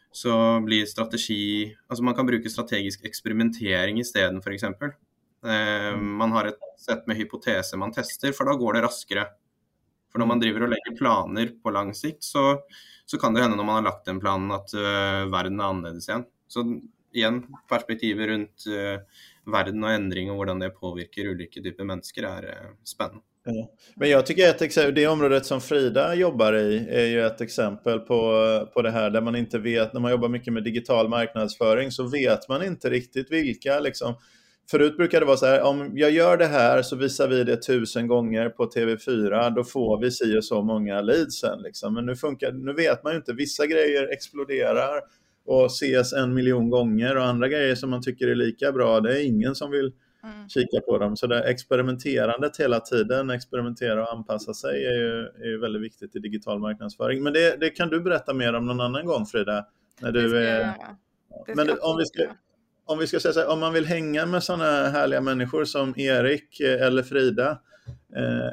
så 0.09 0.57
blir 0.65 0.87
strategi 0.89 1.75
Altså 1.85 2.05
man 2.05 2.15
kan 2.17 2.25
bruke 2.25 2.49
strategisk 2.49 3.05
eksperimentering 3.05 3.99
isteden, 4.01 4.41
f.eks. 4.41 4.63
Eh, 4.63 5.93
mm. 5.93 6.07
man 6.17 6.33
har 6.33 6.49
et 6.49 6.71
sett 6.81 7.05
med 7.07 7.19
hypoteser 7.19 7.77
man 7.77 7.93
tester, 7.93 8.33
for 8.33 8.49
da 8.49 8.57
går 8.57 8.77
det 8.77 8.87
raskere. 8.87 9.27
For 10.11 10.23
når 10.23 10.31
man 10.31 10.41
driver 10.41 10.65
og 10.65 10.71
legger 10.73 10.97
planer 10.97 11.53
på 11.61 11.73
lang 11.75 11.93
sikt, 11.97 12.23
så, 12.25 12.61
så 13.05 13.19
kan 13.21 13.35
det 13.35 13.43
hende 13.43 13.59
når 13.59 13.67
man 13.67 13.81
har 13.81 13.89
lagt 13.91 14.07
den 14.07 14.21
planen 14.23 14.53
at 14.55 14.71
uh, 14.73 15.27
verden 15.29 15.59
er 15.59 15.67
annerledes 15.67 16.07
igjen. 16.07 16.25
Så 16.47 16.63
igjen, 17.17 17.43
perspektivet 17.69 18.27
rundt 18.27 18.63
uh, 18.67 18.93
eh, 18.93 18.99
världen 19.51 19.83
och 19.83 19.91
ändring 19.91 20.31
och 20.31 20.37
hur 20.37 20.59
det 20.59 20.69
påverkar 20.69 21.29
olika 21.31 21.61
typer 21.61 21.83
av 21.83 21.87
människor 21.87 22.23
är 22.25 22.43
eh, 22.43 22.69
spännande. 22.83 23.21
Ja. 23.45 23.71
Men 23.95 24.09
jag 24.09 24.25
tycker 24.25 24.49
att 24.49 24.95
det 24.95 25.07
området 25.07 25.45
som 25.45 25.61
Frida 25.61 26.15
jobbar 26.15 26.53
i 26.53 26.87
är 26.89 27.05
ju 27.05 27.25
ett 27.25 27.41
exempel 27.41 27.99
på, 27.99 28.69
på 28.73 28.81
det 28.81 28.91
här 28.91 29.09
där 29.09 29.21
man 29.21 29.35
inte 29.35 29.59
vet, 29.59 29.93
när 29.93 30.01
man 30.01 30.11
jobbar 30.11 30.29
mycket 30.29 30.53
med 30.53 30.63
digital 30.63 31.09
marknadsföring 31.09 31.91
så 31.91 32.07
vet 32.07 32.49
man 32.49 32.63
inte 32.63 32.89
riktigt 32.89 33.31
vilka 33.31 33.79
liksom, 33.79 34.15
Förut 34.71 34.97
brukade 34.97 35.21
det 35.21 35.25
vara 35.27 35.37
så 35.37 35.45
här, 35.45 35.61
om 35.61 35.91
jag 35.93 36.11
gör 36.11 36.37
det 36.37 36.45
här 36.45 36.81
så 36.81 36.95
visar 36.95 37.27
vi 37.27 37.43
det 37.43 37.57
tusen 37.57 38.07
gånger 38.07 38.49
på 38.49 38.65
TV4, 38.65 39.55
då 39.55 39.63
får 39.63 40.01
vi 40.01 40.11
si 40.11 40.37
och 40.37 40.45
så 40.45 40.61
många 40.61 41.01
leadsen. 41.01 41.61
Liksom. 41.61 41.93
Men 41.93 42.05
nu, 42.05 42.15
funkar, 42.15 42.51
nu 42.51 42.73
vet 42.73 43.03
man 43.03 43.13
ju 43.13 43.17
inte, 43.17 43.33
vissa 43.33 43.65
grejer 43.65 44.13
exploderar, 44.13 45.01
och 45.47 45.65
ses 45.65 46.13
en 46.13 46.33
miljon 46.33 46.69
gånger 46.69 47.17
och 47.17 47.25
andra 47.25 47.47
grejer 47.47 47.75
som 47.75 47.89
man 47.89 48.01
tycker 48.01 48.27
är 48.27 48.35
lika 48.35 48.71
bra, 48.71 48.99
det 48.99 49.19
är 49.19 49.25
ingen 49.25 49.55
som 49.55 49.71
vill 49.71 49.93
mm. 50.23 50.49
kika 50.49 50.81
på 50.81 50.97
dem. 50.97 51.17
Så 51.17 51.27
det 51.27 51.43
experimenterandet 51.43 52.57
hela 52.57 52.79
tiden, 52.79 53.29
experimentera 53.29 54.03
och 54.03 54.13
anpassa 54.13 54.53
sig 54.53 54.85
är 54.85 54.93
ju, 54.93 55.19
är 55.43 55.47
ju 55.47 55.59
väldigt 55.59 55.81
viktigt 55.81 56.15
i 56.15 56.19
digital 56.19 56.59
marknadsföring. 56.59 57.23
Men 57.23 57.33
det, 57.33 57.59
det, 57.59 57.69
kan 57.69 57.89
du 57.89 58.01
berätta 58.01 58.33
mer 58.33 58.53
om 58.53 58.65
någon 58.65 58.81
annan 58.81 59.05
gång 59.05 59.25
Frida. 59.25 59.65
När 60.01 60.11
du 60.11 60.37
är... 60.37 60.73
Men 61.55 61.69
om 61.81 61.97
vi 61.97 62.05
ska, 62.05 62.23
om 62.85 62.99
vi 62.99 63.07
ska 63.07 63.19
säga 63.19 63.33
här, 63.35 63.53
om 63.53 63.59
man 63.59 63.73
vill 63.73 63.85
hänga 63.85 64.25
med 64.25 64.43
sådana 64.43 64.87
härliga 64.87 65.21
människor 65.21 65.65
som 65.65 65.93
Erik 65.97 66.59
eller 66.59 67.03
Frida, 67.03 67.59
Eh, 68.17 68.47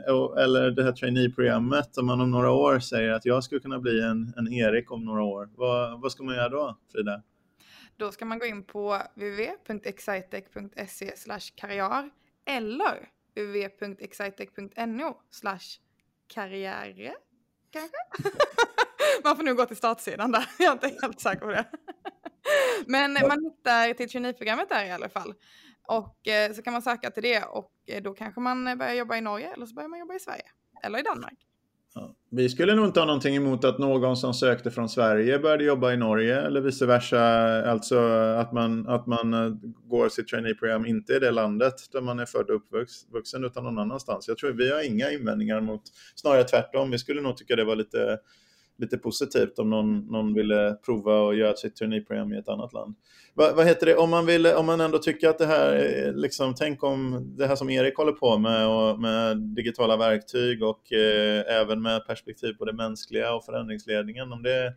eller 0.45 0.71
det 0.71 0.85
här 0.85 0.93
trainee-programmet, 0.93 1.99
om 1.99 2.07
man 2.07 2.21
om 2.21 2.31
några 2.31 2.51
år 2.51 2.79
säger 2.79 3.11
att 3.11 3.25
jag 3.25 3.45
skulle 3.45 3.61
kunna 3.61 3.79
bli 3.79 4.01
en, 4.01 4.35
en 4.37 4.53
Erik 4.53 4.91
om 4.91 5.05
några 5.05 5.23
år, 5.23 5.49
vad, 5.55 6.01
vad 6.01 6.13
ska 6.13 6.23
man 6.23 6.35
göra 6.35 6.49
då, 6.49 6.79
Frida? 6.93 7.23
Då 7.97 8.13
ska 8.13 8.25
man 8.25 8.39
gå 8.39 8.47
in 8.47 8.65
på 8.65 9.03
www.excitec.se 9.15 11.13
karriär 11.55 12.11
eller 12.47 13.09
www.excitec.no 13.37 15.17
karriäre 16.27 17.15
kanske? 17.71 17.97
man 19.25 19.37
får 19.37 19.43
nog 19.43 19.57
gå 19.57 19.67
till 19.67 19.77
startsidan 19.77 20.33
där, 20.33 20.47
jag 20.59 20.69
är 20.69 20.73
inte 20.73 20.99
helt 21.03 21.21
säker 21.21 21.41
på 21.41 21.51
det. 21.51 21.65
Men 22.87 23.13
man 23.13 23.45
hittar 23.45 23.95
till 23.95 24.11
traineeprogrammet 24.11 24.69
där 24.69 24.85
i 24.85 24.91
alla 24.91 25.09
fall. 25.09 25.35
Och 25.89 26.29
eh, 26.29 26.53
så 26.53 26.63
kan 26.63 26.73
man 26.73 26.83
söka 26.83 27.11
till 27.11 27.23
det 27.23 27.43
och 27.43 27.73
eh, 27.87 28.03
då 28.03 28.15
kanske 28.15 28.41
man 28.41 28.69
eh, 28.69 28.77
börjar 28.77 28.95
jobba 28.95 29.17
i 29.17 29.21
Norge 29.21 29.53
eller 29.53 29.67
så 29.67 29.75
börjar 29.75 29.89
man 29.89 29.99
jobba 29.99 30.15
i 30.15 30.21
Sverige. 30.21 30.45
Eller 30.83 30.99
i 30.99 31.03
Danmark. 31.03 31.39
Ja. 31.95 32.15
Vi 32.31 32.49
skulle 32.49 32.75
nog 32.75 32.87
inte 32.87 33.01
ha 33.01 33.07
någonting 33.07 33.37
emot 33.37 33.65
att 33.65 33.79
någon 33.79 34.17
som 34.17 34.35
sökte 34.35 34.71
från 34.71 34.89
Sverige 34.89 35.39
började 35.39 35.65
jobba 35.65 35.93
i 35.93 35.97
Norge 35.97 36.41
eller 36.41 36.61
vice 36.61 36.87
versa. 36.87 37.21
Alltså 37.71 37.99
att 38.39 38.53
man, 38.53 38.89
att 38.89 39.07
man 39.07 39.35
eh, 39.35 39.51
går 39.85 40.09
sitt 40.09 40.29
traineeprogram 40.29 40.87
inte 40.87 41.13
i 41.13 41.19
det 41.19 41.31
landet 41.31 41.75
där 41.93 42.01
man 42.01 42.19
är 42.19 42.27
född 42.27 42.51
och 42.51 42.57
uppvuxen 42.57 43.45
utan 43.45 43.65
någon 43.65 43.79
annanstans. 43.79 44.29
Jag 44.29 44.39
tror 44.39 44.53
vi 44.53 44.71
har 44.71 44.87
inga 44.87 45.11
invändningar 45.11 45.61
mot, 45.61 45.83
snarare 46.15 46.45
tvärtom. 46.45 46.91
Vi 46.91 46.99
skulle 46.99 47.23
nog 47.23 47.37
tycka 47.37 47.57
det 47.57 47.65
var 47.65 47.77
lite 47.77 48.19
lite 48.79 48.99
positivt 48.99 49.59
om 49.59 49.71
någon, 49.71 49.99
någon 49.99 50.35
ville 50.35 50.75
prova 50.75 51.29
att 51.29 51.37
göra 51.37 51.57
sitt 51.57 51.77
turnéprogram 51.77 52.33
i 52.33 52.39
ett 52.39 52.49
annat 52.49 52.73
land. 52.73 52.95
Va, 53.35 53.53
vad 53.57 53.67
heter 53.67 53.87
det, 53.87 53.97
om 53.97 54.11
man, 54.11 54.27
vill, 54.27 54.47
om 54.47 54.67
man 54.67 54.81
ändå 54.81 54.99
tycker 54.99 55.29
att 55.29 55.39
det 55.39 55.47
här, 55.47 56.13
liksom, 56.15 56.55
tänk 56.55 56.83
om 56.83 57.25
det 57.37 57.47
här 57.47 57.57
som 57.57 57.71
Erik 57.71 57.97
håller 57.97 58.13
på 58.13 58.39
med, 58.39 58.69
och 58.69 59.01
med 59.01 59.39
digitala 59.39 59.97
verktyg 59.97 60.63
och 60.63 60.93
eh, 60.93 61.61
även 61.61 61.83
med 61.83 62.07
perspektiv 62.07 62.53
på 62.53 62.65
det 62.65 62.73
mänskliga 62.73 63.35
och 63.35 63.45
förändringsledningen, 63.45 64.33
om 64.33 64.43
det, 64.43 64.75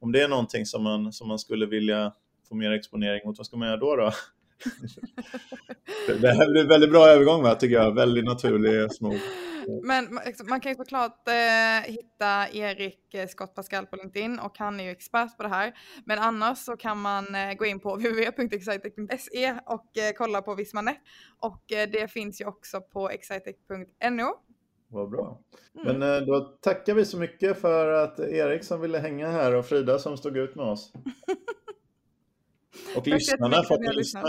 om 0.00 0.12
det 0.12 0.20
är 0.20 0.28
någonting 0.28 0.66
som 0.66 0.82
man, 0.82 1.12
som 1.12 1.28
man 1.28 1.38
skulle 1.38 1.66
vilja 1.66 2.12
få 2.48 2.54
mer 2.54 2.72
exponering 2.72 3.20
mot, 3.24 3.38
vad 3.38 3.46
ska 3.46 3.56
man 3.56 3.68
göra 3.68 3.76
då? 3.76 3.96
då? 3.96 4.12
det 6.20 6.28
här 6.28 6.50
blir 6.50 6.62
en 6.62 6.68
väldigt 6.68 6.90
bra 6.90 7.06
övergång 7.06 7.42
va, 7.42 7.54
tycker 7.54 7.76
jag, 7.76 7.94
väldigt 7.94 8.24
naturlig 8.24 8.84
och 8.84 8.92
smooth. 8.92 9.20
Men 9.82 10.18
man 10.48 10.60
kan 10.60 10.72
ju 10.72 10.76
såklart 10.76 11.28
eh, 11.28 11.92
hitta 11.92 12.48
Erik 12.52 13.14
eh, 13.14 13.26
Scott 13.26 13.54
Pascal 13.54 13.86
på 13.86 13.96
LinkedIn 13.96 14.38
och 14.38 14.58
han 14.58 14.80
är 14.80 14.84
ju 14.84 14.90
expert 14.90 15.36
på 15.36 15.42
det 15.42 15.48
här. 15.48 15.74
Men 16.04 16.18
annars 16.18 16.58
så 16.58 16.76
kan 16.76 17.00
man 17.00 17.34
eh, 17.34 17.54
gå 17.54 17.66
in 17.66 17.80
på 17.80 17.94
www.excitec.se 17.96 19.58
och 19.66 19.98
eh, 19.98 20.12
kolla 20.16 20.42
på 20.42 20.54
Vismanet. 20.54 20.96
Och 21.40 21.72
eh, 21.72 21.88
det 21.90 22.08
finns 22.08 22.40
ju 22.40 22.44
också 22.44 22.80
på 22.80 23.10
excitec.no. 23.10 24.34
Vad 24.88 25.10
bra. 25.10 25.40
Mm. 25.74 25.98
Men 25.98 26.14
eh, 26.14 26.26
då 26.26 26.40
tackar 26.40 26.94
vi 26.94 27.04
så 27.04 27.18
mycket 27.18 27.60
för 27.60 27.92
att 27.92 28.20
Erik 28.20 28.64
som 28.64 28.80
ville 28.80 28.98
hänga 28.98 29.30
här 29.30 29.54
och 29.54 29.66
Frida 29.66 29.98
som 29.98 30.16
stod 30.16 30.36
ut 30.36 30.54
med 30.54 30.66
oss. 30.66 30.92
Och 32.96 33.06
lyssnarna 33.06 33.62
för 33.62 33.74
att 33.74 33.80
ni 33.80 33.92
lyssnar. 33.92 34.22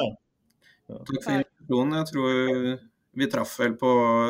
Tack 0.88 1.24
för 1.24 1.32
invitationen. 1.32 1.98
Jag 1.98 2.08
tror 2.08 2.89
Vi 3.12 3.26
traff 3.32 3.60
väl 3.60 3.74
på 3.74 3.88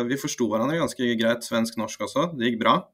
Vi 0.10 0.18
förstod 0.18 0.50
varandra 0.50 0.76
ganska 0.76 1.04
greit 1.04 1.44
svensk-norsk 1.44 2.02
också. 2.02 2.26
Det 2.26 2.46
gick 2.46 2.60
bra. 2.60 2.90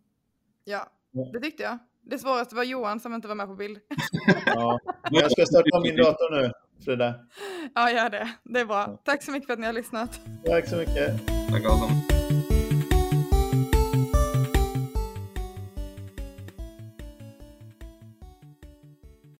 Ja, 0.63 0.88
det 1.33 1.39
tyckte 1.39 1.63
jag. 1.63 1.77
Det 2.01 2.19
svåraste 2.19 2.55
var 2.55 2.63
Johan 2.63 2.99
som 2.99 3.13
inte 3.13 3.27
var 3.27 3.36
med 3.36 3.47
på 3.47 3.55
bild. 3.55 3.77
Ja. 4.45 4.79
Jag 5.11 5.31
ska 5.31 5.45
starta 5.45 5.79
min 5.79 5.95
dator 5.95 6.41
nu, 6.41 6.51
Frida. 6.86 7.15
Ja, 7.75 7.91
gör 7.91 8.09
det. 8.09 8.29
Det 8.43 8.59
är 8.59 8.65
bra. 8.65 9.01
Tack 9.05 9.23
så 9.23 9.31
mycket 9.31 9.45
för 9.47 9.53
att 9.53 9.59
ni 9.59 9.65
har 9.65 9.73
lyssnat. 9.73 10.19
Tack 10.45 10.69
så 10.69 10.75
mycket. 10.75 11.27
Tack 11.51 11.65
alla. 11.65 12.24